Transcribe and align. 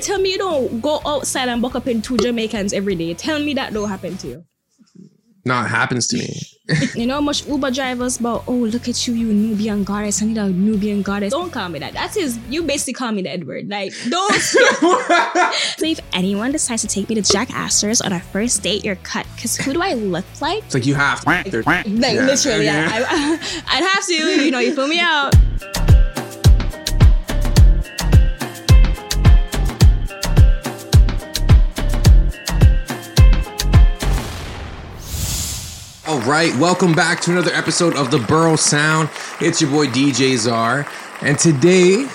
Tell 0.00 0.18
me 0.18 0.32
you 0.32 0.38
don't 0.38 0.80
go 0.80 1.00
outside 1.04 1.48
and 1.48 1.60
buck 1.60 1.74
up 1.74 1.86
in 1.86 2.00
two 2.00 2.16
Jamaicans 2.16 2.72
every 2.72 2.94
day. 2.94 3.14
Tell 3.14 3.38
me 3.38 3.54
that 3.54 3.72
don't 3.72 3.88
happen 3.88 4.16
to 4.18 4.28
you. 4.28 4.44
No, 5.44 5.60
it 5.60 5.68
happens 5.68 6.06
to 6.08 6.18
me. 6.18 6.40
You 6.94 7.06
know 7.06 7.14
how 7.14 7.20
much 7.20 7.44
Uber 7.46 7.72
drivers 7.72 8.20
about, 8.20 8.44
oh, 8.46 8.52
look 8.52 8.88
at 8.88 9.06
you, 9.06 9.14
you 9.14 9.32
Nubian 9.32 9.82
goddess. 9.82 10.22
I 10.22 10.26
need 10.26 10.38
a 10.38 10.48
Nubian 10.48 11.02
goddess. 11.02 11.32
Don't 11.32 11.50
call 11.50 11.68
me 11.68 11.80
that. 11.80 11.92
That 11.92 12.16
is, 12.16 12.38
you 12.48 12.62
basically 12.62 12.92
call 12.92 13.10
me 13.12 13.22
the 13.22 13.30
Edward. 13.30 13.68
Like, 13.68 13.92
don't. 14.08 14.34
so 14.40 15.84
if 15.84 16.00
anyone 16.12 16.52
decides 16.52 16.82
to 16.82 16.88
take 16.88 17.08
me 17.08 17.16
to 17.16 17.22
Jack 17.22 17.50
Astor's 17.50 18.00
on 18.00 18.12
our 18.12 18.20
first 18.20 18.62
date, 18.62 18.84
you're 18.84 18.96
cut. 18.96 19.26
Because 19.34 19.56
who 19.56 19.72
do 19.72 19.82
I 19.82 19.94
look 19.94 20.24
like? 20.40 20.64
It's 20.64 20.74
like 20.74 20.86
you 20.86 20.94
have 20.94 21.20
to. 21.22 21.62
Like, 21.66 21.86
literally, 21.86 22.64
yeah. 22.64 22.88
I, 22.90 23.32
I'd 23.66 23.84
have 23.92 24.06
to, 24.06 24.14
you 24.44 24.50
know, 24.52 24.60
you 24.60 24.74
fill 24.74 24.88
me 24.88 25.00
out. 25.00 25.34
Right, 36.26 36.54
welcome 36.54 36.92
back 36.92 37.20
to 37.22 37.32
another 37.32 37.52
episode 37.52 37.96
of 37.96 38.12
the 38.12 38.18
Borough 38.18 38.54
Sound. 38.54 39.10
It's 39.40 39.60
your 39.60 39.70
boy 39.70 39.86
DJ 39.86 40.36
Zar, 40.36 40.86
and 41.20 41.36
today 41.36 42.06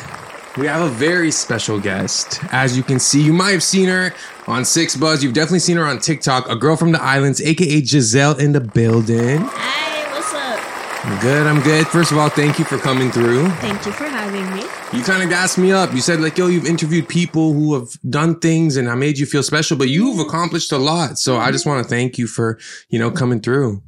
we 0.56 0.66
have 0.66 0.82
a 0.82 0.88
very 0.88 1.30
special 1.30 1.78
guest. 1.78 2.40
As 2.54 2.78
you 2.78 2.84
can 2.84 3.00
see, 3.00 3.22
you 3.22 3.34
might 3.34 3.52
have 3.52 3.64
seen 3.64 3.90
her 3.90 4.14
on 4.48 4.64
6ixBuzz. 4.64 5.24
You've 5.24 5.34
definitely 5.34 5.60
seen 5.60 5.76
her 5.76 5.86
on 5.86 6.00
TikTok. 6.00 6.48
A 6.48 6.56
girl 6.56 6.78
from 6.78 6.94
the 6.94 7.02
islands, 7.04 7.42
aka 7.42 7.82
Gizelle, 7.82 8.40
in 8.40 8.54
the 8.54 8.62
building. 8.62 9.40
Hi, 9.42 10.14
what's 10.14 10.34
up? 10.34 11.06
I'm 11.06 11.20
good. 11.20 11.46
I'm 11.46 11.62
good. 11.62 11.86
First 11.88 12.14
of 12.14 12.18
all, 12.18 12.30
thank 12.30 12.60
you 12.60 12.64
for 12.66 12.78
coming 12.78 13.12
through. 13.12 13.50
Thank 13.56 13.86
you 13.86 13.92
for 13.92 14.06
having 14.06 14.56
me. 14.56 14.64
You 14.98 15.04
kind 15.04 15.22
of 15.22 15.28
gassed 15.28 15.58
me 15.58 15.74
up. 15.74 15.94
You 15.94 16.00
said 16.00 16.22
like, 16.22 16.38
"Yo, 16.38 16.48
you've 16.48 16.66
interviewed 16.66 17.10
people 17.10 17.52
who 17.52 17.74
have 17.74 17.90
done 18.10 18.40
things, 18.40 18.78
and 18.78 18.90
I 18.90 18.96
made 18.96 19.18
you 19.18 19.26
feel 19.26 19.44
special." 19.44 19.76
But 19.76 19.90
you've 19.90 20.20
accomplished 20.20 20.72
a 20.72 20.78
lot, 20.78 21.20
so 21.20 21.36
I 21.36 21.52
just 21.52 21.66
want 21.66 21.84
to 21.84 21.90
thank 21.90 22.18
you 22.18 22.26
for 22.26 22.58
you 22.90 23.00
know 23.00 23.12
coming 23.12 23.42
through. 23.42 23.84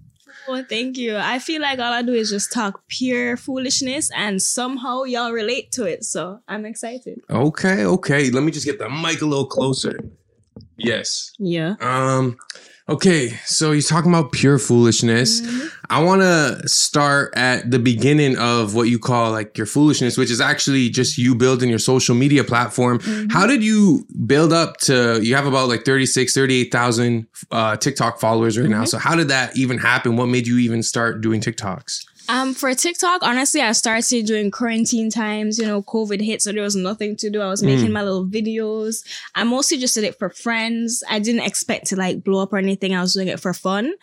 Well, 0.50 0.66
thank 0.70 0.98
you. 0.98 1.18
I 1.18 1.40
feel 1.40 1.62
like 1.62 1.80
all 1.80 1.94
I 1.94 2.02
do 2.02 2.14
is 2.14 2.30
just 2.30 2.52
talk 2.52 2.82
pure 2.88 3.38
foolishness, 3.38 4.10
and 4.16 4.42
somehow 4.42 5.04
y'all 5.04 5.32
relate 5.32 5.72
to 5.74 5.86
it. 5.86 6.04
So 6.04 6.40
I'm 6.48 6.66
excited. 6.66 7.22
Okay, 7.30 7.86
okay. 7.86 8.30
Let 8.32 8.44
me 8.44 8.52
just 8.52 8.66
get 8.66 8.80
the 8.80 8.90
mic 8.90 9.22
a 9.22 9.26
little 9.26 9.46
closer. 9.46 10.00
Yes. 10.78 11.32
Yeah. 11.38 11.76
Um. 11.82 12.38
Okay, 12.90 13.30
so 13.46 13.72
you're 13.72 13.84
talking 13.84 14.12
about 14.12 14.32
pure 14.32 14.58
foolishness. 14.58 15.42
Mm-hmm. 15.42 15.68
I 15.92 16.04
want 16.04 16.22
to 16.22 16.68
start 16.68 17.32
at 17.36 17.70
the 17.70 17.78
beginning 17.78 18.36
of 18.40 18.74
what 18.74 18.84
you 18.84 18.98
call 18.98 19.32
like 19.32 19.56
your 19.60 19.68
foolishness, 19.68 20.18
which 20.18 20.32
is 20.32 20.42
actually 20.42 20.90
just 20.90 21.16
you 21.16 21.36
building 21.36 21.70
your 21.70 21.78
social 21.78 22.16
media 22.16 22.44
platform. 22.44 22.98
Mm-hmm. 22.98 23.30
How 23.30 23.46
did 23.46 23.64
you 23.64 24.08
build 24.26 24.52
up 24.52 24.78
to, 24.78 25.20
you 25.22 25.36
have 25.36 25.46
about 25.46 25.70
like 25.70 25.86
36, 25.86 26.34
38,000 26.34 27.28
uh, 27.52 27.78
TikTok 27.78 28.20
followers 28.20 28.58
right 28.58 28.68
now. 28.68 28.78
Mm-hmm. 28.78 28.86
So 28.86 28.98
how 28.98 29.16
did 29.16 29.28
that 29.28 29.56
even 29.56 29.78
happen? 29.78 30.16
What 30.16 30.26
made 30.26 30.48
you 30.48 30.58
even 30.58 30.82
start 30.82 31.22
doing 31.22 31.42
TikToks? 31.42 32.06
Um, 32.30 32.54
for 32.54 32.74
TikTok, 32.76 33.24
honestly, 33.24 33.60
I 33.60 33.72
started 33.72 34.28
during 34.28 34.52
quarantine 34.52 35.10
times. 35.10 35.58
You 35.58 35.66
know, 35.66 35.82
COVID 35.82 36.22
hit, 36.22 36.44
so 36.44 36.52
there 36.52 36.62
was 36.62 36.76
nothing 36.76 37.16
to 37.18 37.30
do. 37.32 37.42
I 37.42 37.48
was 37.50 37.64
making 37.64 37.92
my 37.92 38.04
little 38.04 38.28
videos. 38.28 39.04
I 39.34 39.44
mostly 39.44 39.80
just 39.80 39.96
did 39.96 40.04
it 40.04 40.20
for 40.20 40.30
friends. 40.30 41.04
I 41.10 41.18
didn't 41.18 41.42
expect 41.42 41.88
to 41.88 41.96
like 41.96 42.24
blow 42.24 42.44
up 42.44 42.54
or 42.54 42.58
anything. 42.58 42.94
I 42.94 43.02
was 43.02 43.16
doing 43.16 43.30
it 43.30 43.40
for 43.40 43.52
fun. 43.52 43.94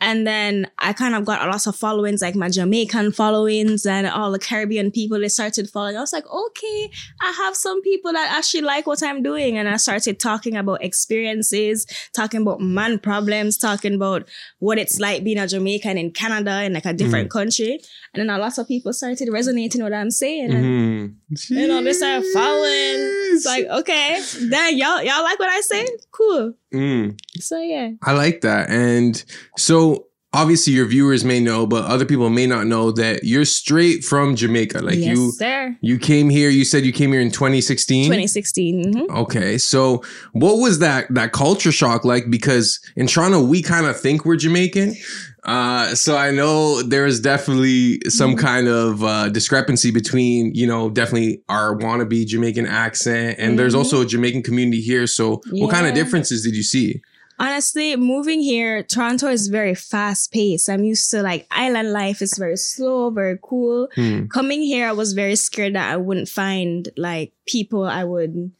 And 0.00 0.26
then 0.26 0.70
I 0.78 0.92
kind 0.92 1.14
of 1.14 1.24
got 1.24 1.46
a 1.46 1.50
lot 1.50 1.66
of 1.66 1.76
followings, 1.76 2.22
like 2.22 2.34
my 2.34 2.48
Jamaican 2.48 3.12
followings 3.12 3.84
and 3.84 4.06
all 4.06 4.32
the 4.32 4.38
Caribbean 4.38 4.90
people. 4.90 5.20
They 5.20 5.28
started 5.28 5.68
following. 5.68 5.96
I 5.96 6.00
was 6.00 6.12
like, 6.12 6.26
okay, 6.26 6.90
I 7.20 7.32
have 7.32 7.54
some 7.54 7.82
people 7.82 8.12
that 8.12 8.32
actually 8.36 8.62
like 8.62 8.86
what 8.86 9.02
I'm 9.02 9.22
doing. 9.22 9.58
And 9.58 9.68
I 9.68 9.76
started 9.76 10.18
talking 10.18 10.56
about 10.56 10.82
experiences, 10.82 11.86
talking 12.14 12.42
about 12.42 12.60
man 12.60 12.98
problems, 12.98 13.58
talking 13.58 13.94
about 13.94 14.28
what 14.58 14.78
it's 14.78 14.98
like 14.98 15.22
being 15.22 15.38
a 15.38 15.46
Jamaican 15.46 15.98
in 15.98 16.12
Canada 16.12 16.62
in 16.62 16.72
like 16.72 16.86
a 16.86 16.94
different 16.94 17.28
mm. 17.28 17.32
country. 17.32 17.80
And 18.12 18.28
then 18.28 18.30
a 18.30 18.38
lot 18.38 18.58
of 18.58 18.66
people 18.66 18.92
started 18.92 19.28
resonating 19.30 19.82
with 19.82 19.92
what 19.92 19.96
I'm 19.98 20.10
saying. 20.10 20.52
And 20.52 21.16
you 21.48 21.68
know, 21.68 21.82
they 21.82 21.92
started 21.92 22.24
following. 22.32 22.96
It's 23.32 23.46
like, 23.46 23.66
okay, 23.66 24.20
then 24.40 24.76
y'all 24.76 25.00
y'all 25.02 25.22
like 25.22 25.38
what 25.38 25.48
I 25.48 25.60
say? 25.60 25.86
Cool. 26.10 26.54
Mm. 26.74 27.20
So 27.38 27.60
yeah. 27.60 27.90
I 28.02 28.12
like 28.12 28.40
that. 28.40 28.68
And 28.68 29.22
so 29.56 30.06
obviously 30.32 30.72
your 30.72 30.86
viewers 30.86 31.24
may 31.24 31.40
know, 31.40 31.66
but 31.66 31.84
other 31.84 32.04
people 32.04 32.30
may 32.30 32.46
not 32.46 32.66
know 32.66 32.92
that 32.92 33.24
you're 33.24 33.44
straight 33.44 34.04
from 34.04 34.36
Jamaica. 34.36 34.80
Like 34.80 34.96
yes, 34.96 35.16
you 35.16 35.32
sir. 35.32 35.76
you 35.80 35.98
came 35.98 36.28
here, 36.30 36.50
you 36.50 36.64
said 36.64 36.84
you 36.84 36.92
came 36.92 37.12
here 37.12 37.20
in 37.20 37.30
2016. 37.30 38.04
2016. 38.04 38.94
mhm. 38.94 39.08
Okay. 39.10 39.58
So 39.58 40.02
what 40.32 40.56
was 40.56 40.78
that 40.78 41.12
that 41.14 41.32
culture 41.32 41.72
shock 41.72 42.04
like? 42.04 42.30
Because 42.30 42.80
in 42.96 43.06
Toronto, 43.06 43.42
we 43.42 43.62
kind 43.62 43.86
of 43.86 43.98
think 43.98 44.24
we're 44.24 44.36
Jamaican. 44.36 44.94
Uh, 45.44 45.94
so 45.94 46.16
I 46.16 46.30
know 46.30 46.82
there 46.82 47.06
is 47.06 47.20
definitely 47.20 48.00
some 48.08 48.32
Mm-hmm. 48.32 48.40
kind 48.46 48.68
of 48.68 49.02
uh, 49.04 49.28
discrepancy 49.30 49.90
between, 49.90 50.54
you 50.54 50.66
know, 50.66 50.90
definitely 50.90 51.42
our 51.48 51.74
wannabe 51.76 52.26
Jamaican 52.26 52.66
accent, 52.66 53.38
and 53.38 53.58
there's 53.58 53.74
Mhm. 53.74 53.78
also 53.78 54.02
a 54.02 54.06
Jamaican 54.06 54.42
community 54.42 54.80
here. 54.82 55.06
So, 55.06 55.40
what 55.50 55.70
kind 55.70 55.86
of 55.86 55.94
differences 55.94 56.42
did 56.44 56.54
you 56.54 56.62
see? 56.62 57.00
Honestly, 57.38 57.96
moving 57.96 58.42
here, 58.42 58.82
Toronto 58.82 59.28
is 59.28 59.48
very 59.48 59.74
fast 59.74 60.30
paced. 60.30 60.68
I'm 60.68 60.84
used 60.84 61.10
to 61.12 61.22
like 61.22 61.46
island 61.50 61.90
life 61.90 62.20
is 62.20 62.34
very 62.36 62.58
slow, 62.58 63.08
very 63.08 63.38
cool. 63.42 63.88
Hmm. 63.94 64.26
Coming 64.26 64.60
here, 64.60 64.86
I 64.86 64.92
was 64.92 65.14
very 65.14 65.36
scared 65.36 65.74
that 65.74 65.90
I 65.90 65.96
wouldn't 65.96 66.28
find 66.28 66.90
like 66.98 67.32
people 67.46 67.84
I 67.84 68.04
would 68.04 68.52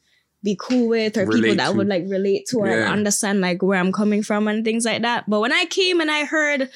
be 0.42 0.56
cool 0.58 0.88
with 0.88 1.16
or 1.18 1.26
Relate 1.26 1.42
people 1.42 1.56
that 1.56 1.70
to. 1.72 1.76
would 1.76 1.88
like 1.88 2.04
relate 2.08 2.46
to 2.48 2.58
or 2.58 2.68
Yeah. 2.68 2.92
understand 2.92 3.40
like 3.40 3.62
where 3.62 3.78
I'm 3.78 3.92
coming 3.92 4.22
from 4.22 4.48
and 4.48 4.64
things 4.64 4.84
like 4.84 5.02
that. 5.02 5.28
But 5.28 5.40
when 5.40 5.52
I 5.52 5.64
came 5.66 6.00
and 6.00 6.10
I 6.10 6.24
heard 6.24 6.70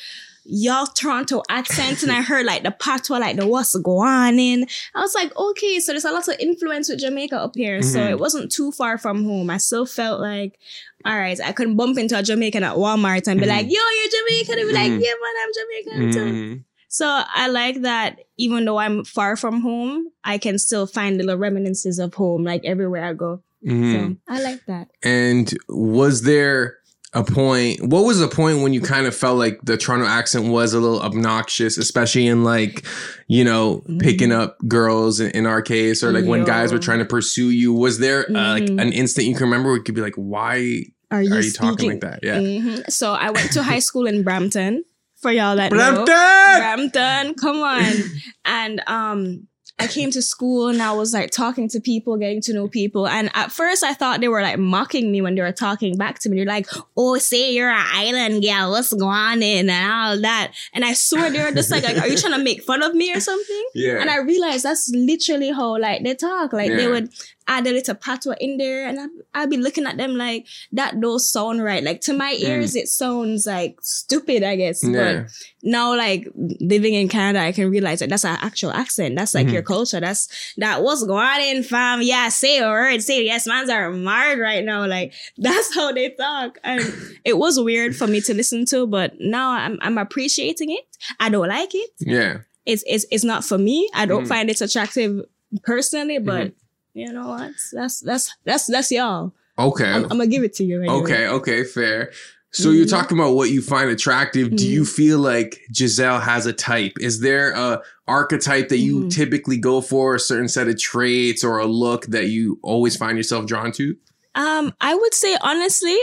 y'all 0.46 0.86
Toronto 0.86 1.42
accent 1.48 2.02
and 2.02 2.12
I 2.12 2.20
heard 2.30 2.44
like 2.44 2.62
the 2.64 2.70
patois, 2.70 3.16
like 3.18 3.36
the 3.36 3.46
what's 3.46 3.74
going 3.76 4.38
in, 4.38 4.66
I 4.94 5.00
was 5.00 5.14
like, 5.14 5.34
okay, 5.34 5.80
so 5.80 5.92
there's 5.92 6.04
a 6.04 6.12
lot 6.12 6.28
of 6.28 6.36
influence 6.38 6.90
with 6.90 6.98
Jamaica 7.00 7.36
up 7.36 7.54
here. 7.56 7.80
So 7.80 7.98
Mhm. 8.00 8.10
it 8.10 8.18
wasn't 8.18 8.52
too 8.52 8.70
far 8.70 8.98
from 8.98 9.24
home. 9.24 9.48
I 9.48 9.56
still 9.56 9.86
felt 9.86 10.20
like, 10.20 10.58
all 11.06 11.16
right, 11.16 11.40
I 11.40 11.52
couldn't 11.52 11.76
bump 11.76 11.96
into 11.96 12.18
a 12.18 12.22
Jamaican 12.22 12.62
at 12.62 12.76
Walmart 12.76 13.26
and 13.26 13.40
be 13.40 13.46
Mhm. 13.46 13.48
like, 13.48 13.66
yo, 13.66 13.80
you're 13.80 14.12
Jamaican. 14.28 14.58
And 14.58 14.68
be 14.68 14.74
like, 14.74 14.92
Mhm. 14.92 15.00
yeah, 15.02 15.14
man, 15.22 15.34
I'm 15.42 15.52
Jamaican 15.58 16.12
too. 16.12 16.32
Mhm. 16.58 16.64
So 16.88 17.06
I 17.08 17.48
like 17.48 17.80
that 17.82 18.20
even 18.36 18.66
though 18.66 18.76
I'm 18.76 19.04
far 19.04 19.36
from 19.36 19.62
home, 19.62 20.08
I 20.22 20.36
can 20.38 20.58
still 20.58 20.86
find 20.86 21.16
little 21.16 21.36
reminiscences 21.38 21.98
of 21.98 22.14
home 22.14 22.44
like 22.44 22.64
everywhere 22.66 23.04
I 23.04 23.14
go. 23.14 23.42
Mhm. 23.66 23.92
So 24.12 24.16
I 24.28 24.42
like 24.42 24.64
that. 24.66 24.88
And 25.02 25.52
was 25.68 26.22
there 26.22 26.76
a 27.12 27.22
point? 27.22 27.80
What 27.86 28.04
was 28.04 28.18
the 28.18 28.26
point 28.28 28.62
when 28.62 28.72
you 28.72 28.80
kind 28.80 29.06
of 29.06 29.14
felt 29.14 29.38
like 29.38 29.60
the 29.62 29.76
Toronto 29.76 30.06
accent 30.06 30.48
was 30.48 30.74
a 30.74 30.80
little 30.80 31.00
obnoxious, 31.00 31.78
especially 31.78 32.26
in 32.26 32.42
like, 32.44 32.84
you 33.28 33.44
know, 33.44 33.84
picking 34.00 34.30
Mhm. 34.30 34.38
up 34.40 34.58
girls 34.66 35.20
in, 35.20 35.30
in 35.30 35.46
our 35.46 35.62
case, 35.62 36.02
or 36.02 36.10
like 36.12 36.24
when 36.24 36.44
guys 36.44 36.72
were 36.72 36.78
trying 36.80 36.98
to 36.98 37.04
pursue 37.04 37.50
you? 37.50 37.72
Was 37.72 37.98
there 38.00 38.28
uh, 38.30 38.52
like 38.54 38.64
Mhm. 38.64 38.80
an 38.82 38.92
instant 38.92 39.26
you 39.28 39.34
can 39.34 39.44
remember 39.44 39.68
where 39.68 39.78
you 39.78 39.84
could 39.84 39.94
be 39.94 40.00
like, 40.00 40.16
why 40.16 40.82
Are 41.12 41.22
you, 41.22 41.32
are 41.34 41.40
you 41.40 41.52
talking 41.52 41.90
like 41.90 42.00
that? 42.00 42.18
Yeah. 42.22 42.38
Mhm. 42.40 42.90
So 42.90 43.12
I 43.12 43.30
went 43.30 43.52
to 43.52 43.62
high 43.62 43.78
school 43.78 44.06
in 44.06 44.22
Brampton. 44.24 44.84
For 45.22 45.30
y'all 45.30 45.56
that 45.56 45.72
know. 45.72 46.04
Brampton! 46.04 46.92
Brampton, 46.94 47.34
come 47.36 47.56
on. 47.62 47.92
and 48.44 48.82
um 48.88 49.46
I 49.76 49.88
came 49.88 50.12
to 50.12 50.22
school 50.22 50.68
and 50.68 50.80
I 50.80 50.92
was 50.92 51.12
like 51.12 51.32
talking 51.32 51.68
to 51.70 51.80
people, 51.80 52.16
getting 52.16 52.40
to 52.42 52.52
know 52.52 52.68
people. 52.68 53.08
And 53.08 53.28
at 53.34 53.50
first 53.50 53.82
I 53.82 53.92
thought 53.92 54.20
they 54.20 54.28
were 54.28 54.40
like 54.40 54.58
mocking 54.58 55.10
me 55.10 55.20
when 55.20 55.34
they 55.34 55.42
were 55.42 55.50
talking 55.50 55.96
back 55.96 56.20
to 56.20 56.28
me. 56.28 56.36
They're 56.36 56.46
like, 56.46 56.68
oh, 56.96 57.18
say 57.18 57.52
you're 57.52 57.70
an 57.70 57.84
island 57.92 58.42
gal, 58.42 58.70
what's 58.70 58.92
going 58.92 59.02
on 59.02 59.42
and 59.42 59.70
all 59.70 60.20
that. 60.20 60.52
And 60.72 60.84
I 60.84 60.92
swear 60.92 61.28
they 61.30 61.42
were 61.42 61.50
just 61.50 61.72
like, 61.72 61.82
like, 61.82 61.98
are 61.98 62.06
you 62.06 62.16
trying 62.16 62.34
to 62.34 62.44
make 62.44 62.62
fun 62.62 62.82
of 62.82 62.94
me 62.94 63.12
or 63.14 63.20
something? 63.20 63.64
Yeah. 63.74 64.00
And 64.00 64.08
I 64.08 64.18
realized 64.18 64.64
that's 64.64 64.88
literally 64.94 65.50
how 65.50 65.78
like 65.78 66.04
they 66.04 66.14
talk. 66.14 66.52
Like 66.52 66.70
they 66.70 66.86
would 66.86 67.10
add 67.46 67.66
a 67.66 67.72
little 67.72 67.94
patois 67.94 68.36
in 68.40 68.56
there, 68.56 68.86
and 68.88 68.98
I, 68.98 69.42
I'd 69.42 69.50
be 69.50 69.56
looking 69.58 69.86
at 69.86 69.96
them 69.96 70.14
like 70.16 70.46
that. 70.72 71.00
Don't 71.00 71.18
sound 71.18 71.62
right. 71.62 71.82
Like 71.82 72.00
to 72.02 72.12
my 72.14 72.32
ears, 72.38 72.74
it 72.74 72.88
sounds 72.88 73.46
like 73.46 73.76
stupid. 73.82 74.42
I 74.42 74.56
guess. 74.56 74.82
Mm. 74.82 74.94
yeah. 74.94 75.20
But 75.22 75.30
now, 75.62 75.96
like 75.96 76.26
living 76.34 76.94
in 76.94 77.08
Canada, 77.08 77.44
I 77.44 77.52
can 77.52 77.70
realize 77.70 77.98
that 78.00 78.08
that's 78.08 78.24
an 78.24 78.38
actual 78.40 78.70
accent. 78.72 79.16
That's 79.16 79.34
like 79.34 79.46
Mhm. 79.48 79.52
your 79.52 79.62
culture. 79.62 80.00
That's 80.00 80.28
that 80.56 80.82
what's 80.82 81.04
going 81.04 81.56
on, 81.56 81.62
fam. 81.64 82.00
Yeah, 82.02 82.28
say 82.30 82.58
a 82.58 82.68
word. 82.68 83.02
Say 83.02 83.24
yes, 83.24 83.46
man's 83.46 83.70
are 83.70 83.90
mad 83.90 84.38
right 84.38 84.64
now. 84.64 84.86
Like 84.86 85.12
that's 85.36 85.74
how 85.74 85.92
they 85.92 86.10
talk, 86.10 86.58
and 86.64 86.82
it 87.24 87.36
was 87.38 87.60
weird 87.60 87.94
for 87.96 88.06
me 88.06 88.20
to 88.22 88.34
listen 88.34 88.64
to, 88.66 88.86
but 88.86 89.14
now 89.20 89.50
I'm 89.50 89.78
I'm 89.82 89.98
appreciating 89.98 90.70
it. 90.70 90.84
I 91.20 91.28
don't 91.28 91.48
like 91.48 91.74
it 91.74 91.90
Yeah. 92.00 92.38
it's 92.64 92.82
it's 92.86 93.04
it's 93.10 93.24
not 93.24 93.44
for 93.44 93.58
me. 93.58 93.88
I 93.94 94.06
don't 94.06 94.24
Mhm. 94.24 94.28
find 94.28 94.48
it 94.50 94.60
attractive 94.62 95.20
personally, 95.62 96.18
but 96.18 96.46
Mm-hmm. 96.48 96.58
You 96.94 97.12
know 97.12 97.28
what? 97.28 97.52
That's 97.72 98.00
that's 98.00 98.34
that's 98.44 98.66
that's 98.66 98.90
y'all. 98.90 99.32
Okay. 99.58 99.90
I'm, 99.90 100.04
I'm 100.04 100.08
gonna 100.10 100.26
give 100.28 100.42
it 100.44 100.54
to 100.54 100.64
you. 100.64 100.80
Anyway. 100.80 100.94
Okay, 101.02 101.26
okay, 101.28 101.64
fair. 101.64 102.12
So 102.52 102.70
you're 102.70 102.86
Mhm. 102.86 102.90
talking 102.90 103.18
about 103.18 103.34
what 103.34 103.50
you 103.50 103.60
find 103.60 103.90
attractive. 103.90 104.54
Do 104.54 104.64
you 104.66 104.82
Mhm. 104.82 104.88
feel 104.94 105.18
like 105.18 105.60
Gizelle 105.72 106.22
has 106.22 106.46
a 106.46 106.52
type? 106.52 106.92
Is 107.00 107.18
there 107.20 107.50
a 107.50 107.82
archetype 108.06 108.68
that 108.68 108.78
you 108.78 109.00
Mhm. 109.04 109.10
typically 109.12 109.56
go 109.56 109.80
for, 109.80 110.14
a 110.14 110.20
certain 110.20 110.48
set 110.48 110.68
of 110.68 110.78
traits 110.78 111.42
or 111.42 111.58
a 111.58 111.66
look 111.66 112.06
that 112.06 112.28
you 112.28 112.60
always 112.62 112.96
find 112.96 113.16
yourself 113.16 113.46
drawn 113.46 113.72
to? 113.72 113.96
Um, 114.36 114.72
I 114.80 114.94
would 114.94 115.14
say 115.14 115.36
honestly, 115.40 115.98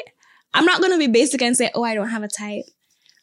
I'm 0.53 0.65
not 0.65 0.81
gonna 0.81 0.97
be 0.97 1.07
basic 1.07 1.41
and 1.41 1.55
say, 1.55 1.71
oh, 1.73 1.83
I 1.83 1.95
don't 1.95 2.09
have 2.09 2.23
a 2.23 2.27
type. 2.27 2.65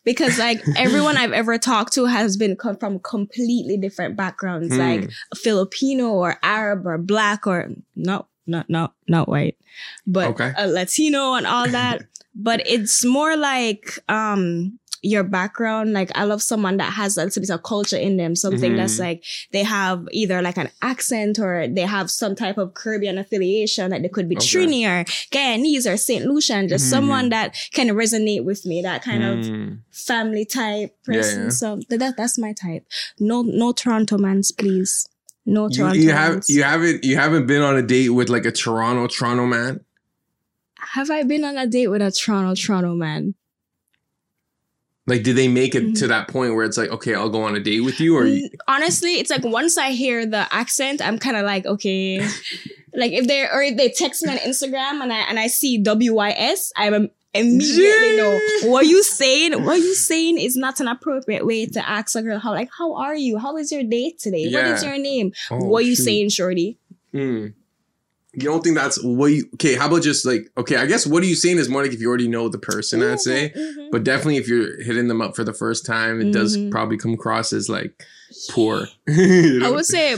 Because 0.04 0.38
like 0.38 0.62
everyone 0.76 1.16
I've 1.18 1.32
ever 1.32 1.58
talked 1.58 1.92
to 1.94 2.06
has 2.06 2.36
been 2.36 2.56
come 2.56 2.76
from 2.76 2.98
completely 3.00 3.76
different 3.76 4.16
backgrounds, 4.16 4.74
Hmm. 4.74 4.80
like 4.80 5.10
Filipino 5.36 6.10
or 6.10 6.38
Arab 6.42 6.86
or 6.86 6.98
black 6.98 7.46
or 7.46 7.70
no, 7.96 8.26
not 8.46 8.68
not 8.70 8.94
not 9.06 9.28
white, 9.28 9.56
but 10.06 10.28
Okay. 10.28 10.52
a 10.56 10.66
Latino 10.66 11.34
and 11.34 11.46
all 11.46 11.68
that. 11.70 12.02
but 12.34 12.62
it's 12.66 13.04
more 13.04 13.36
like 13.36 13.98
um 14.08 14.78
your 15.02 15.22
background. 15.22 15.92
Like 15.92 16.10
I 16.16 16.24
love 16.24 16.42
someone 16.42 16.76
that 16.78 16.92
has 16.92 17.16
a 17.16 17.24
little 17.24 17.40
bit 17.40 17.50
of 17.50 17.62
culture 17.62 17.96
in 17.96 18.16
them, 18.16 18.34
something 18.34 18.76
that's 18.76 18.96
Mhm. 18.96 19.00
like 19.00 19.24
they 19.52 19.62
have 19.62 20.06
either 20.12 20.42
like 20.42 20.56
an 20.58 20.70
accent 20.82 21.38
or 21.38 21.66
they 21.68 21.82
have 21.82 22.10
some 22.10 22.34
type 22.34 22.58
of 22.58 22.74
Caribbean 22.74 23.18
affiliation. 23.18 23.90
Like 23.90 24.02
they 24.02 24.08
could 24.08 24.28
be 24.28 24.36
Okay. 24.36 24.46
Trini 24.46 24.82
or 24.86 25.04
Guyanese 25.30 25.92
or 25.92 25.96
St. 25.96 26.24
Lucian, 26.26 26.68
just 26.68 26.86
Mhm. 26.86 26.90
someone 26.90 27.28
that 27.30 27.54
can 27.72 27.88
resonate 27.90 28.44
with 28.44 28.66
me, 28.66 28.82
that 28.82 29.02
kind 29.02 29.22
of 29.22 29.38
Mm. 29.46 29.78
family 29.92 30.44
type 30.44 30.96
person. 31.04 31.44
yeah. 31.44 31.48
So 31.50 31.80
that 31.90 32.16
that's 32.16 32.38
my 32.38 32.52
type. 32.52 32.84
No 33.20 33.42
no 33.42 33.72
Toronto 33.72 34.18
mans, 34.18 34.50
please. 34.52 35.08
No 35.46 35.68
Toronto 35.68 35.96
you 35.98 36.10
have 36.10 36.42
you 36.48 36.62
haven't 36.62 37.04
you 37.04 37.16
haven't 37.16 37.46
been 37.46 37.62
on 37.62 37.76
a 37.76 37.82
date 37.82 38.10
with 38.10 38.28
like 38.28 38.44
a 38.44 38.52
Toronto 38.52 39.06
Toronto 39.06 39.46
man? 39.46 39.80
have 40.94 41.10
I 41.10 41.22
been 41.22 41.44
on 41.44 41.56
a 41.58 41.66
date 41.66 41.88
with 41.88 42.00
a 42.02 42.10
Toronto 42.10 42.54
Toronto 42.54 42.94
man? 42.94 43.34
Like, 45.08 45.22
did 45.22 45.36
they 45.36 45.48
make 45.48 45.74
it 45.74 45.96
to 45.96 46.06
that 46.08 46.28
point 46.28 46.54
where 46.54 46.64
it's 46.64 46.76
like, 46.76 46.90
okay, 46.90 47.14
I'll 47.14 47.30
go 47.30 47.42
on 47.42 47.56
a 47.56 47.60
date 47.60 47.80
with 47.80 47.98
you, 47.98 48.16
or 48.16 48.26
you, 48.26 48.50
honestly, 48.68 49.14
it's 49.14 49.30
like 49.30 49.44
once 49.44 49.78
I 49.78 49.90
hear 49.90 50.26
the 50.26 50.52
accent, 50.52 51.00
I'm 51.00 51.18
kind 51.18 51.36
of 51.36 51.44
like, 51.44 51.64
okay. 51.66 52.18
like 52.94 53.12
if 53.12 53.26
they 53.26 53.42
or 53.48 53.62
if 53.62 53.76
they 53.76 53.88
text 53.88 54.22
me 54.22 54.32
on 54.32 54.38
Instagram 54.38 55.02
and 55.02 55.12
I 55.12 55.20
and 55.20 55.38
I 55.38 55.46
see 55.46 55.82
WYS, 55.82 56.70
I'm 56.76 56.94
im- 56.94 57.10
immediately 57.34 58.16
know 58.16 58.40
what 58.64 58.86
you 58.86 59.02
saying. 59.02 59.64
What 59.64 59.78
you 59.78 59.94
saying 59.94 60.38
is 60.38 60.56
not 60.56 60.80
an 60.80 60.88
appropriate 60.88 61.46
way 61.46 61.66
to 61.66 61.88
ask 61.88 62.14
a 62.16 62.22
girl 62.22 62.38
how 62.38 62.52
like 62.52 62.70
how 62.76 62.94
are 62.94 63.14
you? 63.14 63.38
How 63.38 63.56
is 63.56 63.72
your 63.72 63.84
date 63.84 64.18
today? 64.18 64.50
What 64.52 64.66
is 64.66 64.84
your 64.84 64.98
name? 64.98 65.32
Oh, 65.50 65.64
what 65.64 65.84
you 65.84 65.94
shoot. 65.94 66.04
saying, 66.04 66.28
shorty? 66.30 66.78
Mm. 67.14 67.54
You 68.42 68.48
don't 68.50 68.62
think 68.62 68.76
that's 68.76 69.02
what 69.02 69.26
you? 69.32 69.44
Okay, 69.54 69.74
how 69.74 69.86
about 69.86 70.02
just 70.02 70.24
like 70.26 70.50
okay? 70.56 70.76
I 70.76 70.86
guess 70.86 71.06
what 71.06 71.22
are 71.22 71.26
you 71.26 71.34
saying 71.34 71.58
is 71.58 71.68
more 71.68 71.82
like 71.82 71.92
if 71.92 72.00
you 72.00 72.08
already 72.08 72.28
know 72.28 72.48
the 72.48 72.58
person, 72.58 73.02
I'd 73.02 73.20
say. 73.20 73.52
Mhm. 73.56 73.90
But 73.90 74.04
definitely, 74.04 74.36
if 74.36 74.48
you're 74.48 74.82
hitting 74.82 75.08
them 75.08 75.20
up 75.20 75.34
for 75.36 75.44
the 75.44 75.52
first 75.52 75.84
time, 75.86 76.20
it 76.20 76.32
does 76.32 76.56
Mhm. 76.56 76.70
probably 76.70 76.96
come 76.98 77.14
across 77.14 77.52
as 77.52 77.68
like 77.68 78.04
poor. 78.50 78.86
You 79.08 79.64
I 79.64 79.70
would 79.70 79.86
say 79.86 80.16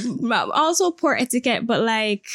also 0.52 0.90
poor 0.90 1.14
etiquette, 1.14 1.66
but 1.66 1.82
like 1.82 2.26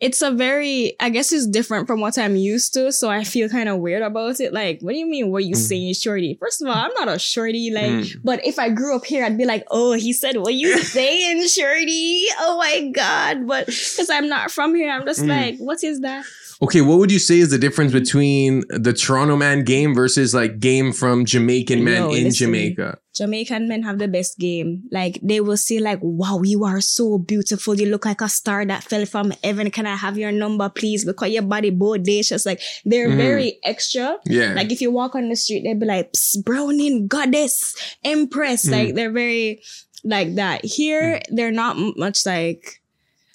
it's 0.00 0.22
a 0.22 0.30
very 0.30 0.94
I 1.00 1.08
guess 1.10 1.32
it's 1.32 1.46
different 1.46 1.86
from 1.86 2.00
what 2.00 2.16
I'm 2.18 2.36
used 2.36 2.74
to, 2.74 2.92
so 2.92 3.10
I 3.10 3.24
feel 3.24 3.48
kind 3.48 3.68
of 3.68 3.78
weird 3.78 4.02
about 4.02 4.38
it. 4.40 4.52
Like, 4.52 4.80
what 4.80 4.92
do 4.92 4.98
you 4.98 5.06
mean 5.06 5.30
what 5.30 5.44
you 5.44 5.54
Mm. 5.56 5.68
saying, 5.68 5.94
shorty? 5.94 6.36
First 6.40 6.62
of 6.62 6.68
all, 6.68 6.74
I'm 6.76 6.92
not 6.94 7.08
a 7.08 7.18
shorty, 7.18 7.70
like 7.70 7.90
Mm. 7.90 8.20
but 8.22 8.44
if 8.46 8.58
I 8.58 8.68
grew 8.70 8.94
up 8.94 9.04
here, 9.04 9.24
I'd 9.24 9.36
be 9.38 9.44
like, 9.44 9.64
oh, 9.70 9.92
he 9.94 10.12
said, 10.12 10.36
what 10.36 10.54
you 10.54 10.78
saying, 10.84 11.46
shorty? 11.48 12.26
Oh 12.38 12.56
my 12.58 12.88
god. 12.94 13.46
But 13.46 13.66
because 13.66 14.08
I'm 14.10 14.28
not 14.28 14.50
from 14.50 14.74
here, 14.74 14.90
I'm 14.90 15.04
just 15.06 15.20
Mm. 15.22 15.28
like, 15.28 15.58
what 15.58 15.82
is 15.82 16.00
that? 16.00 16.24
Okay, 16.60 16.80
what 16.80 16.98
would 16.98 17.12
you 17.12 17.20
say 17.20 17.38
is 17.38 17.50
the 17.50 17.58
difference 17.58 17.92
between 17.92 18.64
the 18.68 18.92
Toronto 18.92 19.36
man 19.36 19.62
game 19.62 19.94
versus 19.94 20.34
like 20.34 20.58
game 20.58 20.92
from 20.92 21.24
Jamaican 21.24 21.84
men 21.84 22.02
Yo, 22.02 22.08
in 22.10 22.24
listen. 22.24 22.46
Jamaica? 22.46 22.98
Jamaican 23.14 23.68
men 23.68 23.82
have 23.84 23.98
the 23.98 24.08
best 24.08 24.38
game. 24.38 24.82
Like 24.90 25.20
they 25.22 25.40
will 25.40 25.56
say 25.56 25.78
like, 25.78 26.00
wow, 26.02 26.40
you 26.42 26.64
are 26.64 26.80
so 26.80 27.18
beautiful. 27.18 27.76
You 27.76 27.86
look 27.86 28.04
like 28.04 28.20
a 28.20 28.28
star 28.28 28.64
that 28.66 28.82
fell 28.82 29.06
from 29.06 29.32
heaven. 29.44 29.70
Can 29.70 29.86
I 29.86 29.94
have 29.94 30.18
your 30.18 30.32
number, 30.32 30.68
please? 30.68 31.04
Because 31.04 31.30
your 31.30 31.42
body 31.42 31.70
bodacious. 31.70 32.44
Like 32.44 32.60
they're 32.84 33.08
Mhm. 33.08 33.16
very 33.16 33.58
extra. 33.64 34.18
Yeah. 34.26 34.54
Like 34.54 34.72
if 34.72 34.80
you 34.80 34.90
walk 34.90 35.14
on 35.14 35.28
the 35.28 35.36
street, 35.36 35.62
they'd 35.64 35.78
be 35.78 35.86
like, 35.86 36.10
browning, 36.44 37.06
goddess, 37.06 37.76
empress. 38.04 38.66
Mm. 38.66 38.72
Like 38.72 38.94
they're 38.96 39.12
very 39.12 39.62
like 40.04 40.34
that. 40.36 40.64
Here, 40.64 41.20
they're 41.30 41.52
not 41.52 41.76
much 41.96 42.24
like, 42.26 42.80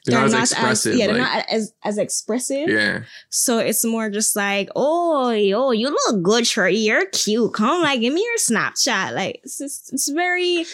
they're, 0.05 0.19
not 0.19 0.33
as 0.33 0.51
expressive. 0.51 0.95
yeah, 0.95 1.07
they're 1.07 1.17
not 1.17 1.45
as, 1.49 1.73
as 1.83 1.97
expressive. 1.97 2.69
yeah. 2.69 3.03
So 3.29 3.59
it's 3.59 3.85
more 3.85 4.09
just 4.09 4.35
like, 4.35 4.69
oh, 4.75 5.29
yo, 5.31 5.71
you 5.71 5.89
look 5.89 6.21
good, 6.21 6.45
shorty. 6.45 6.77
You're 6.77 7.05
cute. 7.07 7.53
Come, 7.53 7.81
like, 7.81 8.01
give 8.01 8.13
me 8.13 8.23
your 8.23 8.37
Snapchat. 8.37 9.13
Like, 9.13 9.41
it's 9.43 9.57
just, 9.57 9.93
it's 9.93 10.09
very. 10.09 10.65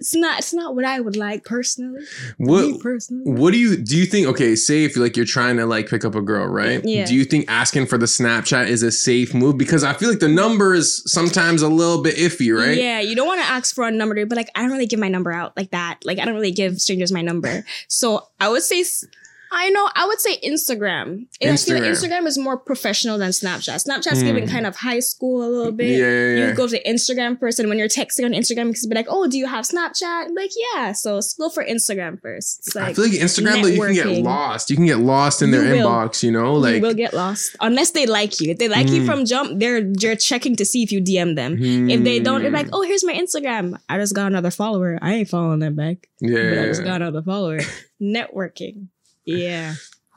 It's 0.00 0.14
not. 0.14 0.38
It's 0.38 0.54
not 0.54 0.76
what 0.76 0.84
I 0.84 1.00
would 1.00 1.16
like 1.16 1.44
personally. 1.44 2.00
Me 2.38 2.46
What 2.46 2.80
personally. 2.80 3.30
What 3.30 3.52
do 3.52 3.58
you 3.58 3.76
do? 3.76 3.96
You 3.96 4.06
think 4.06 4.28
okay? 4.28 4.54
Say 4.54 4.84
if 4.84 4.96
like 4.96 5.16
you're 5.16 5.26
trying 5.26 5.56
to 5.56 5.66
like 5.66 5.88
pick 5.88 6.04
up 6.04 6.14
a 6.14 6.22
girl, 6.22 6.46
right? 6.46 6.80
Yeah. 6.84 7.04
Do 7.04 7.16
you 7.16 7.24
think 7.24 7.46
asking 7.48 7.86
for 7.86 7.98
the 7.98 8.06
Snapchat 8.06 8.68
is 8.68 8.82
a 8.84 8.92
safe 8.92 9.34
move? 9.34 9.58
Because 9.58 9.82
I 9.82 9.94
feel 9.94 10.08
like 10.08 10.20
the 10.20 10.28
number 10.28 10.74
is 10.74 11.02
sometimes 11.10 11.62
a 11.62 11.68
little 11.68 12.02
bit 12.02 12.16
iffy, 12.16 12.56
right? 12.56 12.76
Yeah, 12.76 13.00
you 13.00 13.16
don't 13.16 13.26
want 13.26 13.40
to 13.40 13.46
ask 13.46 13.74
for 13.74 13.88
a 13.88 13.90
number, 13.90 14.24
but 14.24 14.36
like 14.36 14.50
I 14.54 14.62
don't 14.62 14.70
really 14.70 14.86
give 14.86 15.00
my 15.00 15.08
number 15.08 15.32
out 15.32 15.56
like 15.56 15.72
that. 15.72 15.98
Like 16.04 16.20
I 16.20 16.24
don't 16.24 16.34
really 16.34 16.52
give 16.52 16.80
strangers 16.80 17.10
my 17.10 17.22
number. 17.22 17.64
So 17.88 18.28
I 18.40 18.48
would 18.48 18.62
say, 18.62 18.84
I 19.50 19.70
know, 19.70 19.88
I 19.94 20.06
would 20.06 20.20
say 20.20 20.38
Instagram. 20.44 21.26
And 21.40 21.52
I 21.52 21.56
feel 21.56 21.74
like 21.74 21.84
Instagram. 21.84 22.10
Instagram 22.22 22.26
is 22.26 22.36
more 22.38 22.58
professional 22.58 23.16
than 23.18 23.30
Snapchat. 23.30 23.86
Snapchat's 23.86 24.20
Hmm. 24.20 24.26
giving 24.26 24.46
kind 24.46 24.66
of 24.66 24.76
high 24.76 25.00
school 25.00 25.42
a 25.42 25.48
little 25.48 25.72
bit. 25.72 25.90
Yeah, 25.98 26.06
yeah, 26.06 26.36
yeah. 26.36 26.48
You 26.48 26.54
go 26.54 26.68
to 26.68 26.82
Instagram 26.84 27.38
first, 27.40 27.58
and 27.58 27.68
when 27.68 27.78
you're 27.78 27.88
texting 27.88 28.24
on 28.24 28.32
Instagram, 28.32 28.78
can 28.78 28.88
be 28.88 28.94
like, 28.94 29.06
"Oh, 29.08 29.26
do 29.26 29.38
you 29.38 29.46
have 29.46 29.64
Snapchat?" 29.64 30.02
I'm 30.26 30.34
like, 30.34 30.50
yeah. 30.74 30.92
So 30.92 31.20
go 31.38 31.48
for 31.48 31.64
Instagram 31.64 32.20
first. 32.20 32.60
It's 32.66 32.76
I 32.76 32.92
feel 32.92 33.04
like 33.04 33.14
Instagram, 33.14 33.62
though, 33.62 33.68
you 33.68 33.80
can 33.82 33.94
get 33.94 34.22
lost. 34.22 34.70
You 34.70 34.76
can 34.76 34.86
get 34.86 34.98
lost 34.98 35.40
in 35.42 35.50
their 35.50 35.62
will. 35.62 35.88
inbox. 35.88 36.22
You 36.22 36.32
know, 36.32 36.54
like 36.54 36.68
you 36.74 36.80
like 36.80 36.82
will 36.82 36.94
get 36.94 37.14
lost 37.14 37.56
unless 37.60 37.92
they 37.92 38.06
like 38.06 38.40
you. 38.40 38.50
If 38.52 38.58
they 38.58 38.68
like 38.68 38.88
you 38.88 39.02
Mm. 39.02 39.06
from 39.06 39.24
jump, 39.24 39.58
they're 39.60 39.78
you're 40.00 40.16
checking 40.16 40.56
to 40.56 40.64
see 40.64 40.82
if 40.82 40.92
you 40.92 41.00
DM 41.00 41.36
them. 41.36 41.56
If 41.90 42.04
they 42.04 42.20
don't, 42.20 42.42
they're 42.42 42.50
like, 42.50 42.66
hmm, 42.66 42.74
"Oh, 42.74 42.82
here's 42.82 43.04
my 43.04 43.14
Instagram. 43.14 43.78
I 43.88 43.98
just 43.98 44.14
got 44.14 44.26
another 44.26 44.50
follower. 44.50 44.98
I 45.00 45.14
ain't 45.14 45.28
following 45.28 45.60
them 45.60 45.74
back, 45.74 46.08
yeah, 46.20 46.50
but 46.50 46.58
I 46.58 46.66
just 46.66 46.84
got 46.84 46.96
another 47.02 47.22
follower." 47.22 47.60
Networking. 48.02 48.88
Yeah. 49.36 49.74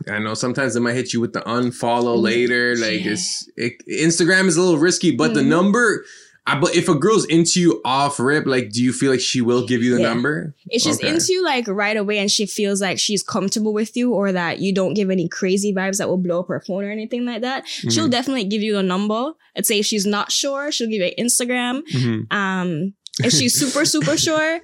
I 0.10 0.18
know 0.20 0.34
sometimes 0.34 0.74
they 0.74 0.80
might 0.80 0.94
hit 0.96 1.14
you 1.14 1.22
with 1.22 1.34
the 1.34 1.42
unfollow 1.42 2.18
Mm, 2.18 2.24
later. 2.24 2.76
Like 2.76 3.06
yeah. 3.06 3.12
it's 3.12 3.48
it, 3.56 3.74
Instagram 3.88 4.48
is 4.48 4.58
a 4.58 4.62
little 4.62 4.80
risky, 4.80 5.12
but 5.12 5.34
the 5.34 5.42
Mhm. 5.42 5.48
number. 5.48 6.06
I, 6.48 6.60
but 6.60 6.76
if 6.76 6.90
a 6.90 6.96
girl's 6.96 7.26
into 7.26 7.62
you 7.62 7.82
off 7.86 8.20
rip, 8.20 8.48
like, 8.48 8.72
do 8.72 8.82
you 8.84 8.94
feel 8.94 9.12
like 9.12 9.20
she 9.20 9.42
will 9.42 9.64
give 9.68 9.84
you 9.84 9.94
the 9.94 10.02
Yeah. 10.02 10.08
number? 10.12 10.56
If 10.72 10.82
she's 10.82 10.96
Okay. 10.98 11.10
into 11.10 11.32
you 11.34 11.44
like 11.44 11.68
right 11.68 11.96
away 11.96 12.18
and 12.18 12.32
she 12.32 12.48
feels 12.48 12.82
like 12.82 12.98
she's 12.98 13.22
comfortable 13.22 13.74
with 13.74 13.96
you 13.96 14.12
or 14.12 14.32
that 14.32 14.60
you 14.60 14.74
don't 14.74 14.96
give 14.96 15.12
any 15.12 15.28
crazy 15.30 15.72
vibes 15.72 15.98
that 16.00 16.10
will 16.10 16.18
blow 16.18 16.40
up 16.40 16.48
her 16.48 16.60
phone 16.66 16.84
or 16.84 16.90
anything 16.90 17.28
like 17.28 17.42
that, 17.44 17.68
she'll 17.68 18.08
Mhm. 18.08 18.12
definitely 18.12 18.46
give 18.46 18.64
you 18.64 18.80
a 18.80 18.84
number. 18.84 19.34
I'd 19.56 19.68
say 19.68 19.78
if 19.78 19.86
she's 19.86 20.08
not 20.08 20.32
sure, 20.32 20.72
she'll 20.72 20.88
give 20.90 21.02
you 21.02 21.14
an 21.16 21.24
Instagram. 21.28 21.84
Mhm. 21.94 22.34
Um, 22.34 22.94
if 23.24 23.32
she's 23.34 23.54
super, 23.54 23.86
super 23.86 24.18
sure, 24.26 24.62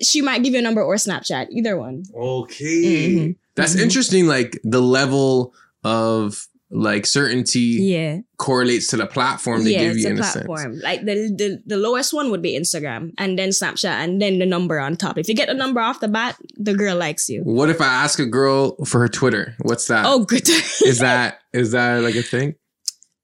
she 0.00 0.22
might 0.22 0.42
give 0.42 0.54
you 0.54 0.60
a 0.60 0.62
number 0.62 0.82
or 0.82 0.94
Snapchat, 0.94 1.48
either 1.52 1.76
one. 1.76 2.04
Okay. 2.16 3.36
That's 3.58 3.74
Mhm. 3.76 3.80
interesting. 3.82 4.26
Like 4.26 4.58
the 4.64 4.80
level 4.80 5.52
of 5.84 6.46
like 6.70 7.06
certainty 7.06 7.60
Yeah. 7.80 8.18
correlates 8.36 8.88
to 8.88 8.96
the 8.98 9.06
platform 9.06 9.64
they 9.64 9.72
yeah, 9.72 9.84
give 9.88 9.96
you 9.96 10.06
a 10.06 10.10
in 10.10 10.18
a 10.18 10.20
platform. 10.20 10.72
sense. 10.74 10.82
Like 10.84 11.00
the, 11.06 11.14
the 11.40 11.62
the 11.66 11.76
lowest 11.78 12.12
one 12.12 12.30
would 12.30 12.42
be 12.42 12.52
Instagram 12.58 13.12
and 13.16 13.38
then 13.38 13.48
Snapchat 13.50 13.96
and 14.04 14.20
then 14.20 14.38
the 14.38 14.44
number 14.44 14.78
on 14.78 14.96
top. 14.96 15.16
If 15.16 15.28
you 15.30 15.34
get 15.34 15.48
a 15.48 15.54
number 15.54 15.80
off 15.80 16.00
the 16.00 16.08
bat, 16.08 16.36
the 16.58 16.74
girl 16.74 16.94
likes 16.96 17.28
you. 17.30 17.40
What 17.42 17.70
if 17.70 17.80
I 17.80 17.86
ask 17.86 18.18
a 18.18 18.26
girl 18.26 18.76
for 18.84 18.98
her 19.00 19.08
Twitter? 19.08 19.54
What's 19.62 19.86
that? 19.86 20.04
Oh, 20.06 20.24
good. 20.24 20.46
is 20.84 20.98
that 20.98 21.38
is 21.54 21.70
that 21.72 22.02
like 22.02 22.16
a 22.16 22.22
thing? 22.22 22.54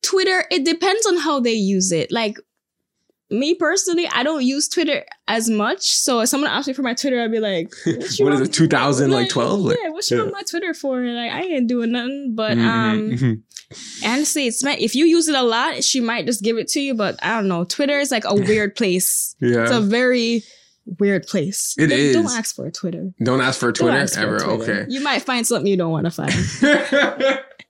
Twitter, 0.03 0.45
it 0.51 0.65
depends 0.65 1.05
on 1.07 1.17
how 1.19 1.39
they 1.41 1.53
use 1.55 1.93
it. 1.93 2.11
Like 2.11 2.39
me 3.35 3.55
personally, 3.55 4.07
I 4.13 4.23
don't 4.23 4.45
use 4.45 4.69
Twitter 4.69 5.05
as 5.29 5.49
much. 5.51 5.83
So 5.91 6.21
if 6.21 6.29
someone 6.29 6.51
asks 6.51 6.69
me 6.69 6.75
for 6.75 6.83
my 6.83 6.95
Twitter, 6.95 7.21
I'd 7.23 7.31
be 7.33 7.41
like, 7.41 7.73
what, 7.85 8.33
is 8.33 8.41
it, 8.41 8.53
2012? 8.53 9.61
Like, 9.61 9.79
yeah, 9.83 9.89
what 9.91 10.11
you 10.11 10.17
yeah. 10.19 10.23
on 10.25 10.31
my 10.33 10.43
Twitter 10.49 10.73
for? 10.75 11.01
Like 11.05 11.33
I 11.33 11.43
ain't 11.43 11.69
doing 11.69 11.93
nothing. 11.93 12.33
But 12.35 12.57
Mhm, 12.57 12.67
um 12.67 13.11
mhm. 13.13 13.43
honestly, 14.05 14.47
it's 14.47 14.63
meant 14.65 14.81
if 14.81 14.95
you 14.95 15.05
use 15.07 15.29
it 15.29 15.35
a 15.35 15.43
lot, 15.43 15.83
she 15.85 16.01
might 16.01 16.27
just 16.27 16.43
give 16.43 16.57
it 16.59 16.69
to 16.69 16.81
you. 16.81 16.95
But 16.95 17.19
I 17.23 17.35
don't 17.37 17.49
know. 17.49 17.65
Twitter 17.65 17.99
is 17.99 18.11
like 18.11 18.25
a 18.25 18.35
weird 18.49 18.75
place. 18.77 19.35
yeah. 19.41 19.63
It's 19.65 19.73
a 19.73 19.81
very 19.81 20.43
weird 21.01 21.27
place. 21.27 21.75
It 21.79 21.87
Don't- 21.89 21.99
is. 21.99 22.15
Don't 22.15 22.27
ask 22.31 22.55
for 22.55 22.67
a 22.67 22.71
Twitter. 22.73 23.11
Don't 23.23 23.41
ask 23.41 23.59
for 23.59 23.73
Don't 23.73 23.87
Twitter 23.89 23.99
ask 24.03 24.15
for 24.15 24.21
a 24.21 24.27
ever. 24.27 24.39
Twitter. 24.57 24.81
Okay. 24.83 24.87
You 24.93 25.01
might 25.03 25.23
find 25.23 25.47
something 25.47 25.67
you 25.67 25.77
don't 25.77 25.93
want 25.93 26.05
to 26.05 26.11
find. 26.11 27.41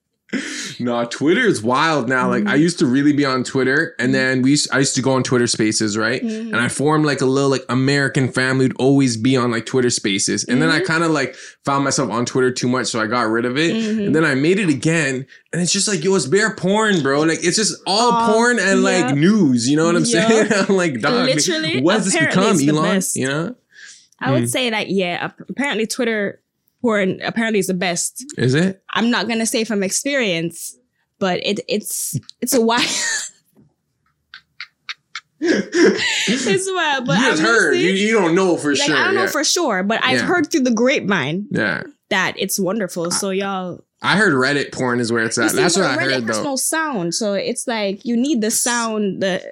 no, 0.81 1.05
Twitter 1.05 1.43
is 1.43 1.63
wild 1.63 2.09
now. 2.09 2.29
Like 2.29 2.47
I 2.47 2.53
mm-hmm. 2.53 2.63
used 2.63 2.79
to 2.81 2.87
really 2.87 3.13
be 3.13 3.25
on 3.25 3.45
Twitter, 3.45 3.95
and 3.99 4.07
mm-hmm. 4.07 4.13
then 4.13 4.43
we 4.43 4.51
used, 4.51 4.71
I 4.73 4.79
used 4.79 4.95
to 4.97 5.03
go 5.03 5.13
on 5.13 5.23
Twitter 5.23 5.47
Spaces, 5.47 5.97
right? 5.97 6.23
Mm-hmm. 6.23 6.55
And 6.55 6.57
I 6.57 6.69
formed 6.69 7.07
like 7.07 7.21
a 7.21 7.27
little 7.27 7.51
like 7.51 7.65
American 7.69 8.31
family. 8.31 8.67
Would 8.67 8.77
always 8.79 9.17
be 9.17 9.37
on 9.37 9.51
like 9.51 9.67
Twitter 9.67 9.91
Spaces, 9.91 10.45
and 10.45 10.61
then 10.61 10.71
I 10.71 10.81
kind 10.81 11.05
of 11.05 11.11
like 11.11 11.35
found 11.65 11.85
myself 11.85 12.11
on 12.11 12.27
Twitter 12.27 12.51
too 12.51 12.69
much, 12.69 12.87
so 12.87 13.01
I 13.01 13.07
got 13.07 13.23
rid 13.23 13.45
of 13.45 13.57
it. 13.57 13.75
And 13.75 14.15
then 14.15 14.25
I 14.25 14.35
made 14.35 14.59
it 14.59 14.69
again, 14.69 15.27
and 15.53 15.63
it's 15.63 15.73
just 15.73 15.89
like 15.89 16.05
yo, 16.05 16.15
it's 16.15 16.27
bare 16.27 16.55
porn, 16.55 17.03
bro. 17.03 17.23
Like 17.23 17.45
it's 17.45 17.57
just 17.57 17.81
all 17.87 18.33
porn 18.33 18.59
and 18.59 18.83
yeah. 18.83 19.05
like 19.05 19.15
news. 19.15 19.69
You 19.69 19.77
know 19.77 19.87
what 19.87 19.97
I'm 19.97 20.05
Yeah. 20.05 20.29
saying? 20.29 20.53
I'm 20.69 20.77
like, 20.77 21.01
dog, 21.01 21.27
Literally, 21.27 21.81
what's 21.83 22.05
this 22.05 22.17
become, 22.19 22.59
Elon? 22.61 22.83
best. 22.83 23.17
You 23.17 23.29
know? 23.29 23.55
I 24.21 24.31
would 24.31 24.45
mm. 24.45 24.49
say 24.49 24.71
that 24.71 24.89
yeah. 24.89 25.31
Apparently, 25.49 25.87
Twitter 25.87 26.41
porn 26.85 27.21
apparently 27.23 27.59
is 27.59 27.69
the 27.69 27.75
best. 27.75 28.23
Is 28.37 28.55
it? 28.55 28.83
I'm 28.93 29.11
not 29.11 29.29
gonna 29.29 29.47
say 29.47 29.65
from 29.65 29.83
experience, 29.83 30.77
but 31.19 31.41
it 31.45 31.61
it's 31.69 32.19
it's 32.43 32.53
a 32.55 32.61
while. 32.61 32.81
it's 35.41 36.71
wild, 36.73 37.07
but 37.07 37.19
you 37.19 37.25
just 37.27 37.43
heard. 37.43 37.75
You, 37.75 37.91
you 37.91 38.13
don't 38.13 38.35
know 38.35 38.57
for 38.57 38.71
like 38.75 38.83
sure. 38.87 38.97
I 38.97 39.05
don't 39.07 39.15
know 39.15 39.27
for 39.27 39.45
sure, 39.45 39.83
but 39.83 40.01
I've 40.05 40.21
Yeah. 40.21 40.27
heard 40.27 40.51
through 40.51 40.61
the 40.63 40.71
grapevine 40.73 41.47
yeah. 41.51 41.83
that 42.11 42.35
it's 42.39 42.59
wonderful. 42.59 43.11
So 43.11 43.31
y'all, 43.31 43.85
I 44.03 44.17
heard 44.17 44.33
Reddit 44.35 44.73
porn 44.73 45.01
is 45.01 45.13
where 45.13 45.25
it's 45.25 45.39
at. 45.39 45.51
see, 45.51 45.57
That's 45.57 45.77
what 45.77 45.83
but 45.85 45.99
I 45.99 46.03
Reddit 46.03 46.13
heard 46.13 46.25
has 46.25 46.37
though. 46.39 46.43
no 46.45 46.57
sound, 46.57 47.15
so 47.15 47.35
it's 47.35 47.67
like 47.67 48.05
you 48.05 48.17
need 48.17 48.41
the 48.41 48.51
sound. 48.51 49.23
The 49.23 49.43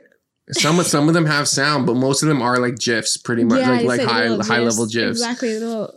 Some 0.53 0.79
of 0.81 0.87
some 0.87 1.09
of 1.09 1.15
them 1.15 1.27
have 1.27 1.49
sound, 1.49 1.87
but 1.87 1.97
most 1.97 2.23
of 2.23 2.29
them 2.29 2.43
are 2.43 2.59
like 2.59 2.79
gifs, 2.79 3.17
pretty 3.17 3.45
much 3.45 3.67
like 3.67 3.85
like 3.85 4.01
high 4.01 4.29
high 4.43 4.61
level 4.61 4.87
gifs. 4.87 4.95
gifs. 4.95 5.21
Exactly. 5.21 5.59
Little, 5.59 5.93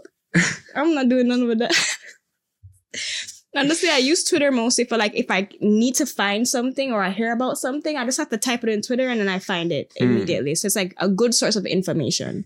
I'm 0.75 0.93
not 0.93 1.09
doing 1.09 1.27
none 1.27 1.49
of 1.49 1.57
that. 1.59 1.73
Honestly, 3.57 3.87
I 3.89 3.97
use 3.99 4.23
Twitter 4.25 4.51
mostly 4.51 4.83
for 4.83 4.97
like 4.97 5.15
if 5.15 5.31
I 5.31 5.47
need 5.61 5.95
to 5.95 6.05
find 6.05 6.45
something 6.45 6.91
or 6.91 7.01
I 7.01 7.09
hear 7.11 7.31
about 7.31 7.57
something, 7.57 7.95
I 7.95 8.03
just 8.03 8.17
have 8.17 8.29
to 8.29 8.37
type 8.37 8.63
it 8.63 8.69
in 8.69 8.81
Twitter 8.81 9.07
and 9.07 9.17
then 9.19 9.29
I 9.29 9.39
find 9.39 9.71
it 9.71 9.93
Hmm. 9.97 10.03
immediately. 10.05 10.55
So 10.55 10.65
it's 10.65 10.75
like 10.75 10.93
a 10.97 11.07
good 11.07 11.33
source 11.33 11.55
of 11.55 11.65
information. 11.65 12.43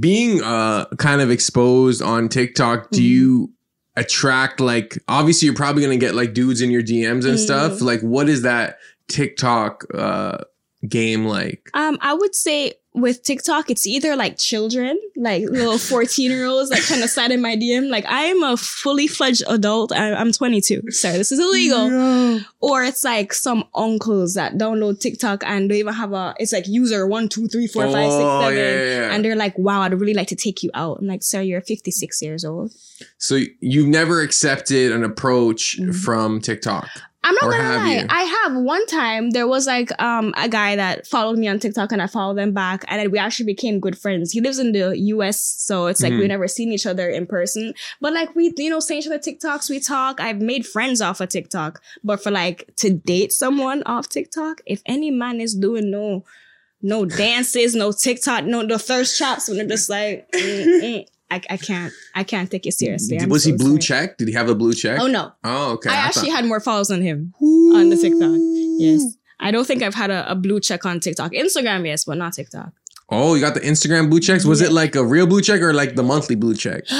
Being 0.00 0.42
uh 0.42 0.86
kind 0.98 1.20
of 1.20 1.30
exposed 1.30 2.02
on 2.02 2.28
TikTok, 2.28 2.90
do 2.90 3.00
Mhm. 3.00 3.04
you 3.04 3.52
attract 3.96 4.58
like 4.58 4.98
obviously 5.06 5.46
you're 5.46 5.54
probably 5.54 5.82
gonna 5.82 5.96
get 5.98 6.16
like 6.16 6.34
dudes 6.34 6.60
in 6.60 6.70
your 6.72 6.82
DMs 6.82 7.24
and 7.26 7.38
stuff. 7.38 7.74
Mhm. 7.74 7.82
Like 7.82 8.00
what 8.00 8.28
is 8.28 8.42
that 8.42 8.78
TikTok 9.08 9.84
uh 9.94 10.38
game 10.88 11.26
like? 11.26 11.70
Um, 11.74 11.96
I 12.00 12.12
would 12.12 12.34
say 12.34 12.72
with 12.94 13.24
TikTok, 13.24 13.70
it's 13.70 13.86
either 13.86 14.14
like 14.14 14.38
children, 14.38 14.98
like 15.16 15.42
little 15.44 15.78
14 15.78 16.30
year 16.30 16.46
olds, 16.46 16.70
like 16.70 16.82
trying 16.82 17.00
to 17.02 17.08
slide 17.08 17.32
in 17.32 17.42
my 17.42 17.56
DM. 17.56 17.90
Like 17.90 18.06
I 18.06 18.22
am 18.26 18.42
a 18.44 18.56
fully 18.56 19.08
fledged 19.08 19.42
adult. 19.48 19.90
I, 19.92 20.14
I'm 20.14 20.30
22. 20.30 20.90
Sorry, 20.92 21.18
this 21.18 21.32
is 21.32 21.40
illegal. 21.40 22.40
Or 22.60 22.84
it's 22.84 23.02
like 23.04 23.32
some 23.32 23.64
uncles 23.74 24.34
that 24.34 24.54
download 24.54 25.00
TikTok 25.00 25.42
and 25.44 25.70
they 25.70 25.80
even 25.80 25.92
have 25.94 26.12
a, 26.12 26.34
it's 26.38 26.52
like 26.52 26.68
user 26.68 27.06
one, 27.06 27.28
two, 27.28 27.48
three, 27.48 27.66
four, 27.66 27.82
five, 27.84 28.10
six, 28.12 28.14
Oh, 28.24 28.40
seven. 28.42 28.56
yeah, 28.58 28.84
yeah. 28.84 29.12
And 29.14 29.24
they're 29.24 29.36
like, 29.36 29.58
wow, 29.58 29.80
I'd 29.82 29.92
really 29.94 30.14
like 30.14 30.28
to 30.28 30.36
take 30.36 30.62
you 30.62 30.70
out. 30.74 30.98
I'm 31.00 31.06
like, 31.08 31.22
sir, 31.24 31.40
you're 31.42 31.60
56 31.62 32.22
years 32.22 32.44
old. 32.44 32.72
So 33.18 33.40
you've 33.60 33.88
never 33.88 34.20
accepted 34.20 34.92
an 34.92 35.02
approach 35.04 35.78
Mhm. 35.80 35.94
from 35.96 36.40
TikTok. 36.40 36.88
I'm 37.24 37.34
not 37.34 37.44
Or 37.44 37.50
gonna 37.50 37.76
lie. 37.78 37.92
you? 38.00 38.06
I 38.08 38.22
have 38.22 38.54
one 38.56 38.86
time 38.86 39.30
there 39.30 39.48
was 39.48 39.66
like 39.66 39.90
um 40.02 40.34
a 40.36 40.48
guy 40.48 40.76
that 40.76 41.06
followed 41.06 41.38
me 41.38 41.48
on 41.48 41.58
TikTok 41.58 41.90
and 41.92 42.00
I 42.02 42.06
followed 42.06 42.36
them 42.38 42.52
back 42.52 42.84
and 42.88 43.00
then 43.00 43.10
we 43.10 43.18
actually 43.18 43.46
became 43.46 43.80
good 43.80 43.98
friends. 43.98 44.32
He 44.32 44.40
lives 44.40 44.58
in 44.58 44.72
the 44.72 44.96
US, 45.14 45.40
so 45.40 45.86
it's 45.86 46.02
like 46.02 46.12
Mhm. 46.12 46.18
we've 46.18 46.28
never 46.28 46.46
seen 46.48 46.70
each 46.72 46.86
other 46.86 47.08
in 47.08 47.26
person. 47.26 47.72
But 48.00 48.12
like 48.12 48.34
we, 48.36 48.52
you 48.56 48.70
know, 48.70 48.80
send 48.80 49.00
each 49.00 49.06
other 49.06 49.18
TikToks, 49.18 49.70
we 49.70 49.80
talk. 49.80 50.20
I've 50.20 50.40
made 50.40 50.66
friends 50.66 51.00
off 51.00 51.20
of 51.20 51.30
TikTok. 51.30 51.80
But 52.04 52.22
for 52.22 52.30
like 52.30 52.70
to 52.76 52.90
date 52.90 53.32
someone 53.32 53.82
off 53.86 54.08
TikTok, 54.08 54.60
if 54.66 54.82
any 54.86 55.10
man 55.10 55.40
is 55.40 55.54
doing 55.54 55.90
no 55.90 56.24
no 56.82 57.06
dances, 57.06 57.74
no 57.74 57.92
TikTok, 57.92 58.44
no 58.44 58.66
the 58.66 58.78
thirst 58.78 59.16
traps 59.16 59.48
when 59.48 59.56
they're 59.56 59.66
just 59.66 59.88
like 59.88 60.30
mm, 60.34 60.82
mm, 60.82 61.06
I, 61.30 61.40
I 61.50 61.56
can't 61.56 61.92
I 62.14 62.22
can't 62.22 62.50
take 62.50 62.66
it 62.66 62.72
seriously. 62.72 63.18
I'm 63.18 63.28
was 63.28 63.44
he 63.44 63.52
blue 63.52 63.80
sorry. 63.80 64.06
check? 64.06 64.18
Did 64.18 64.28
he 64.28 64.34
have 64.34 64.48
a 64.48 64.54
blue 64.54 64.72
check? 64.74 65.00
Oh 65.00 65.06
no. 65.06 65.32
Oh, 65.42 65.72
okay. 65.72 65.90
I, 65.90 65.94
I 65.94 65.96
actually 65.96 66.28
thought- 66.30 66.36
had 66.36 66.44
more 66.46 66.60
follows 66.60 66.90
on 66.90 67.00
him 67.02 67.32
on 67.40 67.88
the 67.90 67.96
TikTok. 67.96 68.36
Yes. 68.78 69.16
I 69.40 69.50
don't 69.50 69.66
think 69.66 69.82
I've 69.82 69.94
had 69.94 70.10
a, 70.10 70.30
a 70.30 70.34
blue 70.34 70.60
check 70.60 70.84
on 70.86 71.00
TikTok. 71.00 71.32
Instagram, 71.32 71.86
yes, 71.86 72.04
but 72.04 72.16
not 72.18 72.34
TikTok. 72.34 72.72
Oh, 73.10 73.34
you 73.34 73.40
got 73.40 73.54
the 73.54 73.60
Instagram 73.60 74.08
blue 74.08 74.20
checks. 74.20 74.44
Was 74.46 74.60
Yeah. 74.60 74.68
it 74.68 74.72
like 74.72 74.94
a 74.96 75.04
real 75.04 75.26
blue 75.26 75.42
check 75.42 75.60
or 75.60 75.74
like 75.74 75.94
the 75.96 76.02
monthly 76.02 76.36
blue 76.36 76.54
check? 76.54 76.84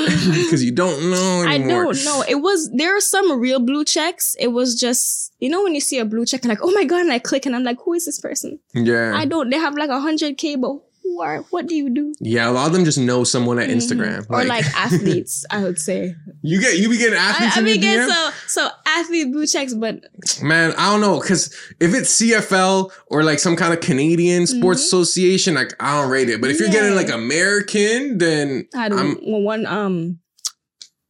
Because 0.00 0.64
you 0.64 0.72
don't 0.72 1.10
know 1.10 1.42
anymore. 1.46 1.84
don't 1.92 2.04
know. 2.04 2.24
It 2.28 2.36
was 2.36 2.70
there 2.74 2.96
are 2.96 3.00
some 3.00 3.38
real 3.38 3.60
blue 3.60 3.84
checks. 3.84 4.34
It 4.40 4.48
was 4.48 4.78
just 4.80 5.32
you 5.38 5.48
know 5.50 5.62
when 5.62 5.74
you 5.74 5.80
see 5.80 5.98
a 5.98 6.04
blue 6.04 6.24
check 6.24 6.40
and 6.42 6.48
like 6.48 6.58
oh 6.62 6.72
my 6.72 6.84
god 6.84 7.02
and 7.02 7.12
I 7.12 7.18
click 7.18 7.44
and 7.46 7.54
I'm 7.54 7.62
like 7.64 7.78
who 7.84 7.92
is 7.92 8.06
this 8.06 8.18
person? 8.18 8.58
Yeah. 8.74 9.12
I 9.14 9.26
don't. 9.26 9.50
They 9.50 9.58
have 9.58 9.74
like 9.76 9.90
a 9.90 10.00
hundred 10.00 10.38
k, 10.38 10.56
but 10.56 10.76
who 11.10 11.20
are? 11.22 11.38
What 11.50 11.66
do 11.66 11.74
you 11.74 11.90
do? 11.90 12.12
yeah, 12.20 12.48
a 12.48 12.52
lot 12.52 12.66
of 12.68 12.72
them 12.72 12.84
just 12.84 12.98
know 12.98 13.24
someone 13.24 13.58
at 13.58 13.68
Mhm. 13.68 13.76
Instagram. 13.76 14.26
or 14.30 14.44
like 14.44 14.64
athletes. 14.76 15.44
I 15.50 15.62
would 15.64 15.78
say. 15.78 16.14
you 16.42 16.60
get 16.60 16.78
you 16.78 16.88
be 16.88 16.96
getting 16.98 17.18
athletes 17.18 17.56
I 17.56 17.60
in 17.60 17.64
mean, 17.66 17.82
your 17.82 17.82
get 17.82 18.08
DM? 18.08 18.12
so 18.12 18.30
so 18.46 18.68
athlete 18.86 19.32
blue 19.32 19.46
checks, 19.46 19.74
but 19.74 20.04
Man, 20.42 20.72
I 20.78 20.90
don't 20.90 21.00
know, 21.00 21.20
because 21.20 21.54
if 21.80 21.94
it's 21.94 22.10
CFL 22.20 22.90
or 23.08 23.22
like 23.24 23.38
some 23.40 23.56
kind 23.56 23.72
of 23.74 23.80
Canadian 23.80 24.46
sports 24.46 24.82
Mhm. 24.82 24.86
association, 24.86 25.54
like 25.54 25.74
I 25.80 26.00
don't 26.00 26.10
rate 26.10 26.28
it. 26.30 26.40
But 26.40 26.50
if 26.50 26.60
you're 26.60 26.68
getting 26.70 26.94
like 26.94 27.10
American, 27.10 28.18
then 28.18 28.66
I 28.74 28.78
had 28.84 28.92
I'm 28.92 29.16
one 29.22 29.66
um 29.66 30.18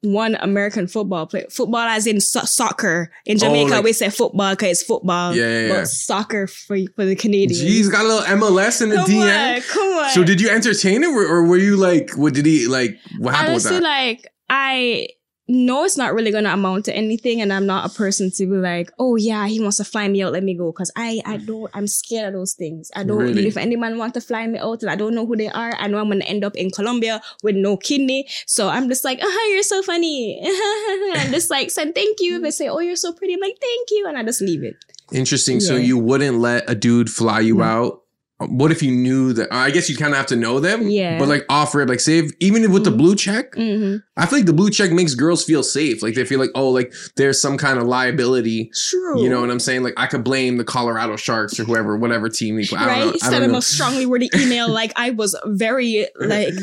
one 0.02 0.34
American 0.40 0.86
football 0.86 1.26
player. 1.26 1.46
Football 1.50 1.80
as 1.88 2.06
in 2.06 2.20
so- 2.20 2.40
soccer. 2.44 3.10
In 3.26 3.36
oh, 3.36 3.40
Jamaica, 3.40 3.72
Oh, 3.72 3.74
like- 3.76 3.84
we 3.84 3.92
say 3.92 4.08
football 4.10 4.52
because 4.52 4.70
it's 4.70 4.82
football. 4.82 5.34
Yeah, 5.36 5.66
yeah, 5.66 5.68
But 5.80 5.88
soccer 5.88 6.46
for 6.46 6.78
for 6.96 7.04
the 7.04 7.14
Canadians. 7.16 7.60
geez, 7.60 7.88
got 7.88 8.04
a 8.04 8.08
little 8.08 8.22
MLS 8.38 8.80
in 8.82 8.88
the 8.88 8.96
come 8.96 9.06
DM. 9.06 9.56
on, 9.56 9.60
come 9.62 9.92
on. 9.98 10.10
So 10.10 10.24
did 10.24 10.40
you 10.40 10.48
entertain 10.48 11.02
it, 11.04 11.08
or, 11.10 11.26
or 11.26 11.44
were 11.46 11.58
you 11.58 11.76
like, 11.76 12.12
what 12.16 12.32
did 12.34 12.46
he 12.46 12.66
like? 12.66 12.96
What 13.18 13.34
happened 13.34 13.50
honestly 13.52 13.72
with 13.72 13.82
that? 13.82 13.86
like 13.86 14.26
I 14.48 15.08
know 15.50 15.84
it's 15.84 15.96
not 15.96 16.14
really 16.14 16.30
gonna 16.30 16.50
amount 16.52 16.84
to 16.86 16.94
anything, 16.96 17.40
and 17.42 17.52
I'm 17.52 17.66
not 17.66 17.90
a 17.90 17.94
person 17.94 18.30
to 18.32 18.46
be 18.46 18.56
like, 18.56 18.90
oh 18.98 19.16
yeah, 19.16 19.46
he 19.46 19.60
wants 19.60 19.76
to 19.78 19.84
fly 19.84 20.08
me 20.08 20.22
out, 20.22 20.32
let 20.32 20.42
me 20.44 20.54
go, 20.54 20.72
because 20.72 20.90
I 20.96 21.20
I 21.26 21.36
don't 21.38 21.70
I'm 21.74 21.86
scared 21.86 22.28
of 22.28 22.34
those 22.34 22.54
things. 22.54 22.90
I 22.94 23.02
don't 23.04 23.18
Really? 23.18 23.46
if 23.46 23.56
any 23.56 23.76
man 23.76 23.98
want 23.98 24.14
to 24.14 24.20
fly 24.20 24.46
me 24.46 24.58
out 24.58 24.82
and 24.82 24.90
I 24.90 24.96
don't 24.96 25.14
know 25.14 25.26
who 25.26 25.36
they 25.36 25.48
are, 25.48 25.74
I 25.78 25.86
know 25.88 25.98
I'm 25.98 26.08
gonna 26.08 26.24
end 26.24 26.44
up 26.44 26.56
in 26.56 26.70
Colombia 26.70 27.20
with 27.42 27.56
no 27.56 27.76
kidney. 27.76 28.28
So 28.46 28.68
I'm 28.68 28.88
just 28.88 29.04
like, 29.04 29.22
uh 29.22 29.44
you're 29.50 29.62
so 29.62 29.82
funny. 29.82 30.40
I'm 31.14 31.32
just 31.32 31.50
like, 31.50 31.70
send 31.70 31.94
thank 31.94 32.20
you. 32.20 32.40
They 32.40 32.50
say, 32.50 32.68
oh, 32.68 32.78
you're 32.80 32.96
so 32.96 33.12
pretty. 33.12 33.34
I'm 33.34 33.40
like, 33.40 33.58
thank 33.60 33.88
you, 33.90 34.06
and 34.06 34.16
I 34.16 34.22
just 34.22 34.40
leave 34.40 34.62
it. 34.62 34.76
Interesting. 35.12 35.60
So 35.60 35.76
you 35.76 35.98
wouldn't 35.98 36.38
let 36.38 36.70
a 36.70 36.74
dude 36.74 37.10
fly 37.10 37.40
you 37.40 37.56
No. 37.56 37.64
out. 37.64 38.02
What 38.48 38.72
if 38.72 38.82
you 38.82 38.90
knew 38.90 39.32
that? 39.34 39.48
I 39.52 39.70
guess 39.70 39.90
you 39.90 39.96
kind 39.96 40.12
of 40.12 40.16
have 40.16 40.26
to 40.26 40.36
know 40.36 40.60
them. 40.60 40.88
Yeah. 40.88 41.18
But 41.18 41.28
like 41.28 41.44
off 41.50 41.74
rip, 41.74 41.88
like 41.88 42.00
say 42.00 42.18
if, 42.20 42.30
even 42.40 42.70
with 42.72 42.84
the 42.84 42.90
Mhm. 42.90 42.96
blue 42.98 43.14
check, 43.14 43.54
hmm 43.54 43.96
I 44.16 44.26
feel 44.26 44.38
like 44.40 44.46
the 44.46 44.52
blue 44.52 44.70
check 44.70 44.92
makes 44.92 45.14
girls 45.14 45.44
feel 45.44 45.62
safe. 45.62 46.02
Like 46.02 46.14
they 46.14 46.24
feel 46.26 46.38
like, 46.40 46.50
oh, 46.54 46.68
like 46.70 46.92
there's 47.16 47.40
some 47.40 47.56
kind 47.56 47.78
of 47.78 47.86
liability. 47.86 48.70
True. 48.90 49.22
You 49.22 49.28
know 49.30 49.40
what 49.40 49.50
I'm 49.50 49.60
saying? 49.60 49.82
Like 49.82 49.94
I 49.96 50.06
could 50.06 50.24
blame 50.24 50.56
the 50.58 50.64
Colorado 50.64 51.16
Sharks 51.16 51.58
or 51.60 51.64
whoever, 51.64 51.96
whatever 51.96 52.28
team. 52.28 52.56
They, 52.56 52.66
I 52.76 52.86
right? 52.86 52.98
don't 52.98 53.06
know. 53.06 53.12
I 53.14 53.16
Send 53.18 53.32
don't 53.32 53.42
him 53.44 53.52
know. 53.52 53.58
a 53.58 53.62
strongly 53.62 54.06
worded 54.06 54.34
email 54.34 54.68
like 54.80 54.92
I 54.96 55.10
was 55.10 55.38
very 55.46 56.06
like 56.18 56.54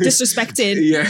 disrespected. 0.00 0.76
yeah. 0.80 1.08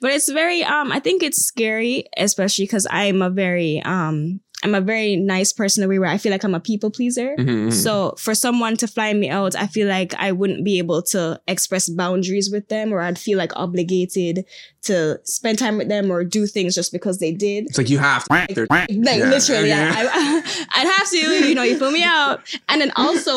but 0.00 0.10
it's 0.12 0.30
very 0.30 0.62
um 0.64 0.90
i 0.92 0.98
think 0.98 1.22
it's 1.22 1.46
scary 1.46 2.04
especially 2.16 2.64
because 2.64 2.86
i'm 2.90 3.22
a 3.22 3.30
very 3.30 3.80
um 3.84 4.40
i'm 4.62 4.74
a 4.74 4.80
very 4.80 5.16
nice 5.16 5.52
person 5.52 5.82
in 5.82 5.86
a 5.86 5.88
way 5.88 5.98
where 5.98 6.08
i 6.08 6.18
feel 6.18 6.32
like 6.32 6.44
i'm 6.44 6.54
a 6.54 6.60
people 6.60 6.90
pleaser 6.90 7.34
Mhm. 7.38 7.72
so 7.72 8.14
for 8.18 8.34
someone 8.34 8.76
to 8.76 8.86
fly 8.86 9.12
me 9.12 9.28
out 9.28 9.54
i 9.56 9.66
feel 9.66 9.88
like 9.88 10.14
i 10.14 10.32
wouldn't 10.32 10.64
be 10.64 10.78
able 10.78 11.02
to 11.02 11.40
express 11.48 11.88
boundaries 11.88 12.50
with 12.50 12.68
them 12.68 12.92
or 12.92 13.00
i'd 13.00 13.18
feel 13.18 13.38
like 13.38 13.52
obligated 13.56 14.44
to 14.82 15.18
spend 15.24 15.58
time 15.58 15.78
with 15.78 15.88
them 15.88 16.10
or 16.10 16.24
do 16.24 16.44
things 16.46 16.74
just 16.74 16.90
because 16.92 17.18
they 17.18 17.32
did 17.32 17.64
it's 17.66 17.78
like 17.78 17.88
you 17.88 17.98
have 17.98 18.24
to. 18.24 18.46
They're- 18.54 18.66
like 18.68 18.88
Yeah, 18.90 19.28
literally. 19.28 19.72
I, 19.72 20.42
I'd 20.74 20.88
have 20.98 21.08
to, 21.10 21.48
you 21.48 21.54
know, 21.54 21.62
you 21.62 21.78
fill 21.78 21.92
me 21.92 22.02
out, 22.02 22.40
and 22.68 22.80
then 22.80 22.90
also 22.96 23.32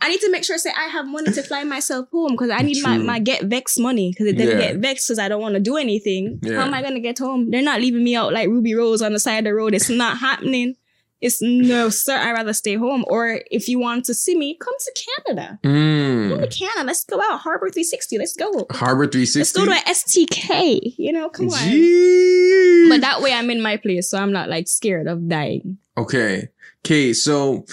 I 0.00 0.08
need 0.08 0.20
to 0.20 0.30
make 0.30 0.44
sure 0.44 0.56
say 0.58 0.70
I 0.76 0.88
have 0.88 1.06
money 1.06 1.32
to 1.32 1.42
fly 1.42 1.64
myself 1.64 2.08
home 2.12 2.32
because 2.32 2.50
I 2.50 2.62
need 2.62 2.82
my, 2.82 2.96
True. 2.96 3.04
my 3.04 3.18
get 3.18 3.44
vex 3.44 3.78
money 3.78 4.10
because 4.12 4.26
it 4.28 4.36
didn't 4.36 4.60
Yeah. 4.60 4.66
get 4.72 4.76
vexed 4.76 5.08
because 5.08 5.18
I 5.18 5.28
don't 5.28 5.40
want 5.42 5.54
to 5.54 5.60
do 5.60 5.76
anything. 5.76 6.38
How 6.44 6.62
am 6.62 6.72
I 6.74 6.82
gonna 6.82 7.00
get 7.00 7.18
home? 7.18 7.50
They're 7.50 7.62
not 7.62 7.80
leaving 7.80 8.04
me 8.04 8.14
out 8.14 8.32
like 8.32 8.48
Ruby 8.48 8.74
Rose 8.74 9.02
on 9.02 9.12
the 9.12 9.18
side 9.20 9.38
of 9.38 9.44
the 9.44 9.54
road. 9.54 9.74
It's 9.74 9.88
not 9.90 10.18
happening. 10.24 10.74
It's 11.20 11.40
no, 11.40 11.88
sir. 11.88 12.16
I'd 12.18 12.32
rather 12.32 12.52
stay 12.52 12.74
home. 12.76 13.04
Or 13.08 13.40
if 13.50 13.66
you 13.66 13.78
want 13.78 14.04
to 14.06 14.14
see 14.14 14.36
me, 14.36 14.58
come 14.60 14.74
to 14.78 14.92
Canada. 15.06 15.58
Come 15.62 15.72
Mm. 15.72 16.40
to 16.42 16.58
Canada. 16.58 16.84
Let's 16.86 17.04
go 17.04 17.18
out. 17.18 17.40
Harbor 17.40 17.70
360. 17.70 18.18
Let's 18.18 18.36
go. 18.36 18.66
Harbor 18.70 19.06
360. 19.06 19.38
Let's 19.38 19.52
go 19.52 19.64
to 19.64 19.72
a 19.72 19.82
STK. 19.90 20.94
You 20.98 21.12
know, 21.12 21.30
come 21.30 21.48
on. 21.48 21.58
Gee. 21.70 22.88
But 22.90 23.00
that 23.00 23.22
way 23.22 23.32
I'm 23.32 23.48
in 23.48 23.62
my 23.62 23.76
place, 23.78 24.10
so 24.10 24.18
I'm 24.18 24.32
not 24.32 24.50
like 24.50 24.68
scared 24.68 25.06
of 25.06 25.26
dying. 25.28 25.78
Okay. 25.96 26.48
Okay. 26.84 27.14
So 27.14 27.64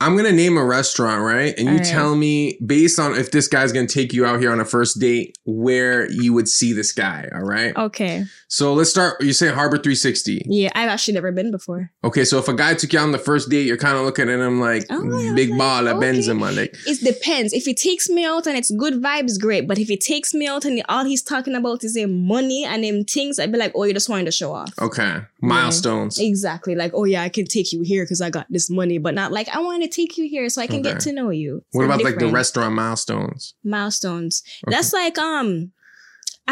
I'm 0.00 0.16
gonna 0.16 0.32
name 0.32 0.56
a 0.56 0.64
restaurant, 0.64 1.22
right? 1.22 1.54
And 1.56 1.68
you 1.68 1.76
right. 1.76 1.84
tell 1.84 2.16
me 2.16 2.58
based 2.66 2.98
on 2.98 3.14
if 3.14 3.30
this 3.30 3.46
guy's 3.46 3.70
gonna 3.70 3.86
take 3.86 4.12
you 4.12 4.26
out 4.26 4.40
here 4.40 4.50
on 4.50 4.58
a 4.58 4.64
first 4.64 4.98
date, 4.98 5.38
where 5.44 6.10
you 6.10 6.32
would 6.32 6.48
see 6.48 6.72
this 6.72 6.90
guy. 6.90 7.28
All 7.32 7.42
right. 7.42 7.76
Okay. 7.76 8.24
So 8.54 8.74
let's 8.74 8.90
start. 8.90 9.22
You 9.22 9.32
say 9.32 9.48
Harbor 9.48 9.78
360. 9.78 10.42
Yeah, 10.44 10.68
I've 10.74 10.90
actually 10.90 11.14
never 11.14 11.32
been 11.32 11.50
before. 11.50 11.90
Okay, 12.04 12.22
so 12.26 12.38
if 12.38 12.48
a 12.48 12.52
guy 12.52 12.74
took 12.74 12.92
you 12.92 12.98
out 12.98 13.04
on 13.04 13.12
the 13.12 13.18
first 13.18 13.48
date, 13.48 13.66
you're 13.66 13.78
kind 13.78 13.96
of 13.96 14.04
looking 14.04 14.28
at 14.28 14.38
him 14.40 14.60
like 14.60 14.84
Oh, 14.90 15.00
big 15.34 15.48
okay, 15.48 15.56
ball 15.56 15.88
of 15.88 15.96
okay. 15.96 16.06
Benzema, 16.12 16.54
like 16.54 16.76
It 16.86 17.02
depends. 17.02 17.54
If 17.54 17.64
he 17.64 17.72
takes 17.72 18.10
me 18.10 18.26
out 18.26 18.46
and 18.46 18.54
it's 18.58 18.70
good 18.70 19.02
vibes, 19.02 19.40
great. 19.40 19.66
But 19.66 19.78
if 19.78 19.88
he 19.88 19.96
takes 19.96 20.34
me 20.34 20.46
out 20.46 20.66
and 20.66 20.82
all 20.90 21.06
he's 21.06 21.22
talking 21.22 21.54
about 21.54 21.82
is 21.82 21.96
him 21.96 22.26
money 22.26 22.66
and 22.66 22.84
him 22.84 23.04
things, 23.04 23.38
I'd 23.38 23.52
be 23.52 23.56
like, 23.56 23.72
oh, 23.74 23.84
you 23.84 23.94
just 23.94 24.10
wanted 24.10 24.26
to 24.26 24.32
show 24.32 24.52
off. 24.52 24.68
okay, 24.78 25.20
milestones. 25.40 26.18
Exactly. 26.18 26.74
Like, 26.74 26.92
oh 26.92 27.04
yeah, 27.04 27.22
I 27.22 27.30
can 27.30 27.46
take 27.46 27.72
you 27.72 27.80
here 27.80 28.04
because 28.04 28.20
I 28.20 28.28
got 28.28 28.48
this 28.50 28.68
money, 28.68 28.98
but 28.98 29.14
not 29.14 29.32
like 29.32 29.48
I 29.48 29.60
want 29.60 29.82
to 29.82 29.88
take 29.88 30.18
you 30.18 30.28
here 30.28 30.50
so 30.50 30.60
I 30.60 30.66
can 30.66 30.80
Okay. 30.80 30.92
get 30.92 31.00
to 31.00 31.12
know 31.14 31.30
you. 31.30 31.64
It's 31.68 31.76
What 31.76 31.86
about 31.86 32.04
like 32.04 32.18
the 32.18 32.30
restaurant 32.30 32.74
milestones? 32.74 33.54
milestones? 33.64 34.42
Okay. 34.68 34.76
That's 34.76 34.92
like 34.92 35.16
um. 35.16 35.72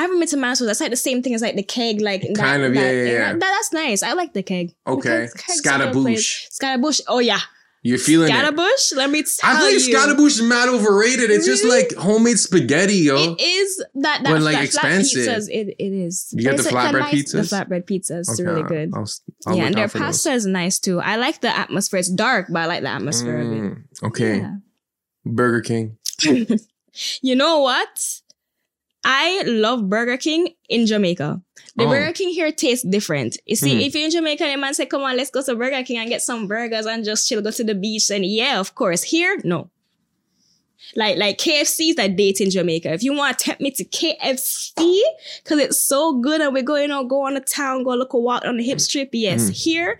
I 0.00 0.04
haven't 0.04 0.18
been 0.18 0.28
to 0.28 0.36
milestones. 0.38 0.68
That's 0.68 0.80
like 0.80 0.90
the 0.90 0.96
same 0.96 1.22
thing 1.22 1.34
as 1.34 1.42
like 1.42 1.56
the 1.56 1.62
keg, 1.62 2.00
like 2.00 2.22
that- 2.22 2.36
Kind 2.36 2.62
of, 2.62 2.74
yeah, 2.74 2.80
that 2.82 2.94
yeah, 2.94 3.04
yeah. 3.04 3.32
That- 3.32 3.40
that's 3.40 3.72
nice. 3.72 4.02
I 4.02 4.14
like 4.14 4.32
the 4.32 4.42
keg. 4.42 4.74
Okay, 4.86 5.26
The 5.26 5.32
keg- 5.38 5.46
keg's 5.46 5.60
a. 5.60 5.62
Scaddabush. 5.68 6.26
Scaddabush. 6.58 7.00
Oh 7.06 7.18
yeah, 7.18 7.40
You're 7.82 7.98
feeling 7.98 8.28
it. 8.30 8.32
Scaddabush. 8.32 8.96
Let 8.96 9.10
me 9.10 9.22
tell 9.22 9.50
you. 9.52 9.58
I 9.58 9.60
think 9.78 9.88
you. 9.88 9.94
Scaddabush 9.96 10.26
is 10.26 10.42
mad 10.42 10.68
overrated. 10.68 11.30
It's 11.30 11.44
just 11.46 11.64
like 11.64 11.94
homemade 11.96 12.38
spaghetti, 12.38 12.94
yo. 12.96 13.16
It 13.16 13.40
is 13.40 13.76
that 13.78 14.22
that, 14.22 14.24
But, 14.24 14.40
like, 14.42 14.54
that 14.56 14.64
expensive. 14.64 15.24
flat 15.24 15.36
pizzas. 15.38 15.48
It, 15.50 15.76
it 15.78 15.92
is. 15.92 16.28
You 16.32 16.44
get 16.44 16.56
the 16.56 16.62
like, 16.62 16.72
flatbread 16.74 17.00
nice- 17.00 17.14
pizzas? 17.14 17.50
The 17.50 17.56
flatbread 17.56 17.84
pizzas. 17.86 18.30
Okay, 18.32 18.42
really 18.48 18.62
good. 18.62 18.90
I'll, 18.94 19.06
I'll 19.46 19.56
yeah, 19.56 19.64
and 19.66 19.74
their 19.74 19.88
for 19.88 19.98
those. 19.98 20.06
pasta 20.08 20.32
is 20.32 20.46
nice 20.46 20.78
too. 20.78 21.00
I 21.00 21.16
like 21.16 21.40
the 21.42 21.54
atmosphere. 21.64 22.00
It's 22.00 22.08
dark, 22.10 22.46
but 22.50 22.60
I 22.60 22.66
like 22.66 22.82
the 22.82 22.88
atmosphere 22.90 23.38
of 23.40 23.52
it. 23.52 23.60
Mm, 23.62 23.82
okay, 24.04 24.36
Yeah. 24.38 24.54
Burger 25.26 25.60
King. 25.60 25.96
You 27.22 27.36
know 27.36 27.60
what? 27.60 27.88
I 29.04 29.42
love 29.46 29.88
Burger 29.88 30.16
King 30.16 30.48
in 30.68 30.86
Jamaica. 30.86 31.40
The 31.76 31.84
Oh. 31.84 31.88
Burger 31.88 32.12
King 32.12 32.30
here 32.30 32.52
tastes 32.52 32.84
different. 32.86 33.38
You 33.46 33.56
see, 33.56 33.74
Hmm. 33.74 33.80
if 33.80 33.94
you're 33.94 34.04
in 34.04 34.10
Jamaica 34.10 34.44
and 34.44 34.54
a 34.54 34.58
man 34.58 34.74
say, 34.74 34.86
come 34.86 35.02
on, 35.02 35.16
let's 35.16 35.30
go 35.30 35.42
to 35.42 35.54
Burger 35.54 35.82
King 35.84 35.98
and 35.98 36.08
get 36.10 36.20
some 36.22 36.46
burgers 36.46 36.84
and 36.86 37.04
just 37.04 37.26
chill, 37.28 37.40
go 37.40 37.50
to 37.50 37.64
the 37.64 37.74
beach. 37.74 38.10
And 38.10 38.26
yeah, 38.26 38.60
of 38.60 38.74
course. 38.74 39.02
Here, 39.02 39.38
no. 39.44 39.70
Like 40.96 41.18
like 41.18 41.38
KFC 41.38 41.90
is 41.90 41.98
a 41.98 42.08
date 42.08 42.40
in 42.40 42.50
Jamaica. 42.50 42.92
If 42.92 43.02
you 43.02 43.12
want 43.14 43.38
to 43.38 43.44
tempt 43.44 43.60
me 43.60 43.70
to 43.70 43.84
KFC, 43.84 45.00
because 45.44 45.58
it's 45.60 45.80
so 45.80 46.18
good 46.20 46.40
and 46.40 46.52
we're 46.52 46.62
going, 46.62 46.82
you 46.82 46.88
know, 46.88 47.04
go 47.04 47.26
on 47.26 47.34
the 47.34 47.40
town, 47.40 47.84
go 47.84 47.90
look 47.94 48.12
a 48.12 48.18
walk 48.18 48.44
on 48.44 48.56
the 48.56 48.64
hip 48.64 48.80
strip. 48.80 49.10
Yes. 49.12 49.46
Hmm. 49.46 49.52
Here, 49.52 49.98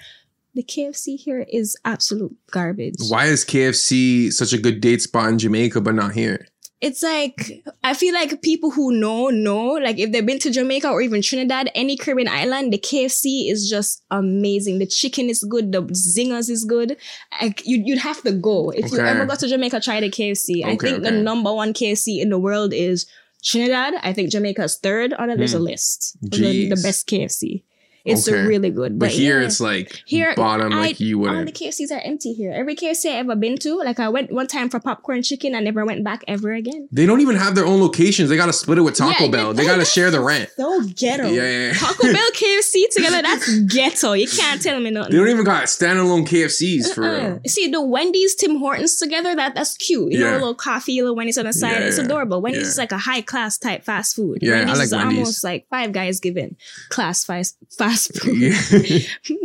the 0.54 0.62
KFC 0.64 1.16
here 1.16 1.47
is 1.49 1.76
absolute 1.85 2.35
garbage. 2.50 2.97
Why 3.09 3.26
is 3.26 3.45
KFC 3.45 4.33
such 4.33 4.52
a 4.52 4.59
good 4.59 4.80
date 4.80 5.02
spot 5.02 5.28
in 5.28 5.38
Jamaica 5.38 5.80
but 5.80 5.95
not 5.95 6.12
here? 6.12 6.47
It's 6.81 7.03
like 7.03 7.63
I 7.85 7.93
feel 7.95 8.15
like 8.15 8.41
people 8.43 8.71
who 8.71 8.93
know 8.93 9.29
know 9.29 9.73
like 9.73 9.99
if 9.99 10.13
they've 10.13 10.25
been 10.25 10.39
to 10.41 10.51
Jamaica 10.51 10.89
or 10.89 11.03
even 11.03 11.21
Trinidad, 11.23 11.71
any 11.75 11.97
Caribbean 11.97 12.29
island, 12.29 12.73
the 12.73 12.79
KFC 12.79 13.51
is 13.51 13.69
just 13.69 14.03
amazing. 14.11 14.79
The 14.79 14.87
chicken 14.87 15.29
is 15.29 15.45
good, 15.45 15.73
the 15.73 15.83
zingers 15.83 16.49
is 16.49 16.65
good. 16.65 16.97
Like 17.41 17.67
you, 17.67 17.83
you'd 17.85 17.99
have 17.99 18.23
to 18.23 18.33
go 18.33 18.71
if 18.71 18.91
you 18.91 18.99
ever 18.99 19.27
go 19.27 19.35
to 19.35 19.49
Jamaica. 19.49 19.81
Try 19.81 20.01
the 20.01 20.11
KFC. 20.11 20.65
I 20.65 20.77
think 20.77 20.81
the 20.81 21.09
okay. 21.09 21.23
number 21.23 21.41
number 21.41 21.55
one 21.55 21.73
KFC 21.73 22.21
in 22.21 22.29
the 22.31 22.39
world 22.39 22.73
is 22.73 23.07
Trinidad. 23.43 23.95
I 24.03 24.13
think 24.13 24.31
Jamaica's 24.31 24.79
third. 24.79 25.13
On 25.15 25.31
it, 25.31 25.39
there's 25.39 25.55
a 25.55 25.59
Hmm. 25.59 25.65
list 25.65 26.17
of 26.23 26.31
the, 26.31 26.69
the 26.69 26.81
best 26.83 27.07
KFC. 27.09 27.63
It's 28.04 28.28
Okay. 28.28 28.40
really 28.42 28.71
good, 28.71 28.99
But, 28.99 29.07
but, 29.07 29.11
here 29.11 29.40
yeah. 29.40 29.47
it's 29.47 29.61
like 29.61 30.02
Here, 30.07 30.35
bottom, 30.37 30.73
I- 30.73 30.80
like 30.80 31.00
you 31.00 31.19
would. 31.19 31.30
all 31.30 31.45
the. 31.45 31.52
KFCs 31.52 31.90
are 31.92 32.00
empty 32.00 32.33
here. 32.33 32.52
Every 32.52 32.75
KFC 32.75 33.07
I 33.11 33.16
ever 33.19 33.37
been 33.37 33.59
to, 33.59 33.76
like 33.76 34.00
I 34.00 34.09
went 34.09 34.33
one 34.33 34.47
time 34.47 34.71
for 34.71 34.80
popcorn 34.80 35.23
chicken, 35.23 35.54
I 35.54 35.61
never 35.61 35.85
went 35.85 36.02
back 36.04 36.23
ever 36.26 36.52
again. 36.54 36.88
They 36.92 37.04
don't 37.07 37.21
even 37.21 37.37
have 37.37 37.54
their 37.54 37.66
own 37.66 37.80
locations. 37.80 38.30
They 38.30 38.37
got 38.37 38.47
to 38.47 38.52
split 38.52 38.78
it 38.78 38.83
with 38.83 38.95
Taco 38.97 39.25
Yeah, 39.25 39.30
Bell. 39.30 39.52
They 39.54 39.64
got 39.66 39.76
to 39.76 39.85
share 39.85 40.11
the 40.11 40.21
rent. 40.21 40.49
So 40.57 40.83
ghetto. 40.97 41.28
Yeah, 41.28 41.42
yeah, 41.42 41.66
yeah. 41.69 41.73
Taco 41.75 42.02
Bell, 42.12 42.30
KFC 42.35 42.85
together, 42.95 43.23
that's 43.23 43.59
ghetto. 43.64 44.12
You 44.12 44.28
can't 44.28 44.61
tell 44.62 44.78
me 44.80 44.90
nothing. 44.90 45.12
They 45.12 45.19
don't 45.19 45.28
even 45.28 45.45
got 45.45 45.64
standalone 45.64 46.26
KFCs 46.26 46.95
for 46.95 47.04
Uh-uh. 47.04 47.28
real. 47.28 47.40
See 47.47 47.69
the 47.69 47.80
Wendy's, 47.83 48.35
Tim 48.35 48.57
Hortons 48.59 48.97
together. 48.99 49.35
That 49.35 49.54
that's 49.54 49.76
cute. 49.76 50.12
You 50.12 50.21
know, 50.21 50.30
a 50.33 50.35
little 50.35 50.54
coffee, 50.54 50.99
a 50.99 51.02
little 51.02 51.16
Wendy's 51.16 51.38
on 51.38 51.45
the 51.47 51.52
side. 51.52 51.83
It's 51.83 51.99
adorable. 51.99 52.40
Wendy's 52.40 52.69
is 52.69 52.78
like 52.78 52.92
a 52.92 52.99
high 52.99 53.21
class 53.23 53.59
type 53.59 53.85
fast 53.85 54.16
food. 54.16 54.38
Yeah, 54.42 54.52
I 54.52 54.57
Wendy's 54.59 54.78
like 54.78 54.85
is 54.87 54.92
Wendy's. 54.92 55.19
almost 55.19 55.45
like 55.45 55.66
Five 55.71 55.92
Guys 55.92 56.21
given 56.21 56.57
class 56.88 57.25
fast 57.25 57.57
fast 57.90 58.18
food. 58.20 58.37
Yeah. 58.40 58.50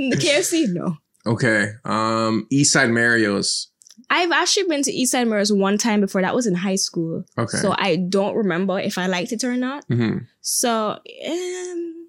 the 0.09 0.17
KFC, 0.17 0.67
no. 0.73 0.97
okay. 1.25 1.69
Um, 1.83 2.47
Eastside 2.51 2.91
Mario's. 2.91 3.69
I've 4.09 4.31
actually 4.31 4.67
been 4.67 4.83
to 4.83 4.91
Eastside 4.91 5.27
Mario's 5.27 5.51
one 5.51 5.77
time 5.77 6.01
before. 6.01 6.21
That 6.21 6.35
was 6.35 6.45
in 6.47 6.53
high 6.55 6.75
school. 6.75 7.23
Okay. 7.37 7.57
So 7.57 7.73
I 7.77 7.95
don't 7.95 8.35
remember 8.35 8.79
if 8.79 8.97
I 8.97 9.07
liked 9.07 9.31
it 9.31 9.43
or 9.43 9.55
not. 9.55 9.83
hmm 9.85 10.17
So 10.41 10.99
um, 11.27 12.07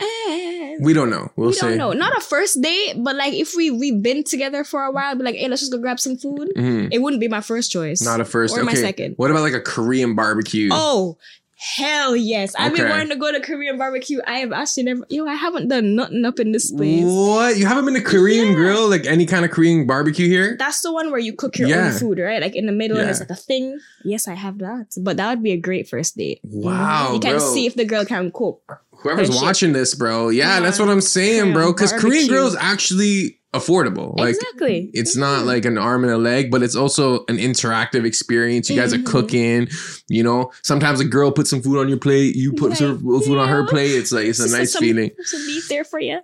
eh, 0.00 0.76
We 0.80 0.92
don't 0.94 1.10
know. 1.10 1.30
We'll 1.36 1.48
we 1.48 1.54
say. 1.54 1.68
don't 1.68 1.78
know. 1.78 1.92
Not 1.92 2.16
a 2.16 2.20
first 2.20 2.62
date, 2.62 2.94
but 2.98 3.16
like 3.16 3.34
if 3.34 3.54
we 3.56 3.70
we've 3.70 4.00
been 4.02 4.24
together 4.24 4.64
for 4.64 4.82
a 4.84 4.90
while, 4.92 5.14
be 5.14 5.24
like, 5.24 5.34
hey, 5.34 5.48
let's 5.48 5.60
just 5.60 5.72
go 5.72 5.78
grab 5.78 6.00
some 6.00 6.16
food. 6.16 6.52
Mhm. 6.56 6.88
It 6.90 7.00
wouldn't 7.02 7.20
be 7.20 7.28
my 7.28 7.40
first 7.42 7.70
choice. 7.70 8.00
Not 8.00 8.20
a 8.20 8.24
first. 8.24 8.54
Or 8.56 8.60
okay. 8.60 8.66
my 8.66 8.74
second. 8.74 9.14
What 9.16 9.30
about 9.30 9.42
like 9.42 9.54
a 9.54 9.60
Korean 9.60 10.14
barbecue? 10.14 10.70
Oh, 10.72 11.18
hell 11.58 12.14
yes. 12.14 12.54
I've 12.56 12.74
been 12.74 12.88
wanting 12.88 13.08
to 13.08 13.16
go 13.16 13.32
to 13.32 13.40
Korean 13.40 13.76
barbecue. 13.78 14.20
I 14.26 14.38
have 14.38 14.52
actually 14.52 14.84
never 14.84 15.04
yo, 15.10 15.26
I 15.26 15.34
haven't 15.34 15.68
done 15.68 15.96
nothing 15.96 16.24
up 16.24 16.38
in 16.38 16.52
this 16.52 16.70
place. 16.70 17.04
What? 17.04 17.56
You 17.56 17.66
haven't 17.66 17.84
been 17.84 17.94
to 17.94 18.00
Korean 18.00 18.48
Yeah. 18.48 18.54
grill, 18.54 18.88
like 18.88 19.06
any 19.06 19.26
kind 19.26 19.44
of 19.44 19.50
Korean 19.50 19.86
barbecue 19.86 20.28
here? 20.28 20.56
That's 20.58 20.80
the 20.82 20.92
one 20.92 21.10
where 21.10 21.18
you 21.20 21.32
cook 21.32 21.58
your 21.58 21.68
Yeah. 21.68 21.86
own 21.86 21.92
food, 21.92 22.18
right? 22.18 22.40
Like 22.40 22.54
in 22.54 22.66
the 22.66 22.72
middle, 22.72 22.96
and 22.98 23.10
it's 23.10 23.18
like 23.20 23.30
a 23.30 23.34
thing. 23.34 23.78
Yes, 24.04 24.28
I 24.28 24.34
have 24.34 24.58
that. 24.58 24.86
But 24.98 25.16
that 25.16 25.28
would 25.30 25.42
be 25.42 25.52
a 25.52 25.56
great 25.56 25.88
first 25.88 26.16
date. 26.16 26.40
Wow, 26.44 27.14
You 27.14 27.20
can 27.20 27.40
see 27.40 27.66
if 27.66 27.74
the 27.74 27.84
girl 27.84 28.04
can 28.04 28.30
cook. 28.30 28.80
Whoever's 29.02 29.30
watching 29.30 29.72
this, 29.72 29.94
bro. 29.94 30.28
Yeah, 30.28 30.60
that's 30.60 30.78
what 30.78 30.88
I'm 30.88 31.00
saying, 31.00 31.52
bro. 31.52 31.72
Because 31.72 31.92
Korean 31.92 32.26
grill 32.28 32.46
is 32.46 32.56
actually 32.56 33.37
affordable. 33.54 34.16
Like 34.18 34.34
exactly. 34.36 34.90
it's 34.92 35.16
not 35.16 35.46
like 35.46 35.64
an 35.64 35.78
arm 35.78 36.04
and 36.04 36.12
a 36.12 36.18
leg, 36.18 36.50
but 36.50 36.62
it's 36.62 36.76
also 36.76 37.20
an 37.28 37.38
interactive 37.38 38.04
experience. 38.04 38.68
You 38.68 38.76
guys 38.76 38.92
are 38.92 38.98
Mhm. 38.98 39.06
cooking, 39.06 39.68
you 40.08 40.22
know. 40.22 40.50
Sometimes 40.62 41.00
a 41.00 41.04
girl 41.04 41.30
puts 41.32 41.50
some 41.50 41.62
food 41.62 41.78
on 41.78 41.88
your 41.88 41.98
plate, 41.98 42.36
you 42.36 42.52
put 42.52 42.70
Like, 42.70 42.78
some 42.78 42.98
food 43.00 43.38
on 43.38 43.48
her 43.48 43.64
plate. 43.66 43.92
It's 43.92 44.12
like 44.12 44.26
it's 44.26 44.40
a 44.40 44.50
nice 44.56 44.72
some, 44.72 44.80
feeling. 44.80 45.10
Some 45.22 45.46
beef 45.46 45.68
there 45.68 45.84
for 45.84 45.98
you. 46.00 46.20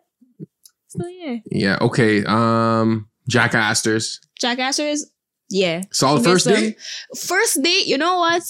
So 0.88 1.06
yeah, 1.08 1.37
Yeah. 1.50 1.78
Okay. 1.80 2.24
Um, 2.24 3.08
Jack 3.28 3.54
Astor's. 3.54 4.20
Jack 4.38 4.58
Astor's. 4.58 5.06
Yeah, 5.50 5.82
Solid 5.92 6.22
Get 6.24 6.30
first 6.30 6.46
date. 6.46 6.76
First 7.16 7.62
date, 7.62 7.87
you 7.87 7.98
know 7.98 8.18
what? 8.18 8.42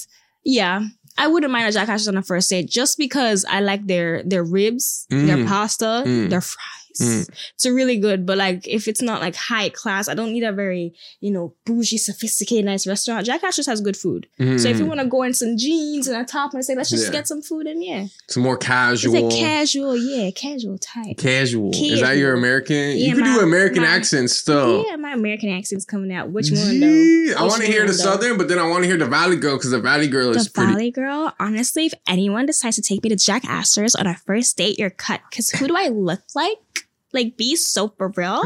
Yeah. 0.44 0.82
I 1.16 1.28
wouldn't 1.28 1.52
mind 1.52 1.68
a 1.68 1.72
Jack 1.72 1.88
Astor's 1.88 2.08
on 2.08 2.16
a 2.16 2.22
first 2.22 2.50
date 2.50 2.68
just 2.68 2.98
because 2.98 3.44
I 3.48 3.60
like 3.60 3.86
their 3.86 4.22
their 4.24 4.42
ribs, 4.44 5.06
their 5.10 5.36
Mm. 5.38 5.46
pasta, 5.46 6.02
Mm. 6.06 6.28
their 6.30 6.40
fries. 6.40 6.83
Mm. 7.00 7.28
It's 7.54 7.66
really 7.66 7.98
good, 7.98 8.24
but 8.26 8.38
like 8.38 8.66
if 8.68 8.86
it's 8.88 9.02
not 9.02 9.20
like 9.20 9.34
high 9.36 9.68
class, 9.68 10.08
I 10.08 10.14
don't 10.14 10.32
need 10.32 10.44
a 10.44 10.52
very, 10.52 10.94
you 11.20 11.30
know, 11.30 11.54
bougie, 11.66 11.98
sophisticated, 11.98 12.64
nice 12.66 12.86
restaurant. 12.86 13.26
Jack 13.26 13.42
Astor's 13.42 13.66
has 13.66 13.80
good 13.80 13.96
food. 13.96 14.26
So 14.38 14.44
if 14.68 14.78
you 14.78 14.84
Mm. 14.84 14.88
want 14.88 15.00
to 15.00 15.06
go 15.06 15.22
in 15.22 15.34
some 15.34 15.56
jeans 15.56 16.06
and 16.08 16.16
a 16.20 16.24
top 16.24 16.54
and 16.54 16.64
say, 16.64 16.74
let's 16.74 16.90
just 16.90 17.06
Yeah. 17.06 17.12
get 17.12 17.28
some 17.28 17.42
food 17.42 17.66
and 17.66 17.82
yeah. 17.82 18.06
It's 18.26 18.36
more 18.36 18.56
casual. 18.56 19.14
It's 19.14 19.34
casual. 19.34 19.38
like 19.38 19.38
casual, 19.40 19.96
yeah, 19.96 20.30
casual 20.30 20.78
type. 20.78 21.16
Casual. 21.18 21.70
Is 21.74 22.00
that 22.00 22.16
your 22.16 22.34
American? 22.34 22.76
Yeah, 22.96 23.06
you 23.08 23.14
can 23.14 23.24
do 23.24 23.40
American 23.40 23.82
my- 23.82 23.88
accents 23.88 24.34
still. 24.36 24.84
Yeah, 24.88 24.96
my 24.96 25.12
American 25.12 25.50
accent's 25.50 25.84
coming 25.84 26.12
out. 26.12 26.30
Which 26.30 26.50
one 26.50 26.80
though? 26.80 26.86
Gee, 26.86 27.32
I 27.36 27.42
want 27.42 27.60
to 27.62 27.66
hear 27.66 27.82
the 27.86 27.92
though? 27.92 27.98
Southern, 27.98 28.38
but 28.38 28.48
then 28.48 28.58
I 28.58 28.68
want 28.68 28.84
to 28.84 28.88
hear 28.88 28.96
the 28.98 29.06
Valley 29.06 29.36
Girl 29.36 29.56
because 29.56 29.70
the 29.70 29.80
Valley 29.80 30.06
Girl 30.08 30.30
is 30.36 30.44
The 30.46 30.50
pretty. 30.52 30.72
Valley 30.72 30.90
Girl, 30.90 31.32
honestly, 31.40 31.86
if 31.86 31.94
anyone 32.08 32.46
decides 32.46 32.76
to 32.76 32.82
take 32.82 33.02
me 33.02 33.10
to 33.10 33.16
Jack 33.16 33.44
Astor's 33.44 33.94
on 33.94 34.06
our 34.06 34.16
first 34.26 34.56
date, 34.56 34.78
you're 34.78 34.90
cut. 34.90 35.20
Because 35.30 35.50
who 35.50 35.66
do 35.68 35.76
I 35.76 35.88
look 35.88 36.20
like? 36.34 36.58
Like, 37.14 37.36
be 37.36 37.56
so 37.56 37.94
for 37.96 38.12
real. 38.16 38.42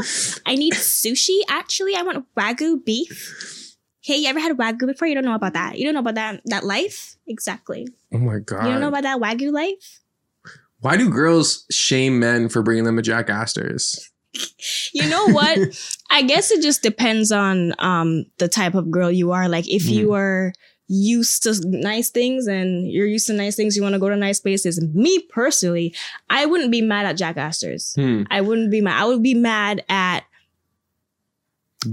I 0.47 0.55
need 0.55 0.75
sushi, 0.75 1.41
actually. 1.49 1.95
I 1.97 2.03
want 2.03 2.27
Wagyu 2.37 2.85
beef. 2.85 3.77
Hey, 4.03 4.17
you 4.19 4.29
ever 4.29 4.39
had 4.41 4.57
Wagyu 4.57 4.87
before? 4.87 5.09
You 5.09 5.15
don't 5.15 5.25
know 5.25 5.35
about 5.35 5.55
that. 5.55 5.79
You 5.79 5.85
don't 5.85 5.95
know 5.95 6.01
about 6.01 6.15
that 6.15 6.43
that 6.47 6.65
life? 6.65 7.17
Exactly. 7.27 7.89
Oh 8.13 8.19
my 8.19 8.39
god! 8.39 8.65
You 8.65 8.73
don't 8.73 8.81
know 8.81 8.89
about 8.89 9.03
that 9.03 9.21
Wagyu 9.21 9.53
life? 9.53 10.01
Why 10.81 10.97
do 10.97 11.11
girls 11.11 11.67
shame 11.71 12.21
men 12.21 12.49
for 12.49 12.63
bringing 12.63 12.85
them 12.85 12.99
a 12.99 13.03
Jack 13.03 13.29
Astor's? 13.29 14.11
You 14.93 15.09
know 15.09 15.29
what? 15.29 15.59
I 16.11 16.23
guess 16.23 16.53
it 16.53 16.63
just 16.63 16.83
depends 16.83 17.33
on 17.33 17.73
um 17.79 18.27
the 18.39 18.47
type 18.47 18.75
of 18.75 18.91
girl 18.91 19.11
you 19.11 19.33
are. 19.33 19.49
Like 19.49 19.67
if 19.69 19.87
you 19.89 20.13
are 20.13 20.53
used 20.89 21.43
to 21.43 21.55
nice 21.67 22.11
things 22.11 22.47
and 22.47 22.91
you're 22.91 23.07
used 23.07 23.27
to 23.27 23.33
nice 23.35 23.57
things, 23.57 23.77
you 23.77 23.83
want 23.83 23.93
to 23.93 23.99
go 23.99 24.09
to 24.09 24.17
nice 24.17 24.41
places. 24.41 24.81
Me 24.95 25.19
personally, 25.21 25.95
I 26.31 26.47
wouldn't 26.47 26.71
be 26.73 26.81
mad 26.83 27.07
at 27.07 27.17
Jack 27.17 27.37
Astor's. 27.37 27.95
Hmm. 27.95 28.23
I 28.31 28.41
wouldn't 28.41 28.71
be 28.71 28.81
mad. 28.81 29.01
I 29.01 29.07
would 29.07 29.23
be 29.23 29.35
mad 29.35 29.85
at 29.89 30.25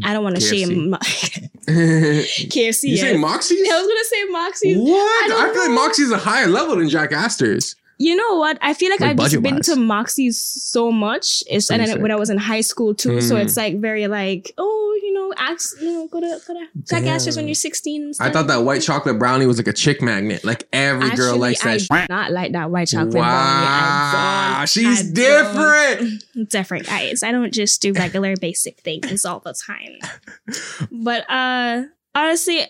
I 0.04 0.14
don't 0.14 0.24
want 0.24 0.38
to 0.38 0.42
KFC. 0.42 0.50
shame 0.68 0.90
Mo- 0.90 0.98
you 1.68 2.24
KFC. 2.50 2.98
say. 2.98 3.18
Moxie's? 3.18 3.70
I 3.72 3.80
was 3.80 3.88
gonna 3.88 4.04
say 4.06 4.24
Moxie's. 4.32 4.78
What? 4.78 5.26
I, 5.26 5.28
don't 5.28 5.54
feel 5.54 5.62
like 5.62 5.70
know. 5.70 5.76
Moxie's 5.76 6.12
a 6.12 6.18
higher 6.18 6.48
level 6.48 6.76
than 6.78 6.90
Jack 6.90 7.12
Astor's. 7.12 7.76
You 7.98 8.16
know 8.16 8.38
what? 8.38 8.58
I 8.62 8.74
feel 8.74 8.90
like, 8.90 9.00
Like 9.00 9.12
I've 9.12 9.18
just 9.18 9.34
been 9.42 9.56
budget-wise. 9.56 9.66
to 9.68 9.76
Moxie's 9.82 10.40
so 10.42 10.92
much. 10.92 11.44
It's 11.48 11.72
and 11.72 11.86
then 11.86 12.02
when 12.02 12.12
I 12.12 12.16
was 12.16 12.30
in 12.30 12.38
high 12.38 12.62
school 12.62 12.94
too. 12.94 13.22
So 13.22 13.36
Mm. 13.36 13.44
it's 13.46 13.56
like 13.56 13.80
very 13.80 14.08
like, 14.08 14.52
oh, 14.58 15.00
you 15.02 15.14
know, 15.14 15.34
ask, 15.38 15.80
you 15.82 15.94
know, 15.94 16.08
go 16.08 16.20
to 16.20 16.40
go 16.46 16.54
to 16.54 16.66
Jack 16.90 17.04
Astor's 17.06 17.38
when 17.38 17.48
you're 17.48 17.56
16. 17.56 18.04
and 18.04 18.16
I 18.20 18.30
thought 18.32 18.48
that 18.48 18.64
white 18.66 18.82
chocolate 18.82 19.18
brownie 19.18 19.46
was 19.46 19.58
like 19.58 19.68
a 19.68 19.74
chick 19.74 20.02
magnet. 20.02 20.44
Like 20.44 20.68
every 20.74 21.10
girl 21.12 21.36
Actually, 21.36 21.40
likes 21.40 21.62
that. 21.64 21.70
I 21.70 21.78
shit. 21.78 22.10
not 22.10 22.32
like 22.32 22.52
that 22.52 22.70
white 22.70 22.90
chocolate 22.90 23.12
brownie. 23.14 23.26
Wow, 23.26 24.54
I 24.56 24.56
don't. 24.60 24.70
she's 24.70 25.00
I 25.00 25.04
don't. 25.04 25.14
different. 25.14 26.24
different 26.50 26.86
guys. 26.88 27.24
I 27.24 27.32
don't 27.32 27.54
just 27.54 27.82
do 27.82 27.94
regular 27.94 28.36
basic 28.36 28.80
things 28.82 29.24
all 29.26 29.40
the 29.40 29.54
time. 29.54 30.00
But 30.92 31.30
uh 31.30 31.84
honestly, 32.14 32.62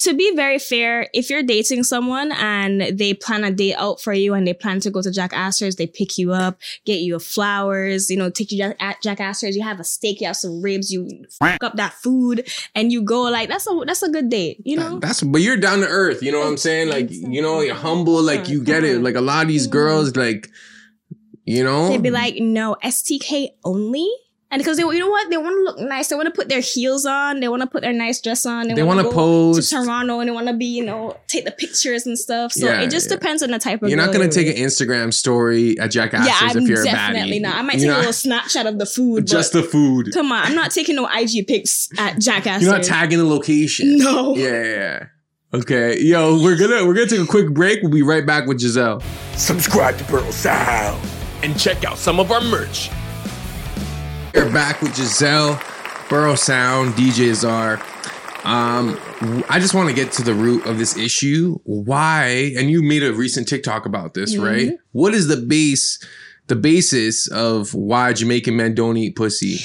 to 0.00 0.14
be 0.14 0.34
very 0.34 0.58
fair, 0.58 1.08
if 1.12 1.28
you're 1.28 1.42
dating 1.42 1.84
someone 1.84 2.32
and 2.32 2.98
they 2.98 3.14
plan 3.14 3.44
a 3.44 3.50
date 3.50 3.74
out 3.74 4.00
for 4.00 4.12
you 4.12 4.34
and 4.34 4.46
they 4.46 4.54
plan 4.54 4.80
to 4.80 4.90
go 4.90 5.02
to 5.02 5.10
Jack 5.10 5.32
Astor's, 5.32 5.76
they 5.76 5.86
pick 5.86 6.16
you 6.16 6.32
up, 6.32 6.58
get 6.86 7.00
you 7.00 7.18
flowers, 7.18 8.10
you 8.10 8.16
know, 8.16 8.30
take 8.30 8.50
you 8.50 8.58
Jack- 8.58 8.76
at 8.80 9.02
Jack 9.02 9.20
Astor's, 9.20 9.56
you 9.56 9.62
have 9.62 9.78
a 9.78 9.84
steak, 9.84 10.20
you 10.20 10.26
have 10.26 10.36
some 10.36 10.62
ribs, 10.62 10.90
you 10.90 11.08
fuck 11.38 11.62
up 11.62 11.76
that 11.76 11.92
food, 11.92 12.48
and 12.74 12.90
you 12.90 13.02
go 13.02 13.22
like 13.22 13.48
that's 13.48 13.66
a 13.66 13.80
that's 13.86 14.02
a 14.02 14.08
good 14.08 14.30
date, 14.30 14.60
you 14.64 14.76
know. 14.76 14.98
That's 14.98 15.22
but 15.22 15.42
you're 15.42 15.56
down 15.56 15.80
to 15.80 15.86
earth. 15.86 16.22
You 16.22 16.32
know 16.32 16.40
what 16.40 16.48
I'm 16.48 16.56
saying? 16.56 16.88
Like 16.88 17.10
you 17.10 17.42
know, 17.42 17.60
you're 17.60 17.74
humble. 17.74 18.22
Like 18.22 18.48
you 18.48 18.64
get 18.64 18.84
it. 18.84 18.94
Uh-huh. 18.94 19.04
Like 19.04 19.16
a 19.16 19.20
lot 19.20 19.42
of 19.42 19.48
these 19.48 19.66
girls, 19.66 20.16
like 20.16 20.48
you 21.44 21.64
know, 21.64 21.88
They'd 21.88 22.02
be 22.02 22.10
like, 22.10 22.36
no, 22.36 22.76
STK 22.82 23.48
only. 23.64 24.08
And 24.52 24.58
because 24.60 24.76
they, 24.78 24.82
you 24.82 24.98
know 24.98 25.08
what, 25.08 25.30
they 25.30 25.36
want 25.36 25.54
to 25.54 25.62
look 25.62 25.88
nice. 25.88 26.08
They 26.08 26.16
want 26.16 26.26
to 26.26 26.32
put 26.32 26.48
their 26.48 26.60
heels 26.60 27.06
on. 27.06 27.38
They 27.38 27.46
want 27.46 27.62
to 27.62 27.68
put 27.68 27.82
their 27.82 27.92
nice 27.92 28.20
dress 28.20 28.44
on. 28.44 28.66
they 28.66 28.82
want 28.82 28.96
want 28.96 28.98
to 28.98 29.02
to 29.04 29.08
go 29.10 29.14
pose. 29.14 29.68
to 29.68 29.76
Toronto 29.76 30.18
and 30.18 30.28
they 30.28 30.32
want 30.32 30.48
to 30.48 30.54
be, 30.54 30.64
you 30.66 30.84
know, 30.84 31.16
take 31.28 31.44
the 31.44 31.52
pictures 31.52 32.04
and 32.04 32.18
stuff. 32.18 32.50
So 32.52 32.66
Yeah, 32.66 32.80
it 32.80 32.90
just 32.90 33.08
yeah. 33.08 33.16
depends 33.16 33.44
on 33.44 33.52
the 33.52 33.60
type 33.60 33.80
of. 33.82 33.88
You're 33.88 33.96
not 33.98 34.12
gonna 34.12 34.24
you're 34.24 34.32
take 34.32 34.48
an. 34.48 34.54
Instagram 34.54 35.14
story 35.14 35.78
at 35.78 35.92
Jack 35.92 36.14
Astor's 36.14 36.26
Yeah, 36.28 36.48
I'm 36.50 36.62
if 36.64 36.68
you're 36.68 36.80
a 36.80 36.84
definitely 36.84 37.38
not. 37.38 37.54
I 37.54 37.62
might 37.62 37.74
You 37.74 37.80
take 37.82 37.88
know, 37.90 37.96
a 37.96 37.98
little 37.98 38.12
snapshot 38.12 38.66
of 38.66 38.78
the 38.80 38.86
food, 38.86 39.26
just 39.26 39.52
but 39.52 39.62
the 39.62 39.68
food. 39.68 40.12
come 40.12 40.32
on, 40.32 40.44
I'm 40.44 40.54
not 40.56 40.72
taking 40.72 40.96
no 40.96 41.06
IG 41.08 41.46
pics 41.46 41.88
at 41.96 42.18
Jack 42.20 42.46
Astor's. 42.48 42.64
You're 42.64 42.72
not 42.76 42.82
tagging 42.84 43.18
the 43.18 43.24
location. 43.26 43.98
No. 43.98 44.34
Yeah, 44.34 44.48
yeah, 44.48 44.64
yeah. 44.64 45.04
Okay, 45.52 46.00
yo, 46.00 46.42
we're 46.42 46.56
gonna 46.56 46.84
we're 46.86 46.94
gonna 46.94 47.06
take 47.06 47.20
a 47.20 47.26
quick 47.26 47.50
break. 47.54 47.82
We'll 47.82 47.90
be 47.92 48.02
right 48.02 48.24
back 48.26 48.46
with 48.46 48.58
Gizelle. 48.60 49.02
Subscribe 49.36 49.96
to 49.98 50.04
Borough 50.04 50.30
Sound 50.32 51.00
and 51.42 51.58
check 51.58 51.84
out 51.84 51.98
some 51.98 52.18
of 52.20 52.30
our 52.32 52.40
merch. 52.40 52.90
We're 54.34 54.52
back 54.52 54.80
with 54.80 54.92
Gizelle, 54.92 55.58
Borough 56.08 56.34
Sound, 56.34 56.94
DJ 56.94 57.34
Zar. 57.34 57.74
Um, 58.44 58.98
I 59.50 59.58
just 59.60 59.74
want 59.74 59.88
to 59.88 59.94
get 59.94 60.12
to 60.12 60.22
the 60.22 60.34
root 60.34 60.64
of 60.66 60.78
this 60.78 60.96
issue. 60.96 61.58
Why? 61.64 62.52
And 62.56 62.70
you 62.70 62.82
made 62.82 63.02
a 63.02 63.12
recent 63.12 63.48
TikTok 63.48 63.86
about 63.86 64.14
this, 64.14 64.34
Mm-hmm. 64.34 64.44
right? 64.44 64.72
What 64.92 65.14
is 65.14 65.28
the 65.28 65.36
base, 65.36 65.98
the 66.46 66.56
basis 66.56 67.28
of 67.30 67.74
why 67.74 68.12
Jamaican 68.12 68.56
men 68.56 68.74
don't 68.74 68.96
eat 68.96 69.16
pussy? 69.16 69.58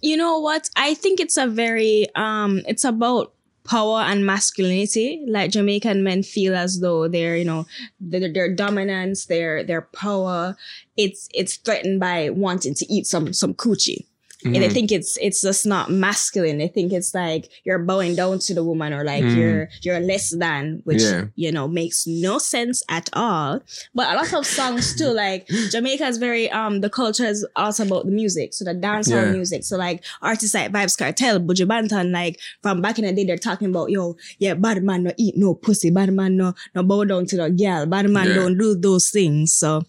You 0.00 0.16
know 0.16 0.38
what? 0.40 0.70
I 0.76 0.94
think 0.94 1.20
it's 1.20 1.36
a 1.36 1.46
very 1.46 2.06
um 2.14 2.62
it's 2.66 2.84
about 2.84 3.34
power 3.68 4.00
and 4.00 4.24
masculinity. 4.24 5.24
Like 5.28 5.50
Jamaican 5.50 6.02
men 6.02 6.22
feel 6.22 6.56
as 6.56 6.80
though 6.80 7.06
they're, 7.06 7.36
you 7.36 7.44
know, 7.44 7.66
their, 8.00 8.32
their 8.32 8.54
dominance, 8.54 9.26
their 9.26 9.62
their 9.62 9.82
power, 9.82 10.56
it's 10.96 11.28
it's 11.34 11.56
threatened 11.56 12.00
by 12.00 12.30
wanting 12.30 12.74
to 12.74 12.92
eat 12.92 13.06
some 13.06 13.32
some 13.32 13.54
coochie. 13.54 14.06
And 14.44 14.54
Mm-hmm. 14.54 14.62
they 14.62 14.68
think 14.70 14.92
it's 14.92 15.18
it's 15.20 15.42
just 15.42 15.66
not 15.66 15.90
masculine. 15.90 16.58
They 16.58 16.68
think 16.68 16.92
it's 16.92 17.12
like 17.12 17.50
you're 17.64 17.80
bowing 17.80 18.14
down 18.14 18.38
to 18.46 18.54
the 18.54 18.62
woman 18.62 18.92
or 18.92 19.02
like 19.02 19.24
Mm. 19.24 19.36
you're 19.36 19.68
you're 19.82 19.98
less 19.98 20.30
than, 20.30 20.80
which 20.84 21.02
Yeah. 21.02 21.24
you 21.34 21.50
know 21.50 21.66
makes 21.66 22.06
no 22.06 22.38
sense 22.38 22.84
at 22.88 23.10
all. 23.14 23.60
But 23.96 24.12
a 24.12 24.14
lot 24.14 24.32
of 24.32 24.46
songs 24.46 24.94
too, 24.96 25.08
like 25.10 25.48
Jamaica 25.72 26.06
is 26.06 26.18
very 26.18 26.48
um 26.52 26.82
the 26.82 26.88
culture 26.90 27.24
is 27.26 27.44
also 27.56 27.84
about 27.84 28.04
the 28.06 28.12
music, 28.12 28.54
so 28.54 28.64
the 28.64 28.74
dancehall 28.76 29.24
Yeah. 29.26 29.32
music. 29.32 29.64
So 29.64 29.76
like 29.76 30.04
artists 30.22 30.54
like 30.54 30.70
Vybz 30.70 30.96
Kartel, 30.96 31.40
Buju 31.44 31.66
Banton, 31.66 32.12
like 32.12 32.38
from 32.62 32.80
back 32.80 33.00
in 33.00 33.06
the 33.06 33.12
day, 33.12 33.24
they're 33.24 33.38
talking 33.38 33.70
about 33.70 33.90
yo, 33.90 34.14
yeah, 34.38 34.54
bad 34.54 34.84
man 34.84 35.02
no 35.02 35.12
eat 35.16 35.36
no 35.36 35.54
pussy, 35.54 35.90
bad 35.90 36.12
man 36.12 36.36
no 36.36 36.54
no 36.76 36.84
bow 36.84 37.02
down 37.04 37.26
to 37.26 37.36
the 37.36 37.50
girl, 37.50 37.86
bad 37.86 38.08
man 38.08 38.28
Yeah. 38.28 38.34
don't 38.34 38.56
do 38.56 38.76
those 38.76 39.10
things. 39.10 39.52
So 39.52 39.82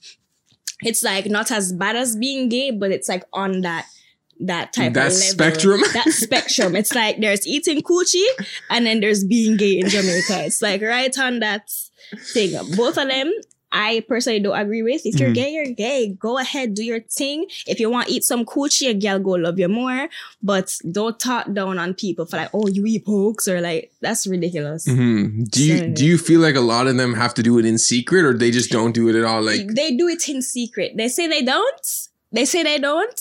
it's 0.81 1.03
like 1.03 1.27
not 1.27 1.51
as 1.51 1.71
bad 1.71 1.95
as 1.95 2.15
being 2.15 2.49
gay, 2.49 2.71
but 2.71 2.89
it's 2.91 3.09
like 3.09 3.25
on 3.31 3.62
that 3.62 3.85
that 4.39 4.73
type 4.73 4.93
That 4.93 5.08
of 5.08 5.13
level. 5.13 5.28
spectrum? 5.28 5.82
That 5.93 6.08
spectrum. 6.10 6.75
It's 6.75 6.93
like 6.95 7.19
there's 7.19 7.45
eating 7.47 7.82
coochie 7.82 8.25
and 8.69 8.86
then 8.86 8.99
there's 9.02 9.23
being 9.23 9.58
gay 9.58 9.80
in 9.80 9.89
Jamaica. 9.89 10.45
It's 10.45 10.62
like 10.62 10.82
right 10.82 11.17
on 11.19 11.39
that 11.39 11.69
thing. 12.34 12.52
Both 12.75 12.97
of 12.97 13.08
them, 13.10 13.32
I 13.71 14.04
personally 14.08 14.39
don't 14.39 14.58
agree 14.58 14.82
with. 14.82 15.02
If 15.06 15.19
you're 15.19 15.30
Mhm. 15.30 15.36
gay, 15.36 15.49
you're 15.52 15.73
gay. 15.75 16.15
Go 16.19 16.39
ahead, 16.39 16.73
do 16.73 16.84
your 16.84 17.02
thing. 17.02 17.45
If 17.67 17.80
you 17.80 17.88
want 17.91 18.08
to 18.08 18.13
eat 18.13 18.23
some 18.23 18.43
coochie, 18.45 18.89
a 18.89 18.93
girl 18.95 19.19
go 19.19 19.32
love 19.32 19.60
you 19.60 19.67
more. 19.67 20.10
But 20.41 20.73
don't 20.91 21.19
talk 21.19 21.54
down 21.54 21.78
on 21.78 21.93
people 21.93 22.25
for 22.25 22.38
like, 22.38 22.49
oh, 22.54 22.67
you 22.67 22.84
eat 22.88 23.06
pokes 23.06 23.47
or 23.47 23.62
like 23.62 23.91
that's 24.02 24.25
ridiculous. 24.25 24.88
Mhm. 24.88 25.49
Do 25.52 25.63
you 25.63 25.78
So- 25.78 25.88
do 25.89 26.06
you 26.06 26.17
feel 26.17 26.39
like 26.39 26.56
a 26.56 26.62
lot 26.62 26.88
of 26.88 26.97
them 26.97 27.13
have 27.13 27.34
to 27.36 27.43
do 27.43 27.60
it 27.60 27.65
in 27.65 27.78
secret, 27.78 28.25
or 28.25 28.34
they 28.36 28.49
just 28.49 28.71
don't 28.71 28.93
do 28.93 29.08
it 29.10 29.15
at 29.15 29.23
all? 29.23 29.43
Like, 29.43 29.67
they 29.75 29.91
do 29.95 30.08
it 30.08 30.28
in 30.28 30.41
secret. 30.41 30.93
They 30.97 31.10
say 31.10 31.28
they 31.28 31.43
don't. 31.43 31.88
They 32.32 32.45
say 32.45 32.63
they 32.63 32.80
don't. 32.80 33.19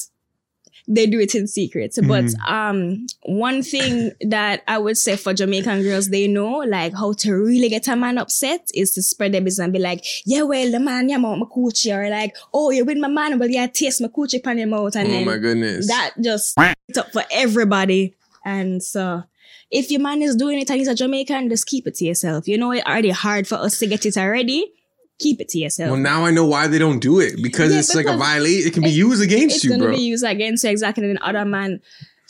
They 0.90 1.06
do 1.06 1.20
it 1.20 1.34
in 1.34 1.46
secret. 1.46 1.94
But 1.96 2.24
Mm-hmm. 2.24 2.54
um, 2.54 3.06
one 3.24 3.62
thing 3.62 4.10
that 4.22 4.62
I 4.66 4.78
would 4.78 4.96
say 4.96 5.16
for 5.16 5.34
Jamaican 5.34 5.82
girls, 5.82 6.08
they 6.08 6.26
know 6.26 6.58
like 6.66 6.94
how 6.94 7.12
to 7.12 7.32
really 7.34 7.68
get 7.68 7.86
a 7.88 7.94
man 7.96 8.16
upset 8.16 8.66
is 8.74 8.92
to 8.92 9.02
spread 9.02 9.32
their 9.32 9.42
business 9.42 9.64
and 9.64 9.72
be 9.72 9.78
like, 9.78 10.02
yeah, 10.24 10.42
well, 10.42 10.70
the 10.70 10.80
man, 10.80 11.08
yeah, 11.10 11.18
my 11.18 11.28
coochie, 11.54 11.94
or 11.94 12.08
like, 12.10 12.34
oh, 12.54 12.70
you're 12.70 12.86
with 12.86 12.96
my 12.98 13.08
man, 13.08 13.38
well, 13.38 13.50
yeah, 13.50 13.66
taste 13.66 14.00
my 14.00 14.08
coochie 14.08 14.42
pan 14.42 14.58
your 14.58 14.66
mouth, 14.66 14.96
and 14.96 15.08
oh 15.12 15.24
my 15.24 15.36
goodness, 15.36 15.86
that 15.88 16.14
just 16.20 16.54
it 16.88 16.96
up 16.96 17.12
for 17.12 17.22
everybody. 17.30 18.14
And 18.44 18.82
so, 18.82 19.24
if 19.70 19.90
your 19.90 20.00
man 20.00 20.22
is 20.22 20.36
doing 20.36 20.58
it 20.58 20.70
and 20.70 20.78
he's 20.78 20.88
a 20.88 20.94
Jamaican, 20.94 21.50
just 21.50 21.66
keep 21.66 21.86
it 21.86 21.96
to 21.96 22.04
yourself. 22.06 22.48
You 22.48 22.56
know, 22.56 22.72
it's 22.72 22.86
already 22.86 23.10
hard 23.10 23.46
for 23.46 23.56
us 23.56 23.78
to 23.80 23.86
get 23.86 24.06
it 24.06 24.16
already. 24.16 24.72
Keep 25.18 25.40
it 25.40 25.48
to 25.50 25.58
yourself. 25.58 25.90
Well, 25.90 26.00
now 26.00 26.24
I 26.24 26.30
know 26.30 26.46
why 26.46 26.68
they 26.68 26.78
don't 26.78 27.00
do 27.00 27.18
it 27.20 27.42
because 27.42 27.72
Yeah, 27.72 27.80
it's 27.80 27.94
like 27.94 28.06
a 28.06 28.10
because 28.12 28.20
violate. 28.20 28.66
It 28.66 28.72
can 28.72 28.82
be 28.84 28.90
used 28.90 29.22
against 29.22 29.56
it's 29.56 29.64
you, 29.64 29.70
gonna 29.70 29.84
bro. 29.84 29.96
be 29.96 30.02
used 30.02 30.24
against 30.24 30.62
you 30.64 30.70
exactly. 30.70 31.04
And 31.04 31.16
then 31.16 31.22
other 31.22 31.44
man, 31.44 31.80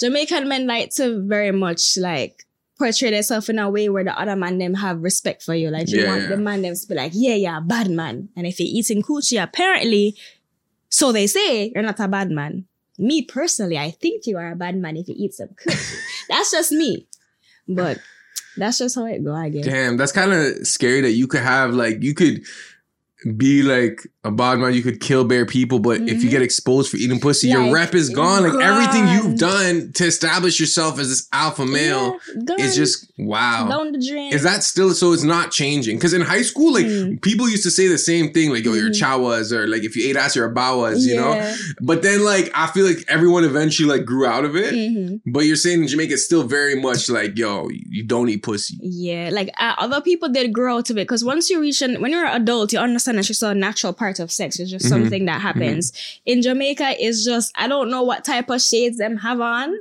Jamaican 0.00 0.48
men 0.48 0.66
like 0.66 0.94
to 0.94 1.22
very 1.26 1.50
much 1.52 1.98
like 1.98 2.44
portray 2.78 3.10
themselves 3.10 3.48
in 3.48 3.58
a 3.58 3.68
way 3.68 3.88
where 3.88 4.04
the 4.04 4.18
other 4.18 4.36
man 4.36 4.58
them 4.58 4.72
have 4.74 5.02
respect 5.02 5.42
for 5.42 5.54
you. 5.54 5.68
Like 5.70 5.90
you 5.90 6.00
Yeah, 6.02 6.06
want 6.08 6.22
yeah. 6.22 6.28
the 6.28 6.36
man 6.38 6.62
them 6.62 6.74
to 6.74 6.86
be 6.86 6.94
like, 6.94 7.12
yeah, 7.14 7.34
yeah, 7.34 7.60
bad 7.60 7.90
man. 7.90 8.30
And 8.36 8.46
if 8.46 8.58
you're 8.58 8.68
eating 8.70 9.02
coochie, 9.02 9.42
apparently, 9.42 10.16
so 10.88 11.12
they 11.12 11.26
say 11.26 11.70
you're 11.74 11.82
not 11.82 12.00
a 12.00 12.08
bad 12.08 12.30
man. 12.30 12.64
Me 12.96 13.22
personally, 13.22 13.76
I 13.78 13.90
think 13.90 14.26
you 14.26 14.38
are 14.38 14.52
a 14.52 14.56
bad 14.56 14.76
man 14.76 14.96
if 14.96 15.08
you 15.08 15.14
eat 15.16 15.34
some 15.34 15.48
coochie. 15.48 16.00
That's 16.28 16.50
just 16.52 16.72
me. 16.72 17.06
But 17.68 17.98
that's 18.56 18.78
just 18.78 18.94
how 18.96 19.04
it 19.04 19.22
go, 19.24 19.34
I 19.34 19.50
guess. 19.50 19.66
Damn, 19.66 19.96
that's 19.98 20.10
kind 20.10 20.32
of 20.32 20.66
scary 20.66 21.00
that 21.02 21.12
you 21.12 21.26
could 21.28 21.42
have 21.42 21.74
like 21.74 22.02
you 22.02 22.12
could 22.14 22.44
be 23.36 23.62
like 23.62 24.06
a 24.24 24.30
bad 24.30 24.58
man, 24.58 24.74
you 24.74 24.82
could 24.82 25.00
kill 25.00 25.24
bare 25.24 25.44
people, 25.46 25.78
but 25.80 26.00
if 26.02 26.22
you 26.22 26.28
Mhm. 26.28 26.30
get 26.30 26.42
exposed 26.42 26.88
for 26.90 26.98
eating 26.98 27.18
pussy, 27.18 27.48
your 27.48 27.72
rep 27.72 27.94
is 27.94 28.10
gone. 28.10 28.42
Like 28.44 28.62
everything 28.64 29.08
you've 29.08 29.38
done 29.38 29.90
to 29.94 30.04
establish 30.06 30.60
yourself 30.60 31.00
as 31.00 31.08
this 31.08 31.26
alpha 31.32 31.66
male 31.66 32.16
Yeah, 32.48 32.64
is 32.64 32.76
just 32.76 33.10
wow. 33.18 33.66
down 33.68 33.90
the 33.92 33.98
drain. 34.06 34.32
Is 34.32 34.42
that 34.44 34.62
still 34.62 34.92
so? 34.94 35.12
It's 35.12 35.24
not 35.24 35.50
changing 35.50 35.96
because 35.96 36.12
in 36.12 36.20
high 36.20 36.42
school, 36.42 36.72
like 36.74 36.86
Mm. 36.86 37.20
people 37.22 37.48
used 37.48 37.64
to 37.64 37.70
say 37.72 37.88
the 37.88 37.98
same 37.98 38.30
thing, 38.32 38.50
like 38.50 38.64
"yo, 38.64 38.74
you're 38.74 38.90
Mhm. 38.90 39.00
chawas," 39.00 39.50
or 39.50 39.66
like 39.66 39.82
if 39.82 39.96
you 39.96 40.08
ate 40.08 40.16
ass, 40.16 40.36
you're 40.36 40.46
a 40.50 40.54
bawas, 40.54 41.00
you 41.06 41.16
know. 41.16 41.34
But 41.80 42.02
then, 42.02 42.24
like 42.24 42.50
I 42.54 42.66
feel 42.68 42.86
like 42.86 43.04
everyone 43.08 43.42
eventually 43.44 43.88
like 43.88 44.04
grew 44.04 44.26
out 44.26 44.44
of 44.44 44.54
it. 44.54 44.74
Mhm. 44.74 45.20
But 45.26 45.40
you're 45.46 45.56
saying 45.56 45.82
in 45.82 45.88
Jamaica, 45.88 46.14
it's 46.14 46.24
still 46.24 46.44
very 46.44 46.80
much 46.80 47.08
like, 47.08 47.36
yo, 47.36 47.68
you 47.70 48.04
don't 48.04 48.28
eat 48.28 48.42
pussy. 48.42 48.78
Yeah, 48.82 49.30
like 49.32 49.48
uh, 49.58 49.74
other 49.78 50.00
people 50.00 50.28
did 50.28 50.52
grow 50.52 50.76
out 50.76 50.90
of 50.90 50.96
it 50.98 51.02
because 51.08 51.24
once 51.24 51.50
you 51.50 51.60
reach 51.60 51.82
an, 51.82 52.00
when 52.00 52.12
you're 52.12 52.24
an 52.24 52.40
adult, 52.42 52.72
you 52.72 52.78
understand 52.78 53.07
it's 53.16 53.28
just 53.28 53.42
a 53.42 53.54
natural 53.54 53.92
part 53.92 54.18
of 54.18 54.32
sex. 54.32 54.58
It's 54.58 54.70
just 54.70 54.86
Mhm. 54.86 54.88
something 54.88 55.24
that 55.26 55.40
happens. 55.40 55.92
In 56.26 56.42
Jamaica, 56.42 56.96
it's 56.98 57.24
just 57.24 57.52
I 57.54 57.68
don't 57.68 57.90
know 57.90 58.02
what 58.02 58.24
type 58.24 58.50
of 58.50 58.60
shades 58.60 58.98
them 58.98 59.18
have 59.18 59.40
on, 59.40 59.72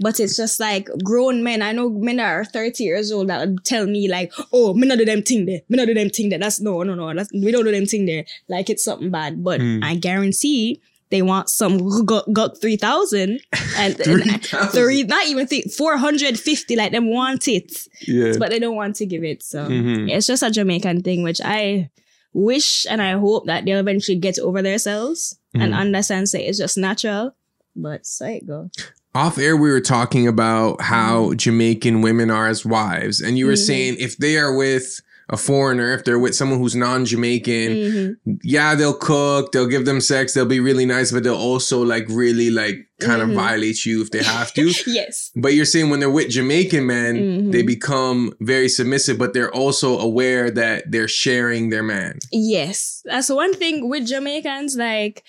but 0.00 0.18
it's 0.18 0.36
just 0.36 0.58
like 0.58 0.88
grown 1.04 1.44
men. 1.44 1.62
I 1.62 1.70
know 1.70 1.88
men 1.88 2.16
that 2.16 2.28
are 2.28 2.44
30 2.44 2.82
years 2.82 3.12
old 3.12 3.28
that 3.28 3.48
tell 3.64 3.86
me 3.86 4.08
like, 4.08 4.32
oh, 4.52 4.74
me 4.74 4.88
not 4.88 4.98
do 4.98 5.04
them 5.04 5.22
thing 5.22 5.46
there. 5.46 5.60
Me 5.68 5.76
not 5.76 5.86
do 5.86 5.94
them 5.94 6.10
thing 6.10 6.28
there. 6.30 6.38
That's 6.40 6.60
no, 6.60 6.82
no, 6.82 6.94
no. 6.96 7.14
That's 7.14 7.32
we 7.32 7.52
don't 7.52 7.64
do 7.64 7.70
them 7.70 7.86
thing 7.86 8.04
there. 8.06 8.24
Like 8.48 8.68
it's 8.68 8.82
something 8.84 9.10
bad. 9.10 9.42
But 9.44 9.60
Mm. 9.60 9.84
I 9.84 9.94
guarantee 9.94 10.80
they 11.10 11.22
want 11.22 11.48
some 11.48 11.78
guk 12.06 12.24
guk 12.32 12.60
3000 12.60 13.38
and, 13.78 14.00
and 14.00 14.44
three, 14.72 15.04
not 15.04 15.26
even 15.28 15.46
three, 15.46 15.62
450. 15.62 16.74
Like 16.76 16.90
them 16.92 17.08
want 17.10 17.46
it 17.46 17.72
Yeah. 18.08 18.32
but 18.38 18.50
they 18.50 18.58
don't 18.58 18.74
want 18.74 18.96
to 18.96 19.06
give 19.06 19.22
it. 19.22 19.42
So 19.44 19.66
Mhm. 19.68 20.10
it's 20.10 20.26
just 20.26 20.42
a 20.42 20.50
Jamaican 20.50 21.02
thing, 21.02 21.22
which 21.22 21.40
I 21.44 21.90
wish 22.34 22.84
and 22.90 23.00
I 23.00 23.12
hope 23.12 23.46
that 23.46 23.64
they'll 23.64 23.78
eventually 23.80 24.18
get 24.18 24.38
over 24.38 24.60
themselves 24.60 25.38
and 25.54 25.72
Mhm. 25.72 25.76
understand 25.78 26.26
that 26.26 26.46
it's 26.46 26.58
just 26.58 26.76
natural. 26.76 27.34
But 27.76 28.04
so 28.06 28.26
it 28.26 28.46
go. 28.46 28.70
Off 29.14 29.38
air, 29.38 29.56
we 29.56 29.70
were 29.70 29.80
talking 29.80 30.26
about 30.26 30.80
how 30.80 31.26
Mm-hmm. 31.26 31.36
Jamaican 31.36 32.02
women 32.02 32.30
are 32.30 32.48
as 32.48 32.66
wives, 32.66 33.20
and 33.20 33.38
you 33.38 33.46
were 33.46 33.52
Mhm. 33.52 33.66
saying 33.66 33.96
if 34.00 34.16
they 34.18 34.36
are 34.36 34.54
with 34.54 35.00
a 35.30 35.36
foreigner, 35.36 35.92
if 35.94 36.04
they're 36.04 36.18
with 36.18 36.34
someone 36.34 36.58
who's 36.58 36.76
non-Jamaican, 36.76 37.70
Mhm. 37.74 38.16
yeah, 38.42 38.74
they'll 38.74 38.92
cook, 38.94 39.52
they'll 39.52 39.66
give 39.66 39.84
them 39.86 40.00
sex, 40.00 40.34
they'll 40.34 40.44
be 40.44 40.60
really 40.60 40.84
nice, 40.86 41.12
but 41.12 41.22
they'll 41.24 41.34
also 41.34 41.82
like 41.82 42.06
really 42.08 42.50
like 42.50 42.76
kind 43.00 43.20
of 43.22 43.28
Mhm. 43.30 43.34
violate 43.34 43.84
you 43.84 44.02
if 44.02 44.10
they 44.10 44.22
have 44.22 44.52
to. 44.54 44.70
Yes. 44.86 45.30
But 45.34 45.54
you're 45.54 45.64
saying 45.64 45.90
when 45.90 46.00
they're 46.00 46.10
with 46.10 46.28
Jamaican 46.30 46.86
men, 46.86 47.16
Mhm. 47.16 47.52
they 47.52 47.62
become 47.62 48.34
very 48.40 48.68
submissive, 48.68 49.18
but 49.18 49.32
they're 49.34 49.50
also 49.52 49.98
aware 49.98 50.50
that 50.50 50.90
they're 50.90 51.08
sharing 51.08 51.70
their 51.70 51.82
man. 51.82 52.18
Yes. 52.30 53.02
That's 53.04 53.28
one 53.30 53.54
thing 53.54 53.88
with 53.88 54.06
Jamaicans, 54.06 54.76
like 54.76 55.22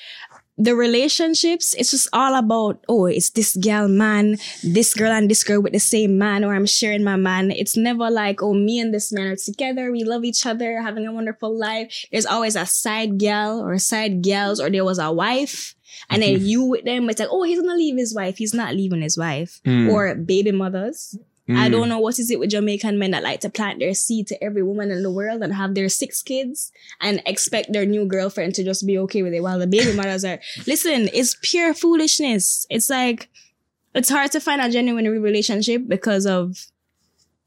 the 0.58 0.76
relationships, 0.76 1.74
it's 1.78 1.92
just 1.92 2.08
all 2.14 2.36
about, 2.36 2.84
oh, 2.88 3.06
it's 3.06 3.30
this 3.32 3.56
girl 3.58 3.88
man, 3.88 4.38
this 4.64 4.94
girl 4.94 5.12
and 5.12 5.30
this 5.30 5.44
girl 5.44 5.62
with 5.62 5.74
the 5.74 5.80
same 5.80 6.18
man, 6.18 6.46
or 6.46 6.56
I'm 6.56 6.66
sharing 6.66 7.04
my 7.04 7.18
man. 7.18 7.52
It's 7.52 7.76
never 7.76 8.10
like, 8.10 8.42
oh, 8.42 8.54
me 8.54 8.80
and 8.80 8.94
this 8.94 9.12
man 9.12 9.28
are 9.28 9.36
together, 9.36 9.92
we 9.92 10.04
love 10.04 10.24
each 10.24 10.46
other, 10.46 10.82
having 10.82 11.06
a 11.06 11.12
wonderful 11.12 11.58
life. 11.58 12.06
There's 12.12 12.26
always 12.26 12.56
a 12.56 12.66
side 12.66 13.18
gal 13.18 13.60
or 13.60 13.78
side 13.80 14.22
gals, 14.22 14.62
or 14.62 14.70
there 14.70 14.86
was 14.86 15.00
a 15.00 15.12
wife. 15.12 15.76
And 16.10 16.22
then 16.22 16.46
you 16.46 16.64
with 16.64 16.86
them, 16.86 17.10
it's 17.10 17.20
like, 17.20 17.30
oh, 17.32 17.44
he's 17.44 17.60
gonna 17.60 17.76
leave 17.76 17.98
his 17.98 18.14
wife. 18.14 18.38
He's 18.38 18.54
not 18.54 18.76
leaving 18.76 19.02
his 19.02 19.18
wife. 19.18 19.60
Mm. 19.66 19.92
Or 19.92 20.14
baby 20.16 20.52
mothers. 20.52 21.18
I 21.48 21.70
Mm. 21.70 21.72
don't 21.74 21.90
know 21.90 22.00
what 22.00 22.18
is 22.18 22.32
it 22.32 22.40
with 22.40 22.50
Jamaican 22.50 22.98
men 22.98 23.12
that 23.12 23.22
like 23.22 23.40
to 23.42 23.50
plant 23.52 23.78
their 23.80 23.94
seed 23.94 24.26
to 24.28 24.44
every 24.44 24.64
woman 24.64 24.90
in 24.90 25.04
the 25.04 25.12
world 25.12 25.44
and 25.44 25.54
have 25.54 25.76
their 25.76 25.90
six 25.90 26.24
kids 26.24 26.72
and 27.00 27.22
expect 27.28 27.72
their 27.72 27.86
new 27.86 28.06
girlfriend 28.06 28.56
to 28.56 28.64
just 28.64 28.88
be 28.88 28.98
okay 28.98 29.22
with 29.22 29.34
it 29.34 29.42
while 29.42 29.60
the 29.60 29.68
baby 29.68 29.94
mothers 29.94 30.26
are. 30.26 30.40
Listen, 30.68 31.08
it's 31.14 31.38
pure 31.44 31.74
foolishness. 31.76 32.66
It's 32.72 32.90
like 32.90 33.30
it's 33.94 34.10
hard 34.10 34.32
to 34.32 34.40
find 34.40 34.60
a 34.60 34.70
genuine 34.72 35.08
relationship 35.08 35.84
because 35.88 36.26
of 36.26 36.66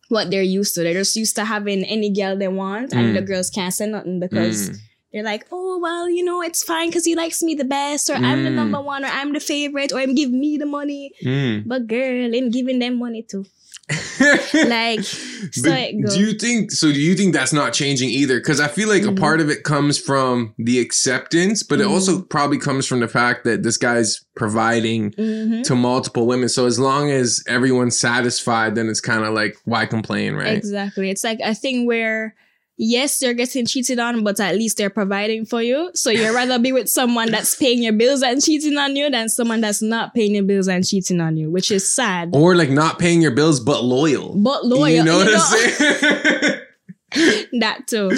what 0.08 0.30
they're 0.30 0.42
used 0.42 0.74
to. 0.76 0.82
They're 0.82 0.94
just 0.94 1.16
used 1.16 1.34
to 1.36 1.44
having 1.44 1.84
any 1.84 2.10
girl 2.10 2.36
they 2.36 2.48
want, 2.48 2.92
and 2.92 3.08
Mm. 3.08 3.14
the 3.14 3.22
girls 3.22 3.50
can't 3.50 3.74
say 3.74 3.86
nothing 3.86 4.20
because 4.20 4.70
Mm. 4.70 4.76
they're 5.12 5.22
like, 5.24 5.44
oh 5.52 5.78
well, 5.78 6.08
you 6.08 6.24
know, 6.24 6.40
it's 6.40 6.62
fine 6.62 6.88
because 6.88 7.04
he 7.04 7.14
likes 7.14 7.42
me 7.42 7.54
the 7.54 7.64
best, 7.64 8.08
or 8.08 8.14
I'm 8.14 8.44
the 8.44 8.50
Mm. 8.50 8.54
number 8.54 8.80
one, 8.80 9.04
or 9.04 9.08
I'm 9.08 9.32
the 9.32 9.40
favorite, 9.40 9.92
or 9.92 9.98
him 10.00 10.14
give 10.14 10.30
me 10.30 10.56
the 10.56 10.66
money. 10.66 11.12
Mm. 11.22 11.64
But 11.66 11.86
girl, 11.88 12.32
him 12.32 12.50
giving 12.50 12.78
them 12.78 12.96
money 12.98 13.22
too. 13.22 13.44
Like, 13.90 15.02
so 15.52 15.70
it 15.72 15.94
do 16.10 16.20
you 16.20 16.32
think 16.34 16.70
so? 16.72 16.92
Do 16.92 17.00
you 17.00 17.14
think 17.14 17.32
that's 17.34 17.52
not 17.52 17.72
changing 17.72 18.10
either? 18.10 18.38
Because 18.38 18.60
I 18.60 18.68
feel 18.68 18.88
like 18.88 19.02
Mhm. 19.02 19.16
a 19.16 19.20
part 19.20 19.40
of 19.40 19.48
it 19.50 19.62
comes 19.64 19.98
from 19.98 20.54
the 20.58 20.78
acceptance, 20.80 21.62
but 21.62 21.80
it 21.80 21.86
Mhm. 21.86 21.90
also 21.90 22.20
probably 22.22 22.58
comes 22.58 22.86
from 22.86 23.00
the 23.00 23.08
fact 23.08 23.44
that 23.44 23.62
this 23.62 23.76
guy's 23.76 24.20
providing 24.36 25.12
Mhm. 25.12 25.64
to 25.64 25.74
multiple 25.74 26.26
women. 26.26 26.48
So 26.48 26.66
as 26.66 26.78
long 26.78 27.10
as 27.10 27.42
everyone's 27.48 27.98
satisfied, 27.98 28.74
then 28.74 28.88
it's 28.88 29.00
kind 29.00 29.24
of 29.24 29.32
like 29.34 29.56
why 29.64 29.86
complain, 29.86 30.34
right? 30.34 30.56
Exactly. 30.58 31.10
It's 31.10 31.24
like 31.24 31.38
a 31.42 31.54
thing 31.54 31.86
where 31.86 32.34
yes, 32.78 33.18
they're 33.18 33.34
getting 33.34 33.66
cheated 33.66 33.98
on, 33.98 34.24
but 34.24 34.40
at 34.40 34.56
least 34.56 34.78
they're 34.78 34.88
providing 34.88 35.44
for 35.44 35.60
you. 35.60 35.90
So 35.94 36.10
you'd 36.10 36.34
rather 36.34 36.58
be 36.58 36.72
with 36.72 36.88
someone 36.88 37.30
that's 37.30 37.54
paying 37.54 37.82
your 37.82 37.92
bills 37.92 38.22
and 38.22 38.42
cheating 38.42 38.78
on 38.78 38.96
you 38.96 39.10
than 39.10 39.28
someone 39.28 39.60
that's 39.60 39.82
not 39.82 40.14
paying 40.14 40.34
your 40.34 40.44
bills 40.44 40.68
and 40.68 40.86
cheating 40.86 41.20
on 41.20 41.36
you, 41.36 41.50
which 41.50 41.70
is 41.70 41.90
sad. 41.90 42.30
Or 42.32 42.54
like 42.54 42.70
not 42.70 42.98
paying 42.98 43.20
your 43.20 43.32
bills 43.32 43.60
but 43.60 43.84
loyal. 43.84 44.34
But 44.36 44.64
loyal, 44.64 44.88
you 44.88 45.04
know 45.04 45.18
what 45.18 45.28
you 45.28 45.34
I'm 45.34 45.40
saying? 45.40 46.60
that 47.60 47.86
too. 47.86 48.10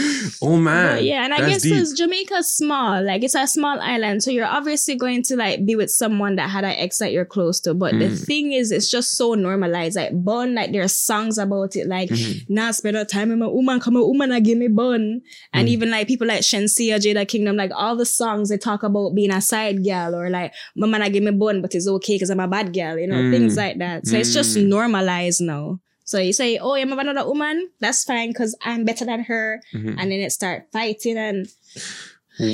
oh 0.42 0.56
man, 0.56 0.96
But 0.96 1.04
yeah, 1.04 1.24
and 1.24 1.32
I 1.32 1.40
that's 1.40 1.62
guess 1.62 1.62
because 1.64 1.92
Jamaica's 1.92 2.52
small, 2.52 3.02
like 3.04 3.22
it's 3.22 3.36
a 3.36 3.46
small 3.46 3.78
island, 3.80 4.22
so 4.22 4.30
you're 4.32 4.46
obviously 4.46 4.96
going 4.96 5.22
to 5.24 5.36
like 5.36 5.64
be 5.64 5.76
with 5.76 5.90
someone 5.90 6.36
that 6.36 6.50
had 6.50 6.64
an 6.64 6.72
ex 6.72 6.98
that 6.98 7.12
you're 7.12 7.24
close 7.24 7.60
to. 7.60 7.74
But 7.74 7.98
the 7.98 8.06
Mm. 8.06 8.26
thing 8.26 8.52
is, 8.52 8.72
it's 8.72 8.90
just 8.90 9.12
so 9.16 9.34
normalized. 9.34 9.94
Like 9.96 10.10
bun, 10.24 10.54
like 10.56 10.72
there 10.72 10.82
are 10.82 10.88
songs 10.88 11.38
about 11.38 11.76
it, 11.76 11.86
like 11.86 12.10
Mhm. 12.10 12.46
nah 12.48 12.72
spend 12.72 12.94
no 12.94 13.04
time 13.04 13.28
with 13.28 13.38
my 13.38 13.46
woman, 13.46 13.78
come 13.78 13.96
a 13.96 14.04
woman 14.04 14.32
I 14.32 14.40
give 14.40 14.58
me 14.58 14.66
bun. 14.68 15.20
And 15.52 15.68
Mm. 15.68 15.70
even 15.70 15.90
like 15.92 16.08
people 16.08 16.26
like 16.26 16.40
Shenseea, 16.40 16.96
Jada 16.98 17.26
Kingdom, 17.28 17.56
like 17.56 17.70
all 17.74 17.94
the 17.96 18.06
songs 18.06 18.48
they 18.48 18.58
talk 18.58 18.82
about 18.82 19.14
being 19.14 19.30
a 19.32 19.40
side 19.40 19.84
gal 19.84 20.14
or 20.16 20.28
like 20.30 20.52
my 20.74 20.88
man 20.88 21.02
I 21.02 21.10
give 21.10 21.22
me 21.22 21.30
bun, 21.30 21.62
but 21.62 21.74
it's 21.76 21.86
okay 21.86 22.16
because 22.16 22.30
I'm 22.30 22.40
a 22.40 22.48
bad 22.48 22.72
gal, 22.72 22.98
you 22.98 23.06
know, 23.06 23.22
Mm. 23.22 23.30
things 23.30 23.56
like 23.56 23.78
that. 23.78 24.06
So 24.06 24.16
it's 24.16 24.32
just 24.34 24.56
Mm. 24.56 24.66
normalized 24.66 25.40
now. 25.42 25.78
So 26.10 26.18
you 26.18 26.32
say, 26.32 26.58
oh, 26.58 26.74
I'm 26.74 26.90
another 26.98 27.24
woman, 27.24 27.70
that's 27.78 28.02
fine 28.02 28.30
because 28.30 28.56
I'm 28.62 28.84
better 28.84 29.04
than 29.04 29.22
her. 29.30 29.62
Mhm. 29.72 29.90
And 29.98 30.10
then 30.10 30.18
it 30.26 30.32
start 30.32 30.66
fighting 30.72 31.16
and 31.16 31.46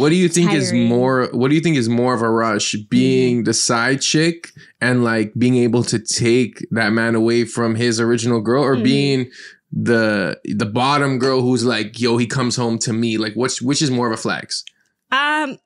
What 0.00 0.10
do 0.10 0.16
you 0.16 0.28
think 0.28 0.52
is 0.52 0.72
more? 0.74 1.28
What 1.32 1.48
do 1.48 1.54
you 1.54 1.62
think 1.62 1.76
is 1.76 1.88
more 1.88 2.12
of 2.12 2.20
a 2.20 2.28
rush? 2.28 2.74
Being 2.90 3.44
the 3.44 3.54
side 3.54 4.00
chick 4.02 4.50
and 4.80 5.04
like 5.04 5.32
being 5.38 5.56
able 5.56 5.84
to 5.84 5.98
take 5.98 6.66
that 6.72 6.90
man 6.92 7.14
away 7.14 7.44
from 7.46 7.76
his 7.76 7.98
original 8.00 8.40
girl, 8.42 8.62
or 8.64 8.76
Mhm. 8.76 8.82
being 8.84 9.20
the 9.72 10.38
the 10.62 10.66
bottom 10.66 11.18
girl 11.18 11.40
who's 11.40 11.64
like, 11.64 11.98
yo, 12.00 12.16
he 12.18 12.26
comes 12.26 12.56
home 12.56 12.78
to 12.86 12.92
me. 12.92 13.16
Like, 13.16 13.34
which 13.34 13.62
which 13.62 13.80
is 13.80 13.90
more 13.90 14.06
of 14.08 14.12
a 14.12 14.22
flex? 14.26 14.64
um 15.12 15.56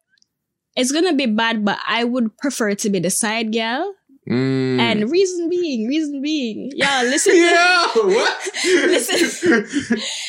it's 0.76 0.92
gonna 0.92 1.14
be 1.14 1.26
bad, 1.26 1.64
but 1.64 1.79
I 1.98 2.05
would 2.05 2.37
prefer 2.38 2.74
to 2.83 2.88
be 2.90 3.00
the 3.00 3.11
side 3.11 3.50
gal. 3.53 3.83
Mm. 4.31 4.79
And 4.79 5.11
reason 5.11 5.49
being, 5.51 5.88
reason 5.88 6.23
being, 6.23 6.71
y'all 6.77 7.05
listen 7.05 7.33
to 7.33 7.38
yeah, 7.51 7.87
what? 7.95 8.49
Listen. 8.64 9.66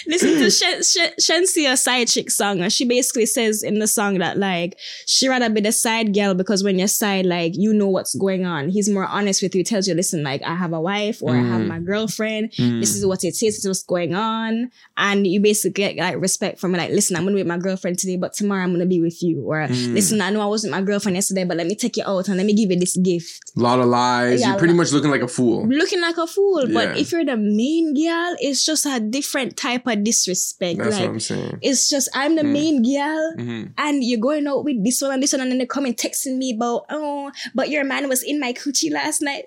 listen 0.08 0.30
to 0.40 0.50
Shen, 0.50 0.84
Shen, 0.84 1.12
Shenseea 1.20 1.78
side 1.78 2.08
chick 2.08 2.32
song, 2.32 2.62
and 2.62 2.74
she 2.74 2.86
basically 2.86 3.26
says 3.26 3.64
in 3.64 3.80
the 3.80 3.88
song 3.88 4.18
that 4.20 4.38
like 4.38 4.78
she 5.06 5.28
rather 5.28 5.50
be 5.50 5.62
the 5.62 5.72
side 5.72 6.14
girl 6.14 6.34
because 6.34 6.64
when 6.64 6.80
you're 6.80 6.88
side, 6.88 7.26
like 7.26 7.54
you 7.56 7.74
know 7.74 7.88
what's 7.88 8.16
going 8.16 8.46
on. 8.46 8.70
He's 8.70 8.90
more 8.90 9.06
honest 9.06 9.42
with 9.42 9.54
you. 9.56 9.64
Tells 9.64 9.88
you, 9.88 9.94
listen, 9.94 10.24
like 10.24 10.42
I 10.44 10.56
have 10.56 10.74
a 10.74 10.82
wife 10.82 11.22
or 11.22 11.32
I 11.36 11.42
have 11.42 11.62
Mm. 11.62 11.68
my 11.68 11.80
girlfriend. 11.80 12.52
Mm. 12.54 12.80
This 12.80 12.96
is 12.96 13.06
what 13.06 13.24
it 13.24 13.30
is. 13.30 13.40
This 13.40 13.60
is 13.60 13.68
what's 13.68 13.84
going 13.84 14.16
on, 14.16 14.72
and 14.98 15.28
you 15.28 15.40
basically 15.40 15.72
get 15.74 15.96
like 15.98 16.20
respect 16.20 16.60
from 16.60 16.74
it. 16.74 16.80
Like, 16.80 16.90
listen, 16.92 17.16
I'm 17.16 17.24
gonna 17.24 17.36
be 17.36 17.42
with 17.42 17.48
my 17.48 17.58
girlfriend 17.60 18.00
today, 18.00 18.18
but 18.18 18.34
tomorrow 18.34 18.64
I'm 18.64 18.72
gonna 18.72 18.86
be 18.86 19.02
with 19.02 19.22
you. 19.22 19.42
Or 19.44 19.68
Mm. 19.68 19.94
listen, 19.94 20.22
I 20.22 20.32
know 20.32 20.42
I 20.42 20.46
wasn't 20.46 20.72
my 20.72 20.82
girlfriend 20.82 21.16
yesterday, 21.16 21.44
but 21.44 21.58
let 21.58 21.68
me 21.68 21.76
take 21.76 21.98
you 21.98 22.04
out 22.06 22.28
and 22.28 22.38
let 22.38 22.46
me 22.46 22.54
give 22.56 22.72
you 22.72 22.80
this 22.80 22.98
gift. 22.98 23.52
A 23.56 23.60
lot 23.60 23.80
of 23.80 23.88
lies. 23.92 24.40
Yeah, 24.42 24.50
You're 24.50 24.58
pretty 24.60 24.74
much 24.74 24.92
looking 24.92 25.12
like 25.12 25.22
a 25.22 25.28
fool. 25.28 25.68
looking 25.68 26.02
like 26.02 26.18
a 26.18 26.26
fool. 26.28 26.66
But 26.74 26.98
if 26.98 27.12
you're 27.12 27.26
the 27.26 27.38
main 27.38 27.94
girl, 27.94 28.36
it's 28.40 28.64
just 28.66 28.86
a 28.86 29.00
different 29.00 29.58
type 29.58 29.86
of 29.88 30.04
disrespect. 30.04 30.80
That's 30.80 30.96
like 30.98 31.06
what 31.06 31.10
I'm 31.14 31.20
saying. 31.20 31.60
it's 31.62 31.90
just 31.90 32.10
I'm 32.14 32.36
the 32.36 32.44
Mm. 32.44 32.54
main 32.60 32.76
girl. 32.84 33.34
hmm 33.38 33.64
And 33.78 34.04
you're 34.04 34.20
going 34.20 34.48
out 34.48 34.64
with 34.64 34.84
this 34.84 35.02
one 35.02 35.12
and 35.12 35.22
this 35.24 35.34
one, 35.34 35.42
and 35.42 35.52
then 35.52 35.60
they 35.60 35.66
come 35.66 35.86
and 35.86 35.96
texting 35.98 36.38
me 36.38 36.54
about, 36.56 36.86
oh, 36.90 37.32
but 37.54 37.70
your 37.70 37.84
man 37.84 38.08
was 38.10 38.24
in 38.24 38.40
my 38.40 38.54
coochie 38.54 38.92
last 38.92 39.22
night. 39.22 39.46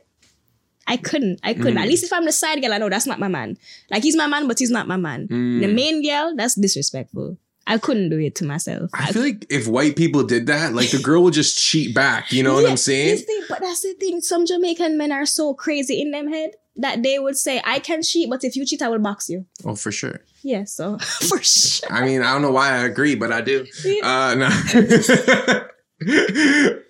I 0.86 0.98
couldn't. 0.98 1.40
I 1.42 1.54
couldn't. 1.54 1.76
Mm. 1.78 1.82
At 1.82 1.88
least 1.88 2.04
if 2.04 2.12
I'm 2.12 2.26
the 2.26 2.32
side 2.32 2.60
girl, 2.60 2.74
I 2.74 2.78
know 2.78 2.90
that's 2.90 3.06
not 3.06 3.18
my 3.18 3.28
man. 3.28 3.56
Like 3.90 4.02
he's 4.02 4.16
my 4.16 4.26
man, 4.26 4.46
but 4.46 4.58
he's 4.58 4.70
not 4.70 4.86
my 4.86 4.98
man. 4.98 5.28
Mm. 5.28 5.60
The 5.62 5.68
main 5.68 6.02
girl, 6.06 6.34
that's 6.36 6.54
disrespectful. 6.56 7.38
I 7.66 7.78
couldn't 7.78 8.10
do 8.10 8.18
it 8.18 8.34
to 8.36 8.44
myself. 8.44 8.90
I 8.94 9.12
feel 9.12 9.22
like 9.22 9.46
if 9.48 9.66
white 9.66 9.96
people 9.96 10.22
did 10.22 10.46
that, 10.48 10.74
like 10.74 10.90
the 10.90 10.98
girl 10.98 11.22
would 11.24 11.34
just 11.34 11.58
cheat 11.58 11.94
back. 11.94 12.32
You 12.32 12.42
know 12.42 12.54
what 12.54 12.68
I'm 12.68 12.76
saying? 12.76 13.18
you 13.26 13.44
but 13.48 13.60
that's 13.60 13.82
the 13.82 13.94
thing. 13.94 14.20
Some 14.20 14.46
Jamaican 14.46 14.98
men 14.98 15.12
are 15.12 15.26
so 15.26 15.54
crazy 15.54 16.00
in 16.00 16.10
them 16.10 16.28
head 16.28 16.52
that 16.76 17.02
they 17.02 17.18
would 17.18 17.36
say, 17.36 17.62
I 17.64 17.78
can 17.78 18.02
cheat, 18.02 18.28
but 18.28 18.44
if 18.44 18.56
you 18.56 18.66
cheat, 18.66 18.82
I 18.82 18.88
will 18.88 18.98
box 18.98 19.28
you. 19.30 19.46
Oh, 19.64 19.76
for 19.76 19.92
sure. 19.92 20.20
Yeah, 20.42 20.64
so 20.64 20.98
for 21.28 21.42
sure. 21.42 21.90
I 21.90 22.04
mean, 22.04 22.22
I 22.22 22.32
don't 22.32 22.42
know 22.42 22.50
why 22.50 22.70
I 22.70 22.84
agree, 22.84 23.14
but 23.14 23.32
I 23.32 23.40
do. 23.40 23.66
Yeah. 23.84 24.00
Uh, 24.04 24.34
no. 24.34 24.46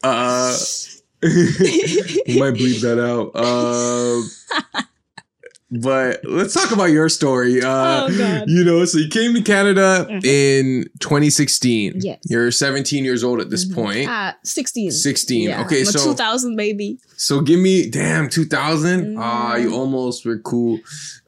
uh, 0.03 0.57
we 1.23 2.39
might 2.39 2.55
bleep 2.55 2.81
that 2.81 2.99
out. 3.01 3.31
Uh, 3.35 4.23
but 5.81 6.21
let's 6.25 6.55
talk 6.55 6.71
about 6.73 6.91
your 6.91 7.09
story. 7.09 7.63
Uh, 7.63 8.07
Oh. 8.07 8.45
You 8.47 8.65
know, 8.65 8.85
so 8.85 8.99
you 8.99 9.09
came 9.09 9.35
to 9.35 9.43
Canada 9.43 10.07
Mhm. 10.11 10.25
in 10.25 10.85
2016. 11.01 12.01
Yes. 12.01 12.19
You're 12.29 12.51
17 12.51 13.05
years 13.05 13.23
old 13.25 13.41
at 13.41 13.51
this 13.51 13.65
Mhm. 13.65 13.75
point. 13.75 14.07
Ah, 14.09 14.37
16. 14.45 14.91
16. 14.91 15.49
Yeah, 15.49 15.63
Okay, 15.65 15.81
I'm 15.81 15.87
so 15.87 16.05
2000 16.05 16.55
maybe. 16.57 16.99
so 17.17 17.41
give 17.41 17.59
me 17.61 17.89
damn 17.89 18.29
2000. 18.29 19.15
Mm. 19.15 19.17
Ah, 19.19 19.57
you 19.57 19.73
almost 19.75 20.25
were 20.25 20.39
cool. 20.39 20.79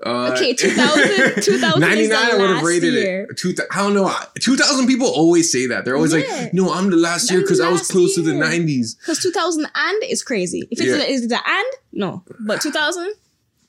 Uh, 0.04 0.32
Okay, 0.34 0.52
2000 0.64 1.42
2000 1.42 1.82
is 1.98 2.08
the 2.08 2.16
I 2.16 2.36
would 2.36 2.50
have 2.50 2.62
rated 2.62 2.94
year. 2.94 3.26
it. 3.30 3.36
Two, 3.36 3.54
I 3.70 3.78
don't 3.82 3.94
know. 3.94 4.12
2000 4.40 4.86
people 4.86 5.06
always 5.08 5.50
say 5.50 5.66
that. 5.66 5.84
They're 5.84 5.96
always 5.96 6.12
Yeah. 6.12 6.18
like, 6.42 6.54
"No, 6.54 6.72
I'm 6.72 6.90
the 6.90 6.96
last 6.96 7.30
year 7.30 7.40
because 7.40 7.60
I 7.60 7.70
was 7.70 7.82
close 7.88 8.14
to 8.16 8.22
the 8.22 8.34
90s." 8.34 8.94
Because 8.96 9.18
2000 9.20 9.66
and 9.74 10.02
is 10.10 10.22
crazy. 10.22 10.62
If 10.70 10.80
it's 10.80 10.88
Yeah. 10.90 10.96
the, 10.98 11.10
is 11.10 11.28
the 11.28 11.36
and, 11.58 11.66
no. 11.92 12.22
But 12.40 12.60
2000, 12.60 13.12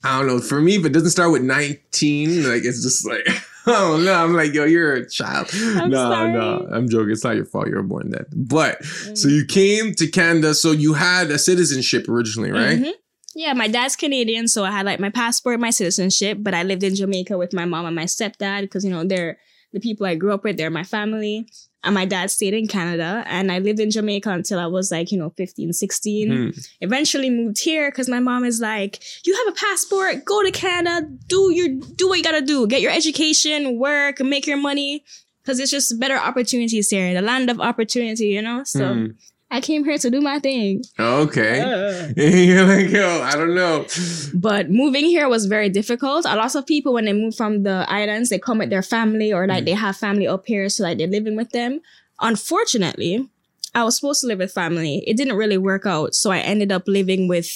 I 0.03 0.17
don't 0.19 0.27
know. 0.27 0.39
For 0.39 0.62
me, 0.62 0.75
if 0.75 0.86
it 0.86 0.93
doesn't 0.93 1.10
start 1.10 1.31
with 1.31 1.41
19, 1.41 2.43
like 2.49 2.63
it's 2.63 2.83
just 2.83 3.05
like, 3.07 3.27
oh 3.67 4.01
no, 4.03 4.13
I'm 4.13 4.33
like, 4.33 4.53
yo, 4.53 4.65
you're 4.65 4.93
a 4.93 5.10
child. 5.10 5.49
I'm 5.53 5.89
no, 5.89 5.97
sorry. 6.10 6.31
no, 6.33 6.67
I'm 6.71 6.88
joking. 6.89 7.12
It's 7.12 7.23
not 7.23 7.36
your 7.36 7.45
fault. 7.45 7.67
You 7.67 7.75
were 7.75 7.83
born 7.83 8.12
then. 8.12 8.25
But 8.36 8.79
Mm. 8.81 9.17
so 9.17 9.27
you 9.27 9.45
came 9.45 9.93
to 9.95 10.07
Canada. 10.07 10.53
So 10.53 10.71
you 10.71 10.93
had 10.93 11.29
a 11.31 11.39
citizenship 11.39 12.07
originally, 12.07 12.51
right? 12.51 12.79
Mhm. 12.79 12.93
Yeah, 13.36 13.53
my 13.53 13.67
dad's 13.67 13.95
Canadian, 13.95 14.47
so 14.47 14.63
I 14.65 14.71
had 14.71 14.86
like 14.86 14.99
my 14.99 15.10
passport, 15.10 15.60
my 15.60 15.69
citizenship, 15.69 16.39
but 16.41 16.53
I 16.55 16.63
lived 16.63 16.83
in 16.83 16.95
Jamaica 16.95 17.38
with 17.38 17.53
my 17.53 17.65
mom 17.65 17.86
and 17.86 17.95
my 17.95 18.05
stepdad 18.05 18.62
because 18.62 18.83
you 18.83 18.89
know 18.91 19.03
they're 19.03 19.38
the 19.73 19.79
people 19.79 20.05
I 20.07 20.15
grew 20.15 20.33
up 20.33 20.43
with. 20.43 20.57
They're 20.57 20.69
my 20.71 20.83
family, 20.83 21.47
and 21.88 21.93
my 21.93 22.06
dad 22.06 22.30
stayed 22.30 22.54
in 22.54 22.67
Canada 22.67 23.23
and 23.28 23.52
I 23.52 23.60
lived 23.60 23.80
in 23.80 23.89
Jamaica 23.89 24.30
until 24.30 24.60
I 24.60 24.67
was 24.67 24.91
like, 24.91 25.12
you 25.12 25.17
know, 25.17 25.32
15, 25.38 25.73
16. 25.73 26.30
Hmm. 26.30 26.50
Eventually 26.82 27.30
moved 27.30 27.60
here 27.60 27.89
because 27.89 28.10
my 28.10 28.19
mom 28.19 28.43
is 28.43 28.60
like, 28.60 29.02
you 29.26 29.34
have 29.36 29.54
a 29.54 29.58
passport, 29.58 30.26
go 30.26 30.43
to 30.43 30.52
Canada, 30.52 31.08
do 31.28 31.52
your, 31.54 31.69
do 31.95 32.10
what 32.10 32.17
you 32.17 32.23
gotta 32.23 32.41
do, 32.41 32.67
get 32.67 32.82
your 32.82 32.91
education, 32.91 33.80
work, 33.80 34.19
make 34.19 34.45
your 34.45 34.58
money. 34.58 35.04
Cause 35.45 35.60
it's 35.60 35.71
just 35.71 35.97
better 35.97 36.17
opportunities 36.17 36.89
here, 36.89 37.13
the 37.13 37.21
land 37.21 37.50
of 37.50 37.62
opportunity, 37.62 38.28
you 38.28 38.41
know? 38.41 38.63
So 38.65 38.93
Hmm. 38.93 39.06
I 39.49 39.62
came 39.62 39.86
here 39.86 39.97
to 39.97 40.10
do 40.10 40.19
my 40.19 40.39
thing. 40.39 40.83
Okay. 40.99 41.62
Uh. 41.62 42.13
You're 42.17 42.65
like, 42.65 42.89
yo, 42.89 43.21
I 43.21 43.31
don't 43.31 43.55
know. 43.55 43.86
But 44.33 44.69
moving 44.69 45.05
here 45.05 45.29
was 45.29 45.45
very 45.45 45.69
difficult. 45.69 46.25
A 46.25 46.36
lot 46.36 46.53
of 46.55 46.65
people, 46.67 46.91
when 46.93 47.05
they 47.05 47.13
move 47.13 47.33
from 47.36 47.63
the 47.63 47.86
islands, 47.88 48.29
they 48.29 48.39
come 48.39 48.57
with 48.57 48.69
their 48.69 48.81
family 48.83 49.31
or 49.31 49.47
like 49.47 49.63
they 49.65 49.71
have 49.71 49.95
family 49.95 50.27
up 50.27 50.45
here, 50.47 50.67
so 50.69 50.83
like 50.83 50.97
they're 50.97 51.07
living 51.07 51.38
with 51.38 51.51
them. 51.51 51.79
Unfortunately, 52.19 53.27
I 53.73 53.83
was 53.83 53.95
supposed 53.95 54.21
to 54.21 54.27
live 54.27 54.39
with 54.39 54.51
family. 54.51 55.03
It 55.07 55.17
didn't 55.17 55.38
really 55.38 55.57
work 55.57 55.86
out, 55.86 56.13
so 56.13 56.31
I 56.31 56.39
ended 56.39 56.71
up 56.71 56.83
living 56.88 57.27
with 57.27 57.49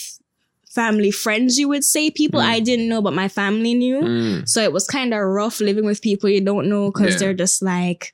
family 0.69 1.11
friends. 1.11 1.57
You 1.59 1.67
would 1.69 1.83
say 1.83 2.09
people 2.09 2.39
Mm. 2.39 2.45
I 2.45 2.59
didn't 2.61 2.87
know, 2.87 3.01
but 3.01 3.13
my 3.13 3.27
family 3.27 3.73
knew. 3.73 4.01
Mm. 4.01 4.47
So 4.49 4.61
it 4.61 4.71
was 4.71 4.85
kind 4.87 5.13
of 5.13 5.19
rough 5.19 5.59
living 5.59 5.85
with 5.85 6.01
people 6.01 6.29
you 6.29 6.39
don't 6.41 6.69
know 6.69 6.89
because 6.91 7.13
Yeah. 7.15 7.19
they're 7.19 7.33
just 7.33 7.61
like, 7.61 8.13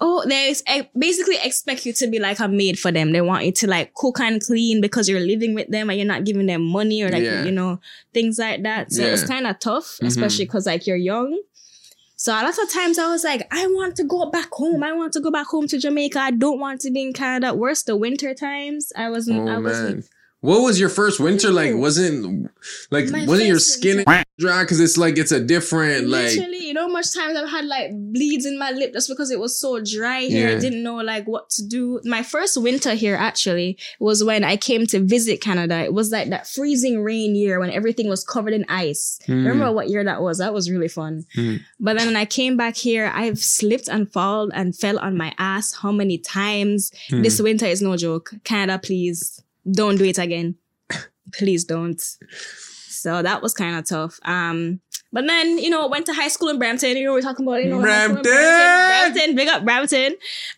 oh, 0.00 0.24
they 0.28 0.50
ex- 0.50 0.62
eh, 0.66 0.82
basically 0.98 1.36
expect 1.42 1.86
you 1.86 1.92
to 1.94 2.06
be 2.08 2.18
like 2.18 2.40
a 2.40 2.48
maid 2.48 2.78
for 2.78 2.90
them. 2.92 3.12
They 3.12 3.20
want 3.20 3.44
you 3.44 3.52
to 3.52 3.66
like 3.66 3.94
cook 3.94 4.20
and 4.20 4.40
clean 4.44 4.80
because 4.80 5.08
you're 5.08 5.20
living 5.20 5.54
with 5.54 5.68
them 5.68 5.88
and 5.90 5.98
you're 5.98 6.06
not 6.06 6.24
giving 6.24 6.46
them 6.46 6.62
money 6.62 7.02
or 7.02 7.08
like, 7.10 7.22
Yeah. 7.22 7.44
you 7.44 7.52
know, 7.52 7.80
things 8.12 8.38
like 8.38 8.62
that. 8.64 8.92
So 8.92 9.02
Yeah. 9.06 9.16
kind 9.26 9.46
of 9.46 9.58
tough, 9.60 9.98
Mhm. 10.02 10.08
especially 10.08 10.44
because 10.46 10.66
like 10.66 10.86
you're 10.86 10.96
young. 10.96 11.40
So 12.16 12.32
a 12.32 12.42
lot 12.42 12.58
of 12.58 12.70
times 12.70 12.98
I 12.98 13.08
was 13.08 13.24
like, 13.24 13.46
I 13.50 13.66
want 13.66 13.96
to 13.96 14.04
go 14.04 14.30
back 14.30 14.48
home. 14.52 14.82
I 14.82 14.92
want 14.92 15.12
to 15.14 15.20
go 15.20 15.30
back 15.30 15.46
home 15.46 15.66
to 15.68 15.78
Jamaica. 15.78 16.18
I 16.20 16.30
don't 16.30 16.60
want 16.60 16.80
to 16.82 16.90
be 16.90 17.02
in 17.02 17.12
Canada. 17.12 17.54
Worse, 17.54 17.82
the 17.82 17.96
winter 17.96 18.34
times. 18.34 18.92
I 18.96 19.10
wasn't. 19.10 19.48
Oh 19.48 19.52
I 19.52 19.58
wasn't. 19.58 19.94
man. 19.96 20.04
What 20.44 20.60
was 20.60 20.78
your 20.78 20.90
first 20.90 21.20
winter 21.20 21.50
like? 21.50 21.74
Wasn't 21.74 22.50
like 22.90 23.08
My 23.08 23.24
wasn't 23.24 23.48
your 23.48 23.56
first 23.56 23.78
skin 23.78 24.04
dry? 24.38 24.62
Because 24.62 24.78
it's 24.78 24.98
like 24.98 25.16
it's 25.16 25.32
a 25.32 25.40
different 25.40 26.08
like 26.08 26.34
Literally, 26.36 26.66
you 26.66 26.74
know, 26.74 26.82
how 26.82 26.92
much 26.92 27.14
times 27.14 27.34
I've 27.34 27.48
had 27.48 27.64
like 27.64 27.92
bleeds 27.92 28.44
in 28.44 28.58
my 28.58 28.70
lip 28.70 28.92
just 28.92 29.08
because 29.08 29.30
it 29.30 29.40
was 29.40 29.58
so 29.58 29.80
dry 29.82 30.20
here. 30.20 30.50
Yeah. 30.50 30.56
I 30.56 30.60
didn't 30.60 30.82
know 30.82 30.96
like 30.96 31.26
what 31.26 31.48
to 31.48 31.66
do. 31.66 31.98
My 32.04 32.22
first 32.22 32.60
winter 32.60 32.92
here 32.92 33.16
actually 33.16 33.78
was 34.00 34.22
when 34.22 34.44
I 34.44 34.58
came 34.58 34.86
to 34.88 35.02
visit 35.02 35.40
Canada. 35.40 35.78
It 35.78 35.94
was 35.94 36.10
like 36.10 36.28
that 36.28 36.46
freezing 36.46 37.02
rain 37.02 37.34
year 37.34 37.58
when 37.58 37.70
everything 37.70 38.10
was 38.10 38.22
covered 38.22 38.52
in 38.52 38.66
ice. 38.68 39.18
Hmm. 39.24 39.46
Remember 39.46 39.72
what 39.72 39.88
year 39.88 40.04
that 40.04 40.20
was? 40.20 40.40
That 40.40 40.52
was 40.52 40.70
really 40.70 40.88
fun. 40.88 41.24
Hmm. 41.34 41.56
But 41.80 41.96
then 41.96 42.08
when 42.08 42.16
I 42.16 42.26
came 42.26 42.58
back 42.58 42.76
here, 42.76 43.10
I've 43.14 43.38
slipped 43.38 43.88
and 43.88 44.12
fall 44.12 44.50
and 44.52 44.76
fell 44.76 44.98
on 44.98 45.16
my 45.16 45.32
ass 45.38 45.72
how 45.72 45.90
many 45.90 46.18
times? 46.18 46.92
Hmm. 47.08 47.22
This 47.22 47.40
winter 47.40 47.64
is 47.64 47.80
no 47.80 47.96
joke. 47.96 48.34
Canada, 48.44 48.78
please 48.78 49.40
don't 49.70 49.96
do 49.96 50.04
it 50.04 50.18
again. 50.18 50.56
please 51.32 51.64
don't. 51.64 52.00
So 52.88 53.22
that 53.22 53.42
was 53.42 53.54
kind 53.54 53.76
of 53.76 53.88
tough. 53.88 54.18
Um, 54.24 54.80
but 55.14 55.24
then 55.26 55.56
you 55.64 55.70
know 55.70 55.86
went 55.86 56.04
to 56.06 56.12
high 56.12 56.28
school 56.28 56.48
in 56.50 56.58
Brampton. 56.58 56.96
You 56.98 57.04
know 57.06 57.12
we're 57.16 57.22
talking 57.22 57.46
about 57.46 57.62
you 57.62 57.70
know 57.70 57.80
high 57.80 58.04
school 58.04 58.16
in 58.18 58.22
Brampton! 58.22 58.32
Brampton, 58.34 59.14
Brampton, 59.14 59.36
big 59.36 59.48
up 59.48 59.64
Brampton. 59.64 60.10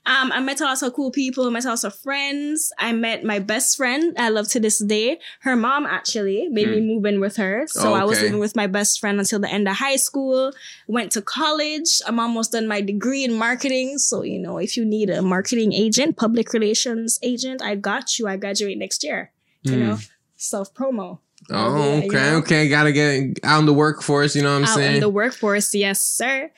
Um, 0.07 0.33
I 0.33 0.41
met 0.41 0.59
lots 0.61 0.83
of 0.83 0.93
cool 0.95 1.11
people. 1.13 1.47
I 1.47 1.51
Met 1.51 1.65
lots 1.65 1.85
of 1.85 1.95
friends. 2.07 2.73
I 2.79 2.91
met 2.93 3.23
my 3.23 3.39
best 3.39 3.77
friend. 3.77 4.17
I 4.19 4.29
love 4.31 4.49
to 4.55 4.59
this 4.61 4.79
day. 4.79 5.21
Her 5.47 5.55
mom 5.57 5.87
actually 5.87 6.49
made 6.49 6.69
me 6.75 6.81
move 6.81 7.05
in 7.05 7.21
with 7.21 7.37
her. 7.37 7.67
So 7.69 7.93
I 7.95 8.03
was 8.05 8.19
Hmm. 8.19 8.25
Living 8.27 8.41
with 8.41 8.57
my 8.57 8.67
best 8.67 8.99
friend 9.01 9.19
until 9.21 9.39
the 9.41 9.51
end 9.57 9.69
of 9.69 9.77
high 9.77 9.97
school. 10.09 10.53
Went 10.89 11.13
to 11.13 11.23
college. 11.23 12.01
I'm 12.07 12.19
almost 12.19 12.53
done 12.53 12.67
my 12.67 12.81
degree 12.81 13.23
in 13.25 13.35
marketing. 13.35 13.99
So 13.99 14.23
you 14.23 14.39
know 14.39 14.57
if 14.59 14.77
you 14.77 14.85
need 14.85 15.11
a 15.11 15.21
marketing 15.23 15.73
agent, 15.85 16.17
public 16.17 16.53
relations 16.53 17.19
agent, 17.23 17.61
I 17.63 17.75
got 17.91 18.19
you. 18.19 18.27
I 18.27 18.37
graduate 18.45 18.79
next 18.79 19.05
year. 19.05 19.33
You 19.63 19.73
Hmm. 19.75 19.81
know, 19.85 19.97
self 20.37 20.73
promo. 20.73 21.19
Oh, 21.51 21.77
Yeah, 21.79 21.95
you 22.01 22.07
okay, 22.09 22.31
know? 22.31 22.37
okay. 22.39 22.69
Gotta 22.69 22.93
get 22.93 23.39
out 23.45 23.61
in 23.61 23.67
the 23.67 23.73
workforce, 23.73 24.35
you 24.35 24.43
know 24.43 24.51
what 24.53 24.57
I'm 24.59 24.65
out 24.65 24.75
saying? 24.75 24.95
in 24.97 25.01
the 25.01 25.09
workforce, 25.09 25.75
yes, 25.75 26.03
sir. 26.03 26.51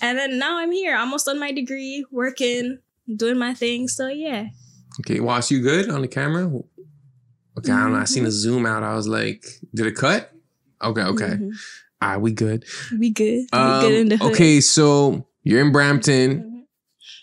And 0.00 0.18
then 0.18 0.38
now 0.38 0.58
I'm 0.58 0.70
here, 0.72 0.96
almost 0.96 1.28
on 1.28 1.38
my 1.40 1.50
degree, 1.52 2.04
working, 2.12 2.78
doing 3.16 3.38
my 3.38 3.54
thing. 3.54 3.88
So 3.88 4.06
yeah, 4.08 4.46
okay, 5.00 5.20
Wash, 5.20 5.50
you 5.50 5.60
good 5.60 5.90
on 5.90 6.02
the 6.02 6.08
camera? 6.08 6.44
Okay, 7.58 7.72
I 7.72 7.80
don't 7.82 7.92
know. 7.92 7.98
I 7.98 8.02
Mm-hmm. 8.02 8.06
seen 8.06 8.26
a 8.26 8.30
zoom 8.30 8.64
out. 8.66 8.82
I 8.84 8.94
was 8.94 9.08
like, 9.08 9.44
did 9.74 9.86
it 9.86 9.96
cut? 9.96 10.32
Okay, 10.82 11.02
okay. 11.02 11.24
Mhm. 11.30 11.52
All 12.00 12.08
right, 12.10 12.16
we 12.18 12.30
good. 12.30 12.64
we 12.96 13.10
good. 13.10 13.46
We 13.52 13.58
Um, 13.58 13.80
good 13.80 13.92
in 13.94 14.08
the 14.10 14.16
hood. 14.18 14.32
okay, 14.32 14.60
so 14.60 15.26
you're 15.42 15.60
in 15.60 15.72
Brampton. 15.72 16.38
Mhm. 16.42 16.62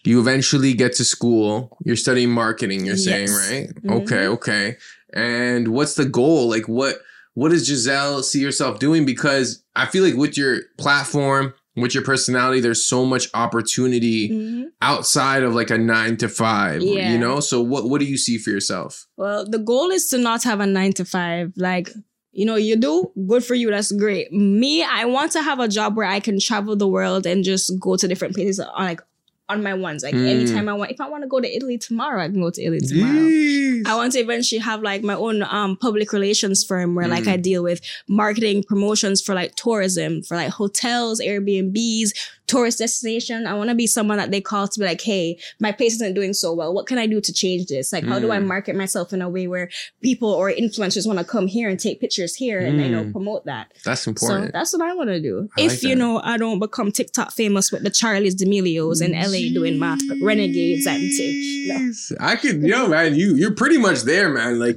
You 0.04 0.20
eventually 0.20 0.74
get 0.74 0.94
to 0.98 1.06
school. 1.06 1.78
You're 1.86 1.96
studying 1.96 2.30
marketing, 2.32 2.86
you're 2.86 2.98
saying, 2.98 3.28
Yes. 3.30 3.50
right? 3.50 3.70
Mhm. 3.84 4.02
Okay, 4.02 4.28
okay. 4.28 4.78
And 5.14 5.70
what's 5.70 5.94
the 5.96 6.04
goal? 6.06 6.50
Like 6.50 6.68
what 6.68 6.98
what 7.36 7.50
does 7.52 7.70
Gizelle 7.70 8.24
see 8.24 8.44
herself 8.44 8.80
doing? 8.80 9.06
Because 9.06 9.64
I 9.76 9.86
feel 9.86 10.04
like 10.04 10.16
with 10.16 10.38
your 10.38 10.62
platform, 10.78 11.54
with 11.76 11.94
your 11.94 12.04
personality, 12.04 12.62
there's 12.62 12.86
so 12.86 13.06
much 13.06 13.28
opportunity 13.34 14.30
Mhm. 14.30 14.64
outside 14.82 15.44
of 15.44 15.54
like 15.54 15.70
a 15.70 15.78
nine 15.78 16.18
to 16.18 16.30
five. 16.30 16.82
Yeah. 16.82 17.12
You 17.12 17.20
know? 17.20 17.40
So 17.42 17.62
what 17.62 17.90
what 17.90 18.00
do 18.00 18.06
you 18.06 18.18
see 18.18 18.38
for 18.38 18.50
yourself? 18.50 19.06
Well, 19.18 19.46
the 19.48 19.60
goal 19.60 19.92
is 19.92 20.08
to 20.10 20.18
not 20.18 20.44
have 20.44 20.60
a 20.62 20.66
nine 20.66 20.94
to 20.94 21.06
five. 21.06 21.52
Like, 21.58 21.90
you 22.32 22.46
know, 22.46 22.56
you 22.56 22.76
do 22.78 23.12
good 23.28 23.44
for 23.44 23.56
you. 23.56 23.70
That's 23.70 23.92
great. 23.92 24.32
Me, 24.32 24.84
I 24.84 25.06
want 25.06 25.32
to 25.34 25.42
have 25.42 25.60
a 25.60 25.68
job 25.68 25.96
where 25.98 26.08
I 26.08 26.20
can 26.20 26.40
travel 26.40 26.76
the 26.76 26.88
world 26.88 27.26
and 27.26 27.44
just 27.44 27.72
go 27.80 27.96
to 27.98 28.08
different 28.08 28.36
places 28.36 28.60
on 28.60 28.86
like 28.86 29.02
on 29.48 29.62
my 29.62 29.74
ones. 29.74 30.04
Like 30.04 30.16
Mm. 30.16 30.28
anytime 30.28 30.68
I 30.68 30.74
want. 30.74 30.92
If 30.92 31.00
I 31.00 31.08
want 31.10 31.24
to 31.24 31.28
go 31.28 31.40
to 31.40 31.48
Italy 31.56 31.78
tomorrow, 31.78 32.24
I 32.24 32.28
can 32.28 32.42
go 32.42 32.50
to 32.50 32.62
Italy 32.62 32.80
tomorrow. 32.80 33.92
I 33.92 33.96
want 33.96 34.14
to 34.14 34.20
eventually 34.20 34.60
have 34.60 34.82
like 34.82 35.04
my 35.04 35.14
own 35.16 35.44
um 35.44 35.78
public 35.78 36.12
relations 36.14 36.64
firm 36.64 36.96
where 36.96 37.08
like 37.08 37.26
Mm. 37.26 37.32
I 37.34 37.38
deal 37.38 37.62
with 37.64 37.82
marketing 38.08 38.64
promotions 38.64 39.22
for 39.22 39.36
like 39.36 39.56
tourism, 39.56 40.24
for 40.24 40.36
like 40.36 40.50
hotels, 40.52 41.20
Airbnbs, 41.22 42.10
tourist 42.48 42.80
destination. 42.80 43.48
I 43.48 43.54
want 43.56 43.70
to 43.70 43.76
be 43.76 43.88
someone 43.88 44.18
that 44.18 44.32
they 44.32 44.42
call 44.42 44.68
to 44.68 44.80
be 44.80 44.86
like, 44.86 45.02
hey, 45.02 45.40
my 45.60 45.72
place 45.72 45.94
isn't 45.96 46.14
doing 46.14 46.34
so 46.34 46.54
well. 46.54 46.74
What 46.74 46.88
can 46.88 46.98
I 46.98 47.08
do 47.08 47.20
to 47.22 47.34
change 47.34 47.68
this? 47.68 47.92
Like, 47.92 48.04
how 48.06 48.20
do 48.20 48.32
I 48.32 48.38
Mm. 48.38 48.46
market 48.48 48.76
myself 48.76 49.14
in 49.14 49.22
a 49.22 49.30
way 49.30 49.48
where 49.48 49.70
people 50.02 50.30
or 50.30 50.52
influencers 50.52 51.08
want 51.08 51.20
to 51.20 51.26
come 51.26 51.48
here 51.48 51.70
and 51.70 51.80
take 51.80 52.00
pictures 52.00 52.36
here 52.36 52.60
and 52.60 52.80
you 52.80 52.90
know 52.90 53.04
Mm. 53.06 53.12
promote 53.12 53.46
that? 53.46 53.72
That's 53.84 54.02
So 54.04 54.12
important. 54.12 54.54
that's 54.54 54.74
what 54.74 54.82
I 54.82 54.94
want 54.94 55.10
to 55.10 55.20
do. 55.22 55.50
I 55.58 55.62
if 55.62 55.72
like 55.72 55.84
you 55.84 55.96
know 55.96 56.20
I 56.24 56.38
don't 56.38 56.60
become 56.60 56.92
TikTok 56.92 57.32
famous 57.32 57.72
with 57.72 57.84
the 57.84 57.90
Charlie's 57.90 58.36
D'Amelios 58.36 59.02
in 59.02 59.14
LA 59.14 59.50
doing 59.54 59.78
my 59.80 59.98
renegades 60.22 60.86
and 60.86 61.02
things. 61.18 62.12
No. 62.12 62.18
I 62.20 62.36
could, 62.36 62.62
yo, 62.62 62.88
man, 62.88 63.16
you 63.16 63.36
you're 63.36 63.56
pretty 63.56 63.78
much 63.78 64.04
there, 64.04 64.30
man. 64.30 64.60
Like. 64.60 64.76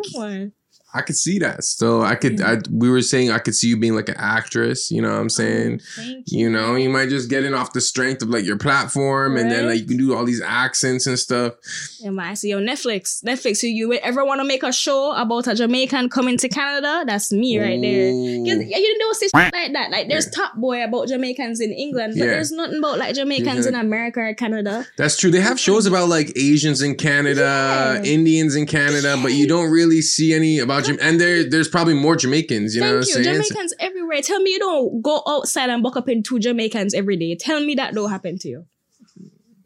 I 0.94 1.02
could 1.02 1.16
see 1.16 1.38
that. 1.40 1.64
So 1.64 2.00
I 2.02 2.14
could, 2.14 2.40
I 2.40 2.56
mm-hmm. 2.56 2.78
we 2.78 2.88
were 2.88 3.02
saying 3.02 3.30
I 3.30 3.38
could 3.38 3.54
see 3.54 3.68
you 3.68 3.76
being 3.76 3.94
like 3.94 4.08
an 4.08 4.16
actress. 4.18 4.90
You 4.90 5.02
know 5.02 5.10
what 5.10 5.18
I'm 5.18 5.26
oh, 5.26 5.28
saying? 5.28 5.80
Thank 5.96 6.32
You 6.32 6.48
know, 6.48 6.76
you 6.76 6.88
might 6.88 7.10
just 7.10 7.28
get 7.28 7.44
in 7.44 7.52
off 7.52 7.74
the 7.74 7.80
strength 7.80 8.22
of 8.22 8.30
like 8.30 8.44
your 8.46 8.56
platform, 8.56 9.36
and 9.36 9.50
then 9.50 9.66
like 9.66 9.80
you 9.80 9.86
can 9.86 9.98
do 9.98 10.14
all 10.14 10.24
these 10.24 10.40
accents 10.40 11.06
and 11.06 11.18
stuff. 11.18 11.54
Yeah, 12.00 12.10
man. 12.10 12.28
I 12.30 12.34
see 12.34 12.50
yo 12.50 12.58
Netflix. 12.60 13.22
Netflix. 13.22 13.62
You 13.62 13.92
ever 13.94 14.24
want 14.24 14.40
to 14.40 14.44
make 14.46 14.62
a 14.62 14.72
show 14.72 15.12
about 15.14 15.46
a 15.46 15.54
Jamaican 15.54 16.08
coming 16.08 16.38
to 16.38 16.48
Canada, 16.48 17.04
that's 17.06 17.32
me 17.32 17.58
right 17.58 17.80
there. 17.80 18.10
Ooh. 18.10 18.44
'Cause 18.44 18.64
You, 18.64 18.78
you 18.78 18.96
don't 18.98 19.16
say 19.16 19.28
like 19.34 19.72
that. 19.72 19.90
Like 19.90 20.08
there's 20.08 20.30
Top 20.30 20.54
Boy 20.56 20.82
about 20.84 21.08
Jamaicans 21.08 21.60
in 21.60 21.70
England, 21.72 22.14
but 22.16 22.24
Yeah. 22.24 22.30
there's 22.32 22.50
nothing 22.52 22.78
about 22.78 22.98
like 22.98 23.14
Jamaicans 23.14 23.66
Yeah. 23.66 23.72
in 23.72 23.74
America 23.74 24.20
or 24.20 24.34
Canada. 24.34 24.86
That's 24.96 25.16
true. 25.16 25.30
They 25.30 25.40
have 25.40 25.60
shows 25.60 25.86
about 25.86 26.08
like 26.08 26.32
Asians 26.36 26.80
in 26.80 26.94
Canada, 26.94 28.00
Yeah. 28.02 28.10
Indians 28.10 28.54
in 28.56 28.66
Canada, 28.66 29.18
but 29.22 29.32
you 29.32 29.46
don't 29.46 29.70
really 29.70 30.00
see 30.00 30.32
any 30.32 30.58
about 30.58 30.77
Jam. 30.80 30.98
And 31.00 31.20
there, 31.20 31.48
there's 31.48 31.68
probably 31.68 31.94
more 31.94 32.16
Jamaicans. 32.16 32.74
You 32.74 32.80
know 32.80 32.86
Thank 32.86 32.98
what 33.00 33.08
you. 33.08 33.16
I'm 33.16 33.24
saying? 33.24 33.36
Jamaicans 33.36 33.74
everywhere. 33.78 34.22
Tell 34.22 34.40
me 34.40 34.52
you 34.52 34.58
don't 34.58 35.02
go 35.02 35.22
outside 35.26 35.70
and 35.70 35.82
buck 35.82 35.96
up 35.96 36.08
in 36.08 36.22
two 36.22 36.38
Jamaicans 36.38 36.94
every 36.94 37.16
day. 37.16 37.34
Tell 37.36 37.64
me 37.64 37.74
that 37.76 37.94
don't 37.94 38.10
happen 38.10 38.38
to 38.38 38.48
you. 38.48 38.66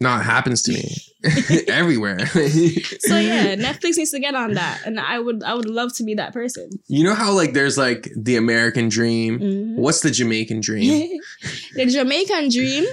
Not 0.01 0.25
happens 0.25 0.63
to 0.63 0.73
me 0.73 0.97
everywhere. 1.69 2.19
So 3.03 3.19
yeah, 3.19 3.55
Netflix 3.57 3.97
needs 3.97 4.11
to 4.13 4.21
get 4.21 4.35
on 4.35 4.55
that, 4.55 4.83
and 4.87 4.99
I 5.01 5.19
would 5.19 5.43
I 5.43 5.55
would 5.55 5.69
love 5.69 5.95
to 5.97 6.05
be 6.05 6.15
that 6.15 6.33
person. 6.33 6.71
you 6.87 7.05
know 7.05 7.15
how 7.15 7.33
like 7.33 7.53
there's 7.53 7.77
like 7.77 8.09
the 8.17 8.37
American 8.37 8.89
dream. 8.89 9.39
Mhm. 9.39 9.77
What's 9.77 10.01
the 10.01 10.11
Jamaican 10.11 10.61
dream? 10.61 11.21
the 11.75 11.87
Jamaican 11.87 12.49
dream 12.51 12.85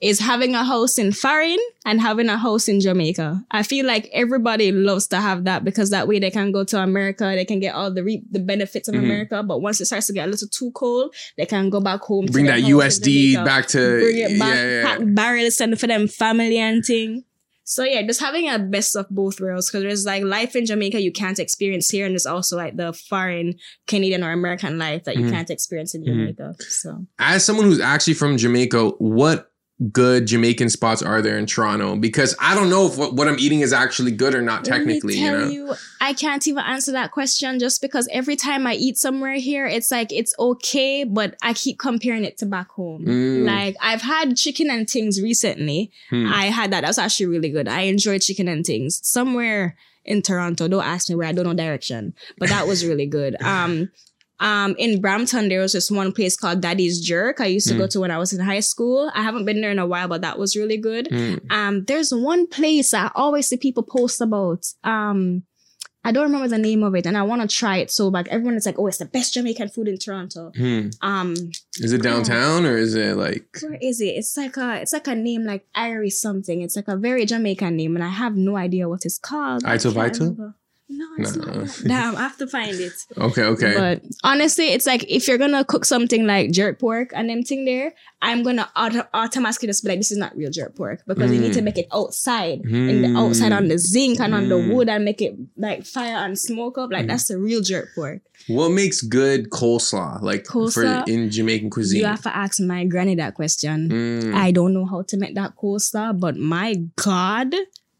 is 0.00 0.20
having 0.20 0.54
a 0.54 0.62
house 0.64 0.96
in 0.96 1.10
Farin 1.12 1.58
and 1.84 2.00
having 2.00 2.28
a 2.28 2.38
house 2.38 2.68
in 2.68 2.80
Jamaica. 2.80 3.42
I 3.50 3.62
feel 3.64 3.84
like 3.84 4.08
everybody 4.12 4.70
loves 4.72 5.08
to 5.08 5.16
have 5.20 5.44
that 5.44 5.64
because 5.64 5.90
that 5.90 6.06
way 6.06 6.18
they 6.20 6.30
can 6.30 6.52
go 6.52 6.62
to 6.64 6.80
America, 6.82 7.24
they 7.34 7.44
can 7.44 7.58
get 7.60 7.74
all 7.74 7.92
the 7.92 8.04
re- 8.04 8.22
the 8.30 8.38
benefits 8.40 8.88
of 8.88 8.94
Mhm. 8.94 9.04
America. 9.04 9.42
But 9.42 9.60
once 9.60 9.80
it 9.80 9.86
starts 9.86 10.06
to 10.06 10.12
get 10.12 10.28
a 10.28 10.30
little 10.30 10.48
too 10.48 10.70
cold, 10.72 11.14
they 11.36 11.46
can 11.46 11.68
go 11.68 11.80
back 11.80 12.00
home. 12.02 12.26
Bring 12.26 12.46
their 12.46 12.60
that 12.60 12.68
USD 12.68 13.34
back 13.44 13.66
to 13.68 13.78
bring 14.00 14.18
it 14.18 14.38
back, 14.38 14.54
yeah, 14.54 14.70
yeah. 14.70 14.82
pack 14.84 14.98
barrels, 15.14 15.56
send 15.56 15.78
for 15.80 15.86
them 15.88 16.06
family 16.08 16.58
and 16.58 16.84
thing. 16.84 17.24
So 17.70 17.84
yeah, 17.84 18.00
just 18.00 18.18
having 18.20 18.48
a 18.48 18.58
best 18.58 18.96
of 18.96 19.06
both 19.10 19.40
worlds 19.42 19.68
because 19.70 19.82
there's 19.82 20.06
like 20.06 20.22
life 20.24 20.56
in 20.56 20.64
Jamaica 20.64 21.02
you 21.02 21.12
can't 21.12 21.38
experience 21.38 21.90
here, 21.90 22.06
and 22.06 22.14
there's 22.14 22.24
also 22.24 22.56
like 22.56 22.76
the 22.78 22.94
foreign 22.94 23.56
Canadian 23.86 24.24
or 24.24 24.32
American 24.32 24.78
life 24.78 25.04
that 25.04 25.16
you 25.16 25.24
Mhm. 25.26 25.30
can't 25.30 25.50
experience 25.50 25.94
in 25.94 26.00
Mhm. 26.00 26.06
Jamaica. 26.06 26.54
So 26.60 27.06
As 27.18 27.44
someone 27.44 27.66
who's 27.66 27.78
actually 27.80 28.14
from 28.14 28.38
Jamaica, 28.38 28.88
what 28.98 29.50
good 29.92 30.26
Jamaican 30.26 30.70
spots 30.70 31.02
are 31.02 31.22
there 31.22 31.38
in 31.38 31.46
Toronto? 31.46 31.96
Because 31.96 32.34
I 32.40 32.54
don't 32.54 32.68
know 32.68 32.86
if 32.86 32.98
what, 32.98 33.14
what 33.14 33.28
I'm 33.28 33.38
eating 33.38 33.60
is 33.60 33.72
actually 33.72 34.10
good 34.10 34.34
or 34.34 34.42
not 34.42 34.64
technically, 34.64 35.16
you 35.16 35.30
know. 35.30 35.48
you, 35.48 35.74
I 36.00 36.12
can't 36.14 36.46
even 36.46 36.64
answer 36.64 36.92
that 36.92 37.12
question 37.12 37.58
just 37.58 37.80
because 37.80 38.08
every 38.10 38.36
time 38.36 38.66
I 38.66 38.74
eat 38.74 38.96
somewhere 38.96 39.34
here, 39.34 39.66
it's 39.66 39.90
like 39.90 40.12
it's 40.12 40.34
okay, 40.38 41.04
but 41.04 41.36
I 41.42 41.52
keep 41.52 41.78
comparing 41.78 42.24
it 42.24 42.38
to 42.38 42.46
back 42.46 42.70
home. 42.70 43.04
Mm. 43.06 43.44
Like 43.46 43.76
I've 43.80 44.02
had 44.02 44.36
chicken 44.36 44.70
and 44.70 44.88
things 44.88 45.22
recently. 45.22 45.92
Hmm. 46.10 46.26
I 46.32 46.46
had 46.46 46.72
that. 46.72 46.82
That 46.82 46.88
was 46.88 46.98
actually 46.98 47.26
really 47.26 47.50
good. 47.50 47.68
I 47.68 47.82
enjoyed 47.82 48.22
chicken 48.22 48.48
and 48.48 48.64
things 48.64 49.00
somewhere 49.06 49.76
in 50.04 50.22
Toronto. 50.22 50.66
Don't 50.68 50.84
ask 50.84 51.08
me 51.08 51.14
where. 51.14 51.28
I 51.28 51.32
don't 51.32 51.44
know 51.44 51.54
direction, 51.54 52.14
but 52.38 52.48
that 52.48 52.66
was 52.66 52.84
really 52.84 53.06
good. 53.06 53.36
Um, 53.48 53.90
um, 54.40 54.74
in 54.78 55.00
Brampton, 55.00 55.48
there 55.48 55.60
was 55.60 55.72
this 55.72 55.90
one 55.90 56.12
place 56.12 56.36
called 56.36 56.60
Daddy's 56.60 57.00
Jerk. 57.00 57.40
I 57.40 57.46
used 57.46 57.68
to 57.68 57.74
go 57.76 57.84
Mm. 57.84 57.90
to 57.90 58.00
when 58.00 58.10
I 58.10 58.18
was 58.18 58.32
in 58.32 58.40
high 58.40 58.60
school. 58.60 59.10
I 59.14 59.22
haven't 59.22 59.44
been 59.44 59.60
there 59.60 59.70
in 59.72 59.78
a 59.78 59.86
while, 59.86 60.08
but 60.08 60.20
that 60.22 60.38
was 60.38 60.54
really 60.56 60.76
good. 60.76 61.08
Mm. 61.10 61.50
Um, 61.50 61.84
there's 61.84 62.12
one 62.14 62.46
place 62.46 62.94
I 62.94 63.10
always 63.14 63.46
see 63.48 63.56
people 63.56 63.82
post 63.82 64.20
about. 64.20 64.66
Um, 64.84 65.42
I 66.04 66.12
don't 66.12 66.22
remember 66.30 66.48
the 66.48 66.56
name 66.58 66.84
of 66.84 66.94
it, 66.94 67.04
and 67.06 67.18
I 67.18 67.22
want 67.24 67.42
to 67.42 67.48
try 67.54 67.78
it 67.78 67.90
so 67.90 68.10
bad. 68.10 68.28
Everyone 68.28 68.54
is 68.54 68.64
like, 68.64 68.78
"Oh, 68.78 68.86
it's 68.86 68.98
the 68.98 69.04
best 69.04 69.34
Jamaican 69.34 69.68
food 69.70 69.88
in 69.88 69.98
Toronto." 69.98 70.52
Hmm. 70.56 70.88
Um, 71.02 71.34
Is 71.80 71.92
it 71.92 72.02
downtown 72.02 72.64
or 72.64 72.76
is 72.78 72.94
it 72.94 73.16
like? 73.16 73.58
where 73.60 73.76
is 73.82 74.00
it? 74.00 74.14
It's 74.16 74.34
like 74.36 74.56
a, 74.56 74.80
it's 74.80 74.92
like 74.92 75.08
a 75.08 75.14
name 75.16 75.44
like 75.44 75.66
Iris 75.74 76.18
something. 76.20 76.62
It's 76.62 76.76
like 76.76 76.88
a 76.88 76.96
very 76.96 77.26
Jamaican 77.26 77.76
name, 77.76 77.96
and 77.96 78.04
I 78.04 78.08
have 78.10 78.36
no 78.36 78.56
idea 78.56 78.88
what 78.88 79.04
it's 79.04 79.18
called. 79.18 79.64
I 79.66 79.74
Ito 79.74 79.90
Vito? 79.90 80.54
Remember. 80.88 81.14
No, 81.18 81.22
it's 81.22 81.36
No. 81.36 81.44
not. 81.44 81.54
that. 81.68 81.88
Damn, 81.88 82.16
I 82.16 82.20
have 82.20 82.36
to 82.38 82.46
find 82.46 82.74
it. 82.80 82.92
Okay, 83.18 83.42
okay. 83.42 83.74
But 83.76 84.02
honestly, 84.24 84.68
it's 84.68 84.86
like 84.86 85.04
if 85.08 85.28
you're 85.28 85.38
gonna 85.38 85.64
cook 85.64 85.84
something 85.84 86.26
like 86.26 86.50
jerk 86.50 86.78
pork 86.78 87.10
and 87.14 87.28
them 87.28 87.42
thing 87.42 87.64
there, 87.64 87.92
I'm 88.22 88.42
gonna 88.42 88.68
auto- 88.74 89.06
automatically 89.14 89.68
just 89.68 89.82
be 89.84 89.90
like, 89.90 89.98
this 89.98 90.10
is 90.10 90.18
not 90.18 90.36
real 90.36 90.50
jerk 90.50 90.74
pork 90.76 91.02
because 91.06 91.30
you 91.32 91.40
need 91.40 91.52
to 91.54 91.60
Mm. 91.60 91.64
make 91.64 91.78
it 91.78 91.86
outside, 91.92 92.60
in 92.64 93.02
the 93.02 93.18
outside 93.18 93.52
on 93.52 93.68
the 93.68 93.78
zinc 93.78 94.18
and 94.20 94.34
on 94.34 94.48
the 94.48 94.56
Mm. 94.56 94.74
wood 94.74 94.88
and 94.88 95.04
make 95.04 95.20
it 95.22 95.36
like 95.56 95.84
fire 95.86 96.16
and 96.16 96.38
smoke 96.38 96.78
up. 96.78 96.90
Like 96.90 97.04
Mm. 97.04 97.08
that's 97.08 97.28
the 97.28 97.38
real 97.38 97.60
jerk 97.60 97.88
pork. 97.94 98.20
what 98.46 98.70
makes 98.70 99.02
good 99.02 99.50
coleslaw? 99.50 100.22
Like 100.22 100.44
Coleslaw? 100.44 101.04
for 101.04 101.10
in 101.10 101.28
Jamaican 101.28 101.70
cuisine? 101.70 102.00
You 102.00 102.06
have 102.06 102.22
to 102.22 102.34
ask 102.34 102.60
my 102.60 102.84
granny 102.84 103.14
that 103.16 103.34
question. 103.34 103.88
Mm. 103.90 104.32
I 104.34 104.52
don't 104.52 104.72
know 104.72 104.86
how 104.86 105.02
to 105.02 105.16
make 105.18 105.34
that 105.34 105.52
coleslaw, 105.60 106.18
but 106.18 106.36
my 106.36 106.76
God, 106.96 107.52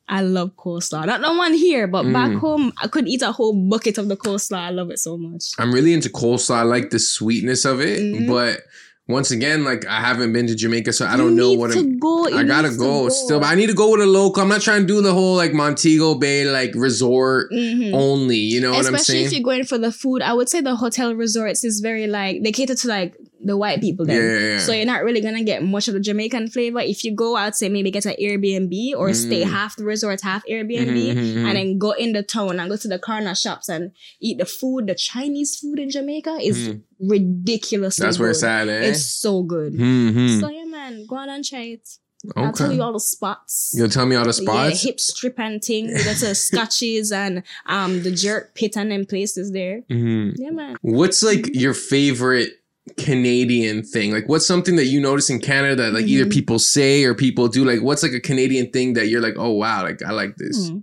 I 0.09 0.22
love 0.22 0.52
coleslaw. 0.56 1.04
Not 1.06 1.20
the 1.20 1.32
one 1.34 1.52
here, 1.52 1.86
but 1.86 2.04
back 2.12 2.30
Mm. 2.30 2.38
home, 2.40 2.72
I 2.82 2.88
could 2.88 3.06
eat 3.09 3.22
a 3.22 3.32
whole 3.32 3.52
bucket 3.54 3.98
of 3.98 4.09
the 4.09 4.16
coleslaw. 4.16 4.59
I 4.59 4.70
love 4.70 4.90
it 4.90 4.98
so 4.98 5.16
much. 5.18 5.44
I'm 5.59 5.72
really 5.72 5.92
into 5.92 6.09
coleslaw. 6.09 6.54
I 6.56 6.62
like 6.62 6.90
the 6.90 6.98
sweetness 6.98 7.64
of 7.64 7.80
it, 7.80 8.00
Mhm. 8.00 8.26
but 8.26 8.62
once 9.06 9.30
again, 9.30 9.64
like 9.64 9.86
I 9.86 10.00
haven't 10.00 10.32
been 10.34 10.46
to 10.48 10.54
Jamaica, 10.54 10.92
so 10.92 11.06
I 11.06 11.12
You 11.12 11.18
don't 11.18 11.36
know 11.36 11.52
what 11.52 11.72
to 11.72 11.78
I'm. 11.78 11.98
go. 11.98 12.28
You 12.28 12.36
I 12.36 12.44
gotta 12.44 12.68
need 12.68 12.74
to 12.74 12.78
go, 12.78 13.09
still, 13.09 13.40
but 13.40 13.46
I 13.46 13.54
need 13.54 13.68
to 13.68 13.74
go 13.74 13.90
with 13.92 14.00
a 14.02 14.06
local. 14.06 14.42
I'm 14.42 14.48
not 14.50 14.61
trying 14.61 14.82
to 14.82 14.86
do 14.86 15.00
the 15.02 15.12
whole 15.14 15.34
like 15.36 15.52
Montego 15.54 16.14
Bay 16.14 16.44
like 16.50 16.72
resort 16.74 17.50
Mhm. 17.52 17.92
only. 17.94 18.36
You 18.36 18.61
know 18.61 18.70
what 18.70 18.78
I'm 18.78 18.84
saying? 18.84 18.94
Especially 18.96 19.24
if 19.24 19.32
you're 19.32 19.42
going 19.42 19.64
for 19.64 19.78
the 19.78 19.92
food, 19.92 20.20
I 20.22 20.32
would 20.34 20.48
say 20.48 20.61
the 20.61 20.76
hotel 20.76 21.14
resorts 21.14 21.64
is 21.64 21.80
very 21.80 22.06
like 22.06 22.42
they 22.42 22.52
cater 22.52 22.74
to 22.74 22.88
like 22.88 23.14
the 23.45 23.57
white 23.57 23.80
people 23.80 24.07
Yeah, 24.09 24.14
there. 24.14 24.41
yeah, 24.41 24.53
yeah. 24.55 24.59
So 24.59 24.72
you're 24.72 24.84
not 24.86 25.05
really 25.05 25.20
gonna 25.20 25.45
get 25.45 25.62
much 25.62 25.86
of 25.89 25.95
the 25.95 26.01
Jamaican 26.01 26.49
flavor. 26.51 26.80
If 26.80 27.05
you 27.05 27.14
go, 27.14 27.36
I'd 27.36 27.55
say 27.55 27.68
maybe 27.68 27.91
get 27.91 28.05
an 28.07 28.14
Airbnb 28.20 28.95
or 28.97 29.12
stay 29.14 29.43
Mm. 29.45 29.51
half 29.51 29.76
the 29.76 29.84
resort, 29.84 30.20
half 30.22 30.45
Airbnb, 30.47 30.89
Mhm, 30.89 31.14
mhm, 31.14 31.34
mhm. 31.34 31.45
and 31.47 31.57
then 31.57 31.78
go 31.78 31.93
in 31.93 32.12
the 32.12 32.22
town 32.22 32.59
and 32.59 32.68
go 32.68 32.76
to 32.76 32.89
the 32.89 32.99
corner 32.99 33.34
shops 33.34 33.68
and 33.68 33.93
eat 34.20 34.39
the 34.39 34.45
food. 34.47 34.86
The 34.89 34.95
Chinese 34.95 35.57
food 35.57 35.78
in 35.78 35.91
Jamaica 35.91 36.39
is 36.43 36.57
Mhm. 36.68 36.80
ridiculously 37.01 38.05
That's 38.05 38.18
where 38.18 38.30
it's 38.30 38.43
at, 38.43 38.68
eh? 38.68 38.89
It's 38.91 39.05
so 39.05 39.43
good. 39.43 39.74
Mhm. 39.74 40.41
So 40.41 40.49
yeah, 40.49 40.64
man, 40.64 41.07
go 41.07 41.16
on 41.16 41.28
and 41.28 41.45
try 41.45 41.62
it. 41.62 41.89
I'll 42.34 42.53
tell 42.53 42.66
Okay. 42.66 42.74
you 42.74 42.82
all 42.82 42.93
the 42.93 42.99
spots. 43.01 43.72
You'll 43.76 43.89
tell 43.89 44.05
me 44.05 44.16
all 44.16 44.24
the 44.24 44.32
spots? 44.32 44.82
Yeah, 44.84 44.89
hip 44.91 44.99
strip 44.99 45.39
and 45.39 45.62
thing. 45.62 45.86
We 45.86 46.03
got 46.03 46.16
to 46.16 46.26
Scotchies 46.34 47.12
and 47.12 47.45
um 47.66 48.03
the 48.03 48.11
jerk 48.11 48.55
pit 48.57 48.76
and 48.76 48.91
them 48.91 49.07
places 49.07 49.53
there. 49.53 49.82
Mhm. 49.89 50.34
Yeah, 50.36 50.51
man. 50.51 50.76
What's 50.82 51.22
like 51.22 51.49
your 51.55 51.74
favorite 51.74 52.55
Canadian 52.97 53.82
thing? 53.82 54.12
Like, 54.12 54.28
what's 54.28 54.47
something 54.47 54.76
that 54.76 54.86
you 54.86 55.01
notice 55.01 55.28
in 55.30 55.41
Canada 55.41 55.76
that 55.84 55.93
like 55.93 56.07
either 56.07 56.24
Mhm. 56.26 56.32
people 56.32 56.59
say 56.59 57.05
or 57.05 57.14
people 57.14 57.49
do? 57.49 57.64
Like, 57.64 57.82
what's 57.82 58.03
like 58.03 58.12
a 58.12 58.20
Canadian 58.20 58.70
thing 58.70 58.95
that 58.95 59.09
you're 59.09 59.20
like, 59.20 59.34
oh 59.36 59.51
wow, 59.53 59.82
like 59.82 60.03
I 60.03 60.12
like 60.12 60.36
this. 60.36 60.68
Hmm. 60.68 60.78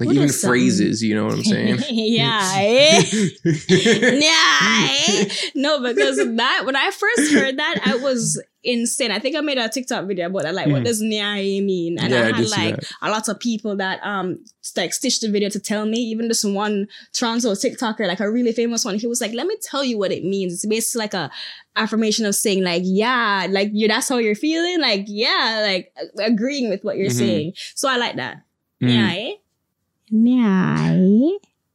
Like 0.00 0.06
What 0.08 0.16
even 0.16 0.28
phrases, 0.30 1.02
you 1.02 1.14
know 1.14 1.26
what 1.26 1.34
I'm 1.34 1.44
saying? 1.44 1.78
yeah, 1.90 2.52
eh? 2.56 3.02
yeah. 3.68 4.88
eh? 4.90 5.28
No, 5.54 5.80
because 5.82 6.16
that 6.16 6.62
when 6.64 6.76
I 6.76 6.90
first 6.90 7.32
heard 7.32 7.58
that, 7.58 7.80
I 7.84 7.96
was 7.96 8.42
insane. 8.64 9.10
I 9.10 9.18
think 9.18 9.34
I 9.36 9.40
made 9.40 9.58
a 9.58 9.68
TikTok 9.68 10.06
video 10.06 10.26
about 10.26 10.42
that. 10.44 10.54
Like, 10.54 10.68
what 10.68 10.82
Mm. 10.82 10.84
does 10.84 11.02
"nyai" 11.02 11.64
mean? 11.64 11.98
And 11.98 12.12
Yeah, 12.12 12.20
I 12.20 12.22
I 12.30 12.36
had 12.36 12.48
see 12.48 12.56
like 12.56 12.78
a 13.02 13.10
lot 13.10 13.28
of 13.28 13.38
people 13.40 13.76
that 13.76 14.00
um 14.04 14.38
like 14.76 14.94
stitched 14.94 15.20
the 15.22 15.28
video 15.30 15.48
to 15.50 15.58
tell 15.60 15.84
me. 15.86 15.98
Even 15.98 16.28
this 16.28 16.44
one 16.44 16.88
Toronto 17.12 17.52
TikToker, 17.52 18.06
like 18.06 18.20
a 18.20 18.30
really 18.30 18.52
famous 18.52 18.84
one, 18.84 18.98
he 18.98 19.06
was 19.06 19.20
like, 19.20 19.32
"Let 19.34 19.46
me 19.46 19.56
tell 19.62 19.82
you 19.84 19.98
what 19.98 20.12
it 20.12 20.24
means." 20.24 20.52
It's 20.54 20.66
basically 20.66 21.00
like 21.00 21.14
a 21.14 21.30
affirmation 21.76 22.24
of 22.26 22.34
saying 22.34 22.62
like, 22.62 22.82
"Yeah, 22.84 23.46
like 23.50 23.70
you. 23.72 23.88
That's 23.88 24.08
how 24.08 24.18
you're 24.18 24.34
feeling. 24.34 24.80
Like, 24.80 25.04
yeah, 25.08 25.60
like 25.66 25.92
agreeing 26.18 26.68
with 26.70 26.84
what 26.84 26.96
you're 26.96 27.08
Mhm. 27.10 27.18
saying." 27.18 27.52
So 27.74 27.88
I 27.88 27.96
like 27.96 28.16
that. 28.16 28.42
Mm. 28.82 29.36
Nyai. 30.12 31.32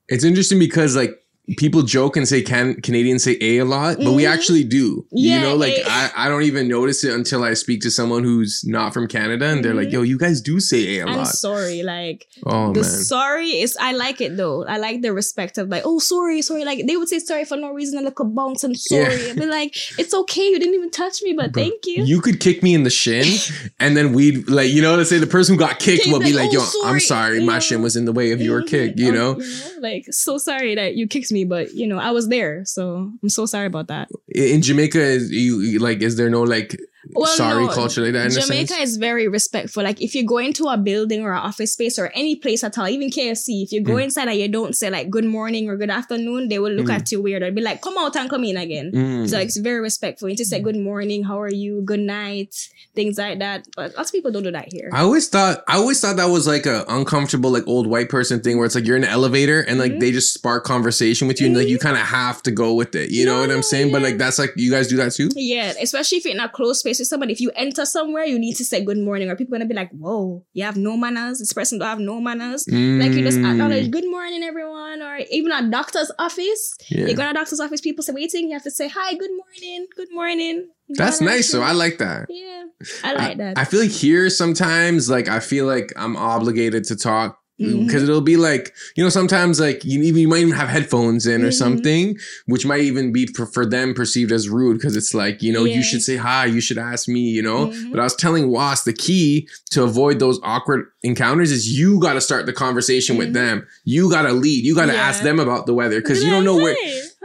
It's 0.10 0.24
interesting 0.24 0.60
because 0.60 0.96
like 0.96 1.22
people 1.58 1.82
joke 1.82 2.18
and 2.18 2.28
say 2.28 2.42
can 2.42 2.76
Canadians 2.82 3.24
say 3.24 3.38
a 3.40 3.60
a 3.60 3.66
lot, 3.66 3.98
but 3.98 4.12
we 4.14 4.24
Mhm. 4.24 4.34
actually 4.34 4.64
do. 4.64 5.06
you 5.12 5.40
know, 5.40 5.56
like. 5.56 5.76
I, 5.86 6.12
I 6.18 6.30
don't 6.30 6.44
even 6.44 6.68
notice 6.68 7.04
it 7.04 7.14
until 7.14 7.44
I 7.44 7.54
speak 7.54 7.82
to 7.82 7.92
someone 7.92 8.24
who's 8.24 8.64
not 8.66 8.94
from 8.94 9.08
Canada 9.08 9.46
and 9.46 9.64
they're 9.64 9.74
like, 9.74 9.88
Mhm. 9.90 9.94
yo, 9.94 10.02
you 10.02 10.18
guys 10.18 10.42
do 10.42 10.60
say 10.60 10.98
a 11.00 11.06
a 11.06 11.10
I'm 11.10 11.18
lot. 11.18 11.28
sorry. 11.28 11.84
Like 11.84 12.28
oh 12.46 12.74
the 12.74 12.82
man. 12.82 12.90
sorry 12.90 13.50
is 13.62 13.78
I 13.80 13.94
like 13.94 14.20
it 14.20 14.36
though. 14.36 14.66
I 14.66 14.78
like 14.78 15.02
the 15.02 15.14
respect 15.14 15.58
of 15.58 15.70
like, 15.70 15.84
oh 15.86 16.00
sorry, 16.00 16.42
sorry. 16.42 16.66
Like 16.66 16.86
they 16.88 16.98
would 16.98 17.08
say 17.08 17.20
sorry 17.20 17.46
for 17.46 17.56
no 17.58 17.72
reason 17.72 17.98
and 17.98 18.06
look 18.06 18.20
a 18.20 18.26
bounce 18.26 18.64
and 18.66 18.78
sorry. 18.78 19.16
Yeah. 19.24 19.30
I'd 19.32 19.36
be 19.40 19.46
like, 19.46 19.76
it's 19.98 20.14
okay, 20.14 20.48
you 20.50 20.60
didn't 20.60 20.76
even 20.76 20.92
touch 20.92 21.22
me, 21.24 21.34
but 21.34 21.52
Bro, 21.54 21.64
thank 21.64 21.86
you. 21.86 22.04
You 22.04 22.20
could 22.22 22.40
kick 22.40 22.62
me 22.64 22.74
in 22.74 22.84
the 22.84 22.90
shin, 22.90 23.26
and 23.80 23.96
then 23.96 24.12
we'd 24.14 24.50
like, 24.50 24.70
you 24.72 24.82
know, 24.82 24.96
let's 24.96 25.10
say 25.10 25.20
the 25.20 25.28
person 25.28 25.56
who 25.56 25.60
got 25.60 25.80
kicked 25.80 26.08
will 26.08 26.20
be 26.20 26.34
like, 26.34 26.46
like, 26.48 26.54
"Yo, 26.54 26.60
"Oh, 26.62 26.82
I'm 26.86 27.00
sorry," 27.00 27.38
sorry, 27.38 27.40
my 27.46 27.54
know? 27.54 27.60
shin 27.60 27.82
was 27.82 27.96
in 27.96 28.06
the 28.06 28.12
way 28.12 28.32
of 28.32 28.42
your 28.42 28.62
kick," 28.64 28.94
you 28.98 29.10
Um, 29.10 29.16
know. 29.16 29.42
like 29.80 30.06
so 30.12 30.38
sorry 30.38 30.76
that 30.76 30.96
you 30.96 31.08
kicked 31.08 31.32
me, 31.32 31.37
but 31.46 31.74
you 31.74 31.88
know 31.88 31.98
I 31.98 32.12
was 32.12 32.28
there, 32.30 32.64
so 32.66 33.12
I'm 33.22 33.30
so 33.30 33.46
sorry 33.46 33.68
about 33.68 33.88
that. 33.88 34.10
In 34.34 34.62
Jamaica, 34.62 35.02
is 35.02 35.32
you- 35.32 35.80
like, 35.80 36.02
is 36.02 36.16
there 36.18 36.30
no 36.30 36.44
like 36.44 36.80
Well, 37.22 37.36
sorry 37.36 37.66
no, 37.66 37.72
culture 37.74 38.12
that? 38.12 38.32
Jamaica 38.32 38.76
is 38.82 38.98
very 38.98 39.28
respectful. 39.28 39.84
Like 39.84 40.02
if 40.02 40.14
you 40.16 40.26
go 40.26 40.38
into 40.38 40.66
a 40.68 40.78
building 40.78 41.22
or 41.24 41.32
an 41.34 41.40
office 41.40 41.74
space 41.74 41.98
or 42.00 42.08
any 42.16 42.36
place 42.36 42.64
at 42.64 42.78
all, 42.78 42.88
even 42.88 43.10
KFC, 43.10 43.64
if 43.64 43.72
you 43.72 43.82
go 43.82 43.94
Mm. 43.94 44.04
inside 44.06 44.28
and 44.28 44.40
you 44.40 44.48
don't 44.48 44.76
say 44.76 44.90
like 44.90 45.10
good 45.10 45.26
morning 45.26 45.70
or 45.70 45.78
good 45.78 45.90
afternoon, 45.90 46.48
they 46.50 46.60
will 46.60 46.72
look 46.72 46.88
Mm. 46.88 46.96
at 46.96 47.12
you 47.12 47.22
weird. 47.22 47.42
They'll 47.42 47.52
be 47.54 47.62
like, 47.62 47.82
come 47.82 47.98
out 47.98 48.16
and 48.16 48.30
come 48.30 48.44
in 48.44 48.58
again. 48.58 48.92
Mm. 48.94 49.30
So 49.30 49.38
like, 49.38 49.48
it's 49.48 49.58
very 49.58 49.80
respectful. 49.82 50.30
You 50.30 50.36
just 50.36 50.50
say 50.50 50.60
good 50.62 50.76
morning, 50.78 51.24
how 51.24 51.40
are 51.42 51.52
you, 51.52 51.82
good 51.84 52.00
night, 52.00 52.56
things 52.96 53.18
like 53.18 53.40
that. 53.40 53.66
But 53.76 53.96
lots 53.96 54.10
of 54.10 54.14
people 54.14 54.32
don't 54.32 54.44
do 54.44 54.52
that 54.52 54.72
here. 54.72 54.90
I 54.94 55.02
always 55.02 55.28
thought 55.30 55.64
I 55.68 55.76
always 55.78 56.00
thought 56.00 56.18
that 56.18 56.30
was 56.30 56.48
like 56.48 56.66
a 56.66 56.86
uncomfortable 56.88 57.50
like 57.52 57.68
old 57.68 57.88
white 57.88 58.10
person 58.10 58.40
thing 58.42 58.58
where 58.58 58.66
it's 58.66 58.76
like 58.76 58.86
you're 58.86 58.98
in 58.98 59.04
an 59.04 59.10
elevator 59.10 59.62
and 59.62 59.80
like 59.80 59.94
Mhm. 59.94 60.00
they 60.00 60.12
just 60.12 60.34
spark 60.34 60.64
conversation 60.66 61.28
with 61.28 61.40
you 61.42 61.48
and 61.48 61.56
like 61.58 61.68
you 61.68 61.78
kind 61.80 61.96
of 61.98 62.04
have 62.04 62.42
to 62.44 62.52
go 62.52 62.74
with 62.74 62.96
it. 62.96 63.10
You 63.12 63.26
know 63.26 63.40
what 63.40 63.52
I'm 63.52 63.64
saying? 63.64 63.92
But 63.92 64.02
like 64.02 64.18
that's 64.18 64.40
like 64.40 64.54
you 64.56 64.72
guys 64.72 64.88
do 64.88 64.98
that 64.98 65.14
too. 65.14 65.30
Yeah, 65.36 65.74
especially 65.82 66.18
if 66.20 66.26
you're 66.26 66.34
in 66.34 66.40
a 66.40 66.50
close 66.50 66.80
space 66.80 67.00
somebody. 67.08 67.34
If 67.34 67.42
you 67.42 67.52
enter 67.56 67.86
somewhere, 67.86 68.26
you 68.26 68.38
need 68.40 68.56
to 68.56 68.66
say 68.66 68.84
good 68.84 68.98
morning, 68.98 69.30
or 69.30 69.36
people 69.36 69.56
are 69.56 69.60
gonna 69.60 69.68
be 69.68 69.76
like, 69.76 69.92
"Whoa, 69.92 70.44
you 70.54 70.64
have 70.64 70.78
no 70.78 70.98
manners. 70.98 71.40
This 71.40 71.54
person 71.54 71.80
don't 71.80 71.88
have 71.88 72.00
no 72.00 72.20
manners." 72.22 72.66
Like 72.68 73.14
you 73.14 73.24
just 73.24 73.38
Mm. 73.40 73.52
acknowledge 73.52 73.90
good 73.92 74.10
morning, 74.10 74.44
everyone, 74.44 75.02
or 75.02 75.20
even 75.32 75.52
a 75.52 75.70
doctor's 75.70 76.12
office. 76.20 76.76
Yeah. 76.90 77.08
You 77.08 77.14
go 77.16 77.24
to 77.24 77.32
a 77.32 77.34
doctor's 77.34 77.60
office, 77.60 77.82
people 77.82 78.04
say 78.04 78.14
waiting. 78.14 78.48
You 78.50 78.54
have 78.54 78.64
to 78.64 78.72
say 78.72 78.88
hi, 78.88 79.14
good 79.14 79.32
morning, 79.32 79.88
good 79.96 80.10
morning. 80.12 80.68
That's 80.90 81.20
nice. 81.22 81.50
So 81.50 81.62
I 81.62 81.74
like 81.74 81.98
that. 81.98 82.28
Yeah, 82.30 82.64
I 83.04 83.14
like 83.14 83.38
that. 83.40 83.58
I 83.58 83.66
feel 83.66 83.82
like 83.82 83.92
here 83.92 84.30
sometimes, 84.30 85.10
like 85.10 85.28
I 85.28 85.40
feel 85.40 85.66
like 85.66 85.92
I'm 85.98 86.16
obligated 86.16 86.84
to 86.86 86.96
talk 86.96 87.38
Mhm. 87.60 87.88
because 87.88 88.04
it'll 88.04 88.22
be 88.22 88.38
like 88.38 88.74
you 88.96 89.04
know 89.04 89.10
sometimes 89.10 89.60
like 89.60 89.84
you 89.84 90.02
even 90.04 90.22
you 90.22 90.28
might 90.28 90.40
even 90.42 90.54
have 90.54 90.70
headphones 90.70 91.26
in 91.26 91.44
or 91.44 91.50
Mhm. 91.50 91.54
something, 91.54 92.18
which 92.46 92.66
might 92.66 92.82
even 92.82 93.12
be 93.12 93.26
for, 93.28 93.46
for 93.48 93.66
them 93.66 93.94
perceived 93.96 94.32
as 94.32 94.48
rude 94.48 94.78
because 94.78 94.96
it's 94.96 95.14
like 95.14 95.42
you 95.42 95.52
know 95.52 95.64
Yeah. 95.64 95.78
you 95.78 95.84
should 95.84 96.02
say 96.04 96.18
hi, 96.18 96.46
you 96.46 96.62
should 96.62 96.78
ask 96.78 97.08
me, 97.08 97.22
you 97.22 97.42
know. 97.42 97.68
Mhm. 97.68 97.92
But 97.92 98.00
I 98.00 98.04
was 98.04 98.16
telling 98.16 98.50
Was 98.50 98.84
the 98.84 98.94
key 98.94 99.48
to 99.72 99.84
avoid 99.84 100.20
those 100.20 100.40
awkward 100.44 100.86
encounters 101.04 101.52
is 101.52 101.68
you 101.78 102.00
got 102.00 102.14
to 102.14 102.22
start 102.22 102.46
the 102.46 102.54
conversation 102.54 103.18
with 103.18 103.30
Mhm. 103.30 103.34
them. 103.34 103.68
You 103.86 104.10
got 104.10 104.24
to 104.24 104.34
lead. 104.34 104.64
You 104.64 104.76
got 104.76 104.86
to 104.88 104.96
ask 104.96 105.24
them 105.24 105.40
about 105.40 105.66
the 105.66 105.74
weather 105.74 106.00
because 106.00 106.24
you 106.24 106.30
don't 106.30 106.44
know 106.46 106.56
where. 106.56 106.76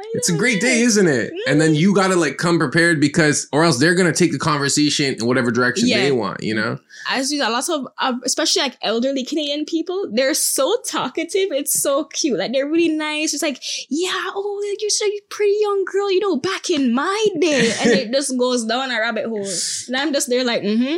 "Hey, 0.02 0.08
It's 0.14 0.28
a 0.28 0.36
great 0.36 0.60
day, 0.60 0.80
isn't 0.82 1.06
it? 1.06 1.32
And 1.46 1.60
then 1.60 1.74
you 1.74 1.94
gotta 1.94 2.16
like 2.16 2.36
come 2.36 2.58
prepared 2.58 3.00
because, 3.00 3.46
or 3.52 3.64
else 3.64 3.78
they're 3.78 3.94
gonna 3.94 4.12
take 4.12 4.32
the 4.32 4.38
conversation 4.38 5.14
in 5.14 5.26
whatever 5.26 5.50
direction 5.50 5.88
Yeah. 5.88 6.00
they 6.02 6.12
want. 6.12 6.42
You 6.42 6.54
know? 6.54 6.78
as 7.10 7.32
you 7.32 7.42
a 7.42 7.50
lot 7.50 7.68
of 7.68 7.88
uh, 7.98 8.14
especially 8.24 8.62
like 8.62 8.76
elderly 8.82 9.24
Canadian 9.24 9.64
people, 9.64 10.08
they're 10.12 10.34
so 10.34 10.76
talkative. 10.86 11.50
It's 11.50 11.80
so 11.80 12.04
cute. 12.04 12.38
Like 12.38 12.52
they're 12.52 12.68
really 12.68 12.94
nice. 12.94 13.34
It's 13.34 13.42
like, 13.42 13.60
yeah, 13.88 14.10
oh, 14.34 14.76
you're 14.78 14.90
such 14.90 15.08
a 15.08 15.20
pretty 15.30 15.56
young 15.60 15.84
girl. 15.84 16.10
You 16.10 16.20
know, 16.20 16.36
back 16.36 16.70
in 16.70 16.92
my 16.94 17.26
day, 17.40 17.72
and 17.80 17.90
it 17.90 18.12
just 18.16 18.36
goes 18.38 18.64
down 18.64 18.90
a 18.92 19.00
rabbit 19.00 19.26
hole. 19.26 19.46
And 19.88 19.96
I'm 19.96 20.12
just 20.12 20.28
there 20.28 20.44
like, 20.44 20.62
mm-hmm. 20.62 20.96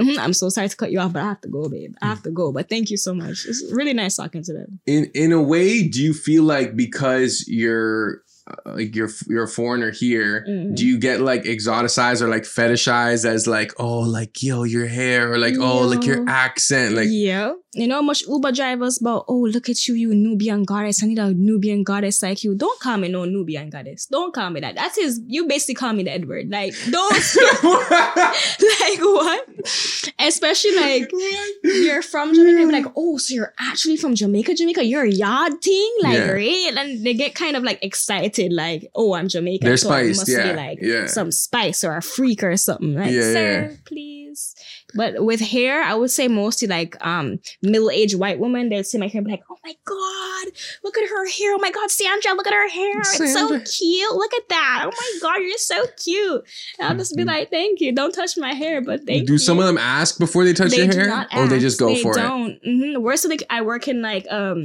"Mhm, 0.00 0.18
I'm 0.18 0.32
so 0.32 0.48
sorry 0.48 0.68
to 0.68 0.76
cut 0.76 0.90
you 0.92 1.00
off, 1.00 1.12
but 1.12 1.22
I 1.22 1.26
have 1.26 1.40
to 1.42 1.48
go, 1.48 1.68
babe. 1.68 1.94
I 2.00 2.06
have 2.06 2.22
to 2.22 2.30
go. 2.30 2.50
But 2.52 2.68
thank 2.70 2.90
you 2.90 2.96
so 2.96 3.12
much. 3.14 3.44
It's 3.46 3.62
really 3.72 3.92
nice 3.92 4.16
talking 4.16 4.42
to 4.44 4.52
them. 4.52 4.80
in 4.86 5.10
in 5.14 5.32
a 5.32 5.42
way, 5.42 5.86
do 5.86 6.00
you 6.02 6.14
feel 6.14 6.44
like 6.44 6.76
because 6.76 7.44
you're 7.46 8.22
like 8.66 8.94
you're 8.94 9.10
you're 9.28 9.44
a 9.44 9.48
foreigner 9.48 9.90
here, 9.90 10.44
Mhm. 10.48 10.74
do 10.74 10.84
you 10.86 10.98
get 10.98 11.20
like 11.20 11.44
exoticized 11.44 12.20
or 12.22 12.28
like 12.28 12.42
fetishized 12.42 13.24
as 13.24 13.46
like 13.46 13.72
oh 13.78 14.00
like 14.00 14.42
yo 14.42 14.64
your 14.64 14.86
hair 14.86 15.32
or 15.32 15.38
like 15.38 15.54
oh 15.58 15.86
like 15.86 16.04
your 16.04 16.28
accent 16.28 16.94
like 16.94 17.08
yeah. 17.10 17.52
You 17.74 17.88
know 17.88 17.94
how 17.96 18.02
much 18.02 18.22
Uber 18.28 18.52
drivers 18.52 19.00
about, 19.00 19.24
oh, 19.28 19.48
look 19.50 19.70
at 19.70 19.88
you, 19.88 19.94
you 19.94 20.14
Nubian 20.14 20.64
goddess. 20.64 21.02
I 21.02 21.06
need 21.06 21.18
a 21.18 21.32
Nubian 21.32 21.84
goddess 21.84 22.22
like 22.22 22.44
you. 22.44 22.54
Don't 22.54 22.78
call 22.80 22.98
me 22.98 23.08
no 23.08 23.24
Nubian 23.24 23.70
goddess. 23.70 24.04
Don't 24.04 24.34
call 24.34 24.50
me 24.50 24.60
that. 24.60 24.74
That 24.74 24.98
is, 24.98 25.22
you 25.26 25.48
basically 25.48 25.76
call 25.76 25.94
me 25.94 26.02
the 26.02 26.10
Edward. 26.10 26.50
Like, 26.50 26.74
don't, 26.90 27.12
like 27.64 29.00
what? 29.00 29.48
Especially 30.18 30.76
like, 30.76 31.10
you're 31.64 32.02
from 32.02 32.34
Jamaica, 32.34 32.66
be 32.66 32.72
like, 32.72 32.92
oh, 32.94 33.16
so 33.16 33.32
you're 33.32 33.54
actually 33.58 33.96
from 33.96 34.14
Jamaica, 34.16 34.54
Jamaica? 34.54 34.84
You're 34.84 35.04
a 35.04 35.10
yard 35.10 35.62
thing? 35.62 35.94
Like, 36.02 36.18
Yeah. 36.18 36.30
right? 36.30 36.74
And 36.76 37.06
they 37.06 37.14
get 37.14 37.34
kind 37.34 37.56
of 37.56 37.62
like 37.62 37.82
excited, 37.82 38.52
like, 38.52 38.90
oh, 38.94 39.14
I'm 39.14 39.28
Jamaican. 39.28 39.66
They're 39.66 39.78
so 39.78 39.88
spiced, 39.88 40.20
must 40.20 40.28
yeah, 40.30 40.50
be 40.50 40.56
like 40.56 40.78
yeah. 40.82 41.06
some 41.06 41.32
spice 41.32 41.84
or 41.84 41.96
a 41.96 42.02
freak 42.02 42.44
or 42.44 42.54
something. 42.58 42.96
Like, 42.96 43.12
Yeah, 43.12 43.22
sir, 43.22 43.68
yeah. 43.70 43.76
please. 43.86 44.21
But 44.94 45.24
with 45.24 45.40
hair, 45.40 45.82
I 45.82 45.94
would 45.94 46.10
say 46.10 46.28
mostly 46.28 46.68
like 46.68 46.96
um 47.04 47.38
middle-aged 47.62 48.18
white 48.18 48.38
women, 48.38 48.68
they'd 48.68 48.86
see 48.86 48.98
my 48.98 49.08
hair 49.08 49.18
and 49.20 49.26
be 49.26 49.32
like, 49.32 49.42
oh 49.50 49.56
my 49.64 49.74
God, 49.84 50.52
look 50.84 50.98
at 50.98 51.08
her 51.08 51.28
hair. 51.28 51.54
Oh 51.54 51.58
my 51.58 51.70
God, 51.70 51.90
Sandra, 51.90 52.32
look 52.34 52.46
at 52.46 52.52
her 52.52 52.68
hair. 52.68 53.00
It's 53.00 53.32
so 53.32 53.48
cute. 53.60 54.14
Look 54.14 54.34
at 54.34 54.48
that. 54.50 54.82
Oh 54.86 54.90
my 54.96 55.18
God, 55.20 55.36
you're 55.42 55.56
so 55.58 55.84
cute. 56.02 56.44
And 56.78 56.88
I'll 56.88 56.96
just 56.96 57.16
be 57.16 57.24
like, 57.24 57.50
thank 57.50 57.80
you. 57.80 57.92
Don't 57.92 58.12
touch 58.14 58.36
my 58.36 58.52
hair, 58.52 58.82
but 58.82 59.04
thank 59.06 59.26
do 59.26 59.34
you. 59.34 59.38
some 59.38 59.58
of 59.58 59.66
them 59.66 59.78
ask 59.78 60.18
before 60.18 60.44
they 60.44 60.52
touch 60.52 60.70
they 60.70 60.78
your 60.84 60.88
do 60.88 60.98
hair 60.98 61.08
not 61.08 61.28
or 61.36 61.46
they 61.46 61.58
just 61.58 61.78
go 61.78 61.86
They 61.86 62.02
for 62.02 62.12
it 62.12 62.20
don't. 62.22 62.58
mm-hmm 62.66 63.02
Worse, 63.02 63.24
like 63.24 63.42
I 63.50 63.62
work 63.62 63.88
in 63.88 64.02
like 64.02 64.26
um 64.30 64.62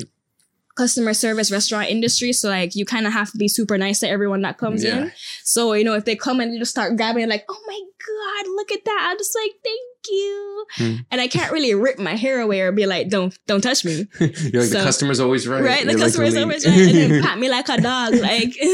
customer 0.75 1.13
service 1.13 1.51
restaurant 1.51 1.89
industry, 1.89 2.31
so 2.33 2.49
like 2.49 2.75
you 2.75 2.85
kind 2.85 3.07
of 3.07 3.13
have 3.13 3.31
to 3.31 3.37
be 3.37 3.47
super 3.47 3.77
nice 3.79 3.99
to 4.01 4.07
everyone 4.09 4.41
that 4.43 4.57
comes 4.59 4.83
Yeah. 4.83 5.03
in. 5.05 5.11
So 5.43 5.73
you 5.73 5.83
know 5.83 5.93
if 5.95 6.05
they 6.05 6.15
come 6.15 6.39
and 6.39 6.53
you 6.53 6.59
just 6.59 6.71
start 6.71 6.95
grabbing 6.97 7.27
like, 7.29 7.45
oh 7.49 7.59
my 7.65 7.79
god, 8.07 8.51
look 8.55 8.71
at 8.71 8.85
that! 8.85 9.07
I'm 9.09 9.17
just 9.17 9.35
like, 9.35 9.51
thank 9.63 9.96
you. 10.09 10.65
Hmm. 10.75 10.95
And 11.11 11.21
I 11.21 11.27
can't 11.27 11.51
really 11.51 11.73
rip 11.73 11.97
my 11.99 12.15
hair 12.15 12.41
away 12.41 12.61
or 12.61 12.71
be 12.71 12.85
like, 12.85 13.09
don't 13.09 13.37
don't 13.47 13.61
touch 13.61 13.85
me, 13.85 14.07
you're 14.19 14.61
like 14.63 14.69
the 14.71 14.81
customer's 14.83 15.19
always 15.19 15.47
right 15.47 15.63
right? 15.63 15.85
The 15.85 15.91
You're 15.91 16.01
customer's 16.01 16.33
lean- 16.33 16.43
always 16.43 16.65
right, 16.65 16.77
and 16.77 17.11
then 17.11 17.23
pat 17.27 17.39
me 17.39 17.49
like 17.49 17.69
a 17.69 17.81
dog, 17.81 18.13
like. 18.15 18.55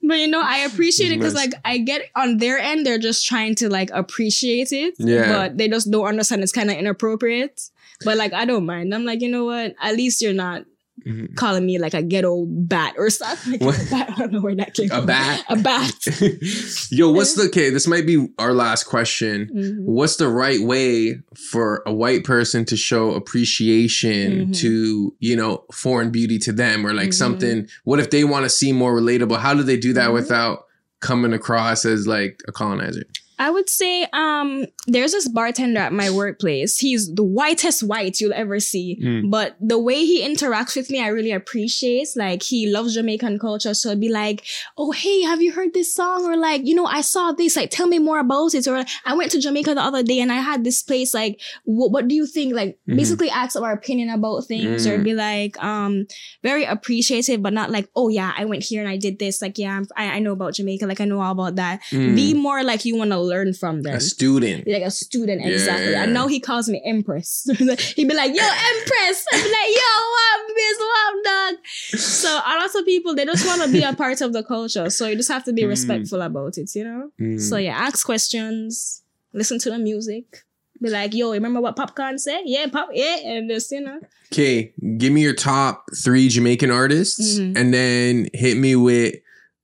But 0.00 0.20
you 0.20 0.28
know, 0.28 0.40
I 0.40 0.58
appreciate 0.58 1.12
it 1.12 1.18
because 1.18 1.34
like 1.34 1.52
I 1.64 1.78
get 1.78 2.02
on 2.14 2.38
their 2.38 2.58
end, 2.58 2.86
they're 2.86 2.98
just 2.98 3.26
trying 3.26 3.54
to 3.56 3.68
like 3.68 3.90
appreciate 3.92 4.72
it. 4.72 4.94
Yeah. 4.96 5.30
But 5.32 5.58
they 5.58 5.68
just 5.68 5.90
don't 5.90 6.06
understand 6.06 6.42
it's 6.42 6.52
kind 6.52 6.70
of 6.70 6.76
inappropriate. 6.76 7.60
But 8.04 8.16
like 8.16 8.32
I 8.32 8.44
don't 8.46 8.64
mind. 8.64 8.94
I'm 8.94 9.04
like, 9.04 9.20
you 9.20 9.28
know 9.28 9.44
what? 9.44 9.74
At 9.82 9.96
least 9.96 10.22
you're 10.22 10.32
not 10.32 10.64
Mhm. 11.06 11.34
calling 11.36 11.64
me 11.66 11.78
like 11.78 11.94
a 11.94 12.02
ghetto 12.02 12.44
bat 12.46 12.94
or 12.98 13.10
something. 13.10 13.52
Like 13.52 13.60
What? 13.62 13.80
a 13.80 13.84
bat. 13.90 14.10
I 14.10 14.18
don't 14.20 14.32
know 14.32 14.40
where 14.40 14.54
that 14.56 14.74
came 14.74 14.90
a 14.90 14.96
from. 14.96 15.06
bat 15.06 15.44
A 15.48 15.56
bat. 15.56 15.94
yo 16.90 17.10
what's 17.10 17.34
the 17.34 17.42
okay 17.44 17.70
this 17.70 17.86
might 17.86 18.06
be 18.06 18.28
our 18.38 18.52
last 18.52 18.84
question 18.84 19.48
Mhm. 19.54 19.84
what's 19.84 20.16
the 20.16 20.28
right 20.28 20.60
way 20.60 21.20
for 21.50 21.82
a 21.86 21.92
white 21.92 22.24
person 22.24 22.64
to 22.66 22.76
show 22.76 23.12
appreciation 23.12 24.48
Mhm. 24.48 24.56
to 24.60 25.14
you 25.20 25.36
know 25.36 25.64
foreign 25.72 26.10
beauty 26.10 26.38
to 26.40 26.52
them 26.52 26.86
or 26.86 26.92
like 26.94 27.10
Mhm. 27.10 27.14
something 27.14 27.68
what 27.84 28.00
if 28.00 28.10
they 28.10 28.24
want 28.24 28.44
to 28.44 28.50
seem 28.50 28.76
more 28.76 28.98
relatable 28.98 29.38
how 29.38 29.54
do 29.54 29.62
they 29.62 29.76
do 29.76 29.92
that 29.92 30.10
Mhm. 30.10 30.14
without 30.14 30.64
coming 31.00 31.32
across 31.32 31.84
as 31.84 32.06
like 32.06 32.40
a 32.48 32.52
colonizer 32.52 33.04
I 33.38 33.50
would 33.50 33.68
say 33.68 34.06
um 34.12 34.66
there's 34.86 35.12
this 35.12 35.28
bartender 35.28 35.80
at 35.80 35.92
my 35.92 36.10
workplace. 36.10 36.78
He's 36.78 37.12
the 37.14 37.22
whitest 37.22 37.82
white 37.82 38.20
you'll 38.20 38.32
ever 38.32 38.58
see. 38.60 38.98
Mm. 39.02 39.30
But 39.30 39.56
the 39.60 39.78
way 39.78 40.04
he 40.04 40.22
interacts 40.22 40.76
with 40.76 40.90
me, 40.90 41.02
I 41.02 41.08
really 41.08 41.32
appreciate. 41.32 42.08
Like 42.16 42.42
he 42.42 42.68
loves 42.70 42.94
Jamaican 42.94 43.38
culture. 43.38 43.74
So 43.74 43.90
it'd 43.90 44.00
be 44.00 44.08
like, 44.08 44.44
oh 44.76 44.90
hey, 44.92 45.22
have 45.22 45.40
you 45.42 45.52
heard 45.52 45.74
this 45.74 45.94
song? 45.94 46.24
Or 46.24 46.36
like, 46.36 46.66
you 46.66 46.74
know, 46.74 46.86
I 46.86 47.00
saw 47.02 47.32
this, 47.32 47.56
like 47.56 47.70
tell 47.70 47.86
me 47.86 47.98
more 47.98 48.18
about 48.18 48.54
it. 48.54 48.66
Or 48.66 48.84
I 49.04 49.14
went 49.14 49.30
to 49.32 49.40
Jamaica 49.40 49.74
the 49.74 49.82
other 49.82 50.02
day 50.02 50.20
and 50.20 50.32
I 50.32 50.36
had 50.40 50.64
this 50.64 50.82
place, 50.82 51.14
like, 51.14 51.40
what, 51.64 51.90
what 51.92 52.08
do 52.08 52.14
you 52.14 52.26
think? 52.26 52.54
Like 52.54 52.78
Mhm. 52.88 52.96
basically 52.96 53.30
ask 53.30 53.56
our 53.56 53.72
opinion 53.72 54.08
about 54.10 54.46
things 54.46 54.86
or 54.86 54.98
Mm. 54.98 55.04
be 55.04 55.14
like, 55.14 55.62
um, 55.62 56.06
very 56.42 56.64
appreciative, 56.64 57.42
but 57.42 57.52
not 57.52 57.70
like, 57.70 57.88
oh 57.94 58.08
yeah, 58.08 58.32
I 58.36 58.44
went 58.46 58.62
here 58.64 58.80
and 58.80 58.88
I 58.90 58.96
did 58.96 59.18
this. 59.18 59.40
Like, 59.42 59.58
yeah, 59.58 59.76
I'm, 59.76 59.86
I, 59.96 60.16
I 60.16 60.18
know 60.18 60.32
about 60.32 60.54
Jamaica. 60.54 60.86
Like 60.86 61.00
I 61.00 61.04
know 61.04 61.20
all 61.20 61.32
about 61.32 61.56
that. 61.56 61.80
Mm. 61.90 62.16
Be 62.16 62.34
more 62.34 62.62
like 62.64 62.84
you 62.84 62.96
want 62.96 63.10
to 63.10 63.18
learn 63.28 63.52
from 63.54 63.82
them. 63.82 63.94
a 63.94 64.00
student 64.00 64.66
like 64.66 64.82
a 64.82 64.90
student, 64.90 65.44
exactly. 65.44 65.92
yeah. 65.92 66.02
I 66.02 66.06
know 66.06 66.26
he 66.26 66.40
calls 66.40 66.68
me 66.68 66.80
Empress. 66.84 67.30
He'd 67.96 68.08
be 68.08 68.14
like, 68.14 68.34
yo, 68.34 68.42
Empress. 68.72 69.18
I'd 69.32 69.44
be 69.46 69.50
like, 69.58 69.72
yo, 69.80 69.92
what, 70.14 70.38
miss, 70.58 70.78
what, 70.90 71.24
dog? 71.24 71.54
So 72.00 72.28
a 72.28 72.52
lot 72.60 72.74
of 72.74 72.84
people, 72.84 73.14
they 73.14 73.24
just 73.24 73.46
want 73.46 73.62
to 73.62 73.68
be 73.72 73.82
a 73.82 73.92
part 73.94 74.20
of 74.20 74.32
the 74.32 74.42
culture. 74.42 74.88
So 74.90 75.06
you 75.08 75.16
just 75.16 75.30
have 75.30 75.44
to 75.44 75.52
be 75.52 75.62
Mm. 75.62 75.68
respectful 75.68 76.22
about 76.22 76.56
it, 76.58 76.70
you 76.74 76.84
know? 76.84 77.10
Mm. 77.20 77.40
So 77.40 77.56
yeah, 77.56 77.76
ask 77.76 78.04
questions, 78.06 79.02
listen 79.32 79.58
to 79.60 79.70
the 79.70 79.78
music. 79.78 80.44
Be 80.80 80.90
like, 80.90 81.12
yo, 81.12 81.32
remember 81.32 81.60
what 81.60 81.74
Popcaan 81.76 82.20
said? 82.20 82.42
Yeah, 82.44 82.66
pop, 82.68 82.90
yeah. 82.92 83.16
And 83.24 83.50
just, 83.50 83.70
you 83.72 83.80
know. 83.80 83.98
Okay, 84.32 84.72
give 84.98 85.12
me 85.12 85.22
your 85.22 85.34
top 85.34 85.86
three 86.04 86.28
Jamaican 86.28 86.70
artists, 86.70 87.38
Mhm. 87.38 87.56
and 87.58 87.74
then 87.74 88.28
hit 88.32 88.56
me 88.58 88.76
with 88.76 89.14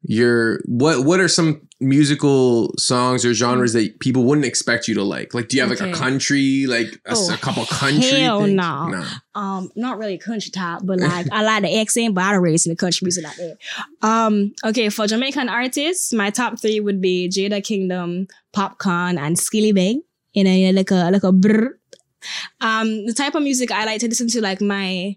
your 0.05 0.61
what. 0.67 1.05
What 1.05 1.19
are 1.21 1.29
some 1.29 1.61
musical 1.81 2.73
songs 2.79 3.25
or 3.25 3.35
genres 3.35 3.73
that 3.75 3.99
people 4.01 4.25
wouldn't 4.25 4.47
expect 4.47 4.87
you 4.89 4.95
to 4.95 5.03
like? 5.03 5.35
Like, 5.35 5.49
do 5.49 5.57
you 5.57 5.63
have 5.63 5.71
like 5.71 5.81
a 5.81 5.93
country, 5.93 6.67
like 6.67 6.95
a, 7.07 7.15
Oh, 7.15 7.33
a 7.35 7.37
couple 7.37 7.65
country? 7.67 8.21
hell 8.21 8.43
things? 8.45 8.55
no. 8.55 9.05
um 9.35 9.71
not 9.77 9.99
really 9.99 10.19
country 10.19 10.51
top, 10.51 10.83
but 10.85 10.99
like 11.01 11.27
I 11.33 11.43
like 11.43 11.63
the 11.63 11.79
accent, 11.81 12.15
but 12.15 12.23
I 12.25 12.33
don't 12.33 12.43
really 12.43 12.55
listen 12.55 12.73
to 12.73 12.77
country 12.77 13.05
music 13.05 13.25
like 13.25 13.37
that. 13.37 13.57
Um, 14.03 14.53
okay, 14.65 14.89
for 14.89 15.07
Jamaican 15.07 15.49
artists, 15.49 16.13
my 16.13 16.31
top 16.31 16.61
three 16.61 16.81
would 16.81 17.01
be 17.01 17.29
Jada 17.29 17.63
Kingdom, 17.65 18.29
Popcaan, 18.55 19.19
and 19.19 19.37
Skillibeng. 19.37 20.03
You 20.33 20.45
know, 20.45 20.51
you 20.53 20.73
know, 20.73 20.77
like 20.79 20.91
a 20.91 21.11
like 21.11 21.23
a 21.25 21.33
brr. 21.33 21.79
Um, 22.61 23.07
the 23.07 23.13
type 23.13 23.35
of 23.35 23.43
music 23.43 23.71
I 23.71 23.85
like 23.85 24.01
to 24.01 24.09
listen 24.09 24.29
to, 24.29 24.41
like 24.41 24.61
my 24.61 25.17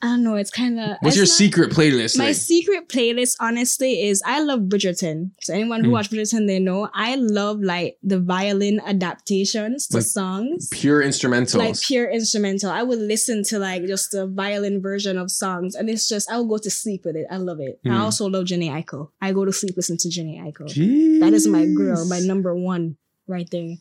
I 0.00 0.06
don't 0.06 0.22
know, 0.22 0.36
it's 0.36 0.50
kind 0.50 0.78
of 0.78 0.96
What's 1.00 1.16
your 1.16 1.26
secret 1.26 1.70
playlist? 1.72 2.16
my 2.16 2.26
like? 2.28 2.36
secret 2.36 2.88
playlist, 2.88 3.34
honestly, 3.40 4.06
is 4.06 4.22
I 4.24 4.40
love 4.42 4.60
Bridgerton. 4.60 5.32
So 5.42 5.52
anyone 5.54 5.82
who 5.82 5.88
Mm. 5.90 5.92
watched 5.92 6.12
Bridgerton, 6.12 6.46
they 6.46 6.60
know 6.60 6.88
I 6.94 7.16
love 7.16 7.60
like 7.60 7.98
the 8.02 8.20
violin 8.20 8.80
adaptations 8.86 9.88
to 9.88 9.96
Like, 9.98 10.06
songs 10.06 10.68
Pure 10.70 11.02
instrumentals. 11.02 11.54
like 11.58 11.80
pure 11.80 12.08
instrumental. 12.10 12.70
I 12.70 12.82
would 12.84 13.00
listen 13.00 13.42
to 13.44 13.58
like 13.58 13.84
just 13.86 14.12
the 14.12 14.26
violin 14.28 14.80
version 14.80 15.18
of 15.18 15.30
songs, 15.30 15.74
and 15.74 15.90
it's 15.90 16.08
just 16.08 16.30
I 16.30 16.36
will 16.36 16.46
go 16.48 16.58
to 16.58 16.70
sleep 16.70 17.02
with 17.04 17.16
it. 17.16 17.26
I 17.30 17.36
love 17.38 17.58
it. 17.60 17.80
I 17.84 17.88
Hmm. 17.88 18.00
also 18.02 18.28
love 18.28 18.44
Jhené 18.44 18.70
Aiko. 18.70 19.10
I 19.20 19.32
go 19.32 19.44
to 19.44 19.52
sleep 19.52 19.74
listening 19.76 19.98
to 19.98 20.08
Jhené 20.08 20.40
Aiko. 20.44 21.20
That 21.20 21.32
is 21.34 21.46
my 21.48 21.66
girl, 21.66 22.04
my 22.06 22.20
number 22.20 22.54
one 22.54 22.96
right 23.26 23.48
there. 23.50 23.74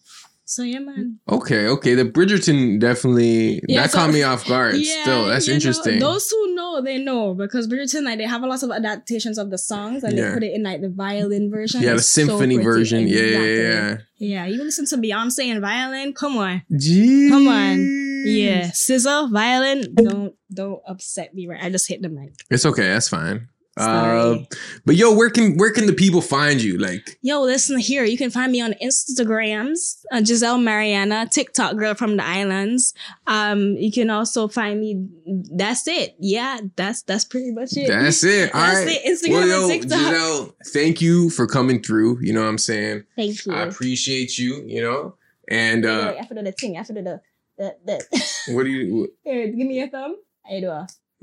So 0.50 0.64
yeah, 0.64 0.80
man. 0.80 1.20
Okay, 1.28 1.68
okay. 1.68 1.94
The 1.94 2.06
Bridgerton 2.06 2.80
definitely 2.80 3.62
Yeah, 3.68 3.82
that 3.82 3.92
so- 3.92 3.98
caught 3.98 4.14
me 4.14 4.24
off 4.32 4.48
guard. 4.48 4.76
Yeah, 4.78 5.02
Still, 5.04 5.26
that's 5.26 5.46
you 5.46 5.52
know, 5.52 5.56
interesting. 5.56 6.00
those 6.00 6.30
who 6.32 6.56
know, 6.56 6.82
they 6.82 6.98
know 7.00 7.34
because 7.34 7.68
Bridgerton, 7.68 8.04
like 8.06 8.18
they 8.18 8.24
have 8.24 8.44
a 8.44 8.48
lot 8.48 8.64
of 8.64 8.72
adaptations 8.72 9.38
of 9.38 9.50
the 9.52 9.58
songs, 9.58 10.04
and 10.06 10.18
Yeah. 10.18 10.30
they 10.30 10.34
put 10.36 10.44
it 10.44 10.54
in 10.56 10.64
like 10.64 10.80
the 10.80 10.88
violin 10.90 11.52
version. 11.52 11.82
yeah, 11.82 11.94
the 11.96 12.00
so 12.00 12.22
symphony 12.28 12.56
pretty. 12.56 12.64
version. 12.64 13.08
Yeah, 13.10 13.22
yeah, 13.24 13.40
yeah. 13.62 13.98
Yeah, 14.20 14.46
you 14.46 14.64
listen 14.64 14.86
to 14.88 14.96
Beyonce 14.98 15.46
and 15.52 15.60
violin. 15.60 16.14
Come 16.14 16.38
on. 16.38 16.62
Jeez. 16.72 17.30
Come 17.30 17.48
on. 17.50 18.24
Yeah, 18.26 18.72
scissor, 18.72 19.28
violin. 19.30 19.94
Don't 19.96 20.34
don't 20.54 20.82
upset 20.88 21.34
me. 21.34 21.48
Right, 21.48 21.62
I 21.62 21.70
just 21.70 21.90
hit 21.90 22.02
the 22.02 22.10
mic. 22.10 22.34
It's 22.50 22.66
okay. 22.66 22.88
That's 22.88 23.10
fine. 23.10 23.50
Uh, 23.78 24.38
but 24.86 24.96
yo, 24.96 25.14
where 25.14 25.30
can 25.30 25.58
where 25.58 25.72
can 25.72 25.86
the 25.86 25.94
people 25.94 26.22
find 26.22 26.62
you? 26.62 26.78
Like, 26.78 27.18
Yo, 27.22 27.42
listen 27.42 27.78
here. 27.78 28.04
You 28.04 28.18
can 28.18 28.32
find 28.32 28.52
me 28.52 28.62
on 28.62 28.74
Instagrams, 28.82 30.04
uh, 30.12 30.18
Gizelle 30.18 30.62
Marie 30.62 30.92
Anna, 30.92 31.28
TikTok 31.28 31.76
girl 31.78 31.94
from 31.94 32.18
the 32.18 32.26
islands. 32.26 32.94
Um, 33.28 33.76
you 33.78 33.92
can 33.92 34.10
also 34.10 34.48
find 34.48 34.80
me. 34.80 35.08
That's 35.56 35.88
it. 35.88 36.16
Yeah, 36.20 36.60
that's 36.76 37.04
that's 37.04 37.26
pretty 37.26 37.52
much 37.52 37.76
it. 37.76 37.88
that's 37.88 38.24
it. 38.24 38.54
All 38.54 38.62
That's 38.68 38.86
right. 38.86 39.00
it. 39.04 39.06
Instagram 39.06 39.32
well, 39.32 39.48
yo, 39.48 39.68
TikTok. 39.68 40.00
Gizelle, 40.00 40.54
thank 40.74 41.02
you 41.02 41.30
for 41.30 41.48
coming 41.48 41.82
through. 41.82 42.20
You 42.22 42.34
know 42.34 42.42
what 42.42 42.50
I'm 42.50 42.58
saying? 42.58 43.04
Thank 43.16 43.46
you. 43.46 43.54
I 43.54 43.62
appreciate 43.64 44.38
you. 44.38 44.64
You 44.66 44.82
know, 44.82 45.16
and 45.50 45.86
uh, 45.86 46.14
Wait, 46.14 46.20
after 46.22 46.36
the 46.36 46.52
thing, 46.52 46.78
after 46.78 46.94
the 46.94 47.22
the 47.58 47.76
the. 47.86 48.54
what 48.54 48.64
do 48.64 48.70
you? 48.70 49.14
Here, 49.24 49.48
give 49.48 49.68
me 49.68 49.82
a 49.82 49.88
thumb. 49.88 50.16
How 50.44 50.56
you 50.56 50.62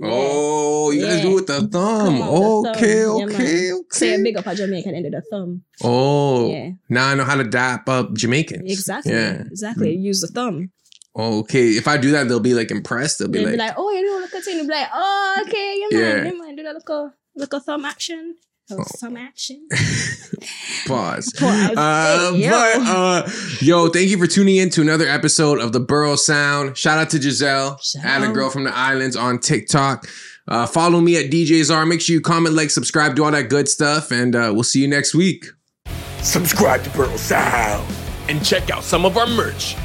Oh, 0.03 0.90
you 0.90 1.03
guys 1.03 1.16
Yeah. 1.18 1.22
do 1.22 1.30
it 1.32 1.34
with 1.34 1.47
the 1.47 1.68
thumb. 1.68 2.20
On, 2.20 2.62
the 2.64 2.70
okay. 2.70 2.99
Yeah, 3.03 3.24
okay. 3.26 3.70
Say 3.90 4.11
a 4.11 4.14
okay. 4.14 4.22
big 4.22 4.36
up 4.36 4.47
a 4.47 4.55
Jamaican 4.55 4.95
end 4.95 5.07
of 5.07 5.12
the 5.12 5.22
thumb. 5.30 5.62
Oh, 5.82 6.51
Yeah, 6.51 6.70
now 6.88 7.09
I 7.09 7.14
know 7.14 7.24
how 7.24 7.36
to 7.36 7.45
dap 7.45 7.88
up 7.88 8.12
Jamaicans. 8.14 8.70
exactly. 8.70 9.12
Yeah. 9.12 9.42
Exactly. 9.47 9.97
Mm. 9.97 10.03
Use 10.03 10.20
the 10.20 10.28
thumb. 10.28 10.70
Oh, 11.16 11.38
okay, 11.40 11.68
if 11.68 11.86
I 11.86 11.97
do 11.97 12.11
that, 12.11 12.26
they'll 12.26 12.40
be 12.40 12.55
like 12.55 12.72
impressed. 12.72 13.20
They'll 13.20 13.28
be 13.28 13.38
They'll 13.38 13.47
like, 13.51 13.55
be 13.55 13.59
like, 13.59 13.74
oh, 13.76 13.90
you 13.92 14.05
know, 14.05 14.18
look 14.18 14.34
at 14.34 14.40
it. 14.40 14.45
They'll 14.47 14.64
be 14.66 14.72
like, 14.72 14.88
oh, 14.92 15.42
okay, 15.47 15.76
yeah, 15.78 15.97
man, 15.99 16.16
Yeah. 16.18 16.24
yeah, 16.32 16.38
man. 16.38 16.57
Do 16.57 16.62
that 16.64 16.74
little, 16.74 17.12
little 17.36 17.61
thumb 17.61 17.84
action. 17.84 18.34
So 18.67 18.83
some 18.97 19.17
action. 19.17 19.69
Pause. 20.87 21.33
Pause. 21.39 21.77
Uh, 21.77 22.33
Hey, 22.33 22.39
yo. 22.45 22.51
But 22.51 22.89
uh, 22.89 23.31
yo, 23.61 23.89
thank 23.89 24.09
you 24.09 24.19
for 24.19 24.27
tuning 24.27 24.57
in 24.57 24.71
to 24.71 24.81
another 24.81 25.07
episode 25.07 25.61
of 25.61 25.73
the 25.73 25.81
Borough 25.81 26.17
Sound. 26.17 26.77
Shout 26.77 26.99
out 26.99 27.11
to 27.11 27.19
Gizelle, 27.19 27.79
Shout 27.83 28.05
at 28.05 28.23
a 28.23 28.27
out. 28.27 28.35
girl 28.35 28.51
from 28.51 28.65
the 28.65 28.75
islands 28.75 29.17
on 29.17 29.39
TikTok. 29.39 30.07
Uh, 30.49 30.67
follow 30.67 31.01
me 31.01 31.17
at 31.17 31.31
DJ 31.31 31.62
Zar. 31.62 31.85
Make 31.87 32.01
sure 32.01 32.15
you 32.15 32.21
comment, 32.21 32.55
like, 32.55 32.71
subscribe, 32.71 33.15
do 33.17 33.25
all 33.25 33.31
that 33.31 33.49
good 33.51 33.69
stuff, 33.69 34.11
and 34.11 34.35
uh, 34.35 34.51
we'll 34.55 34.62
see 34.62 34.81
you 34.81 34.89
next 34.89 35.15
week. 35.15 35.45
Subscribe 36.23 36.83
to 36.85 36.91
Borough 36.91 37.17
Sound. 37.17 37.87
And 38.29 38.43
check 38.45 38.71
out 38.71 38.83
some 38.83 39.05
of 39.05 39.19
our 39.19 39.27
merch 39.27 39.77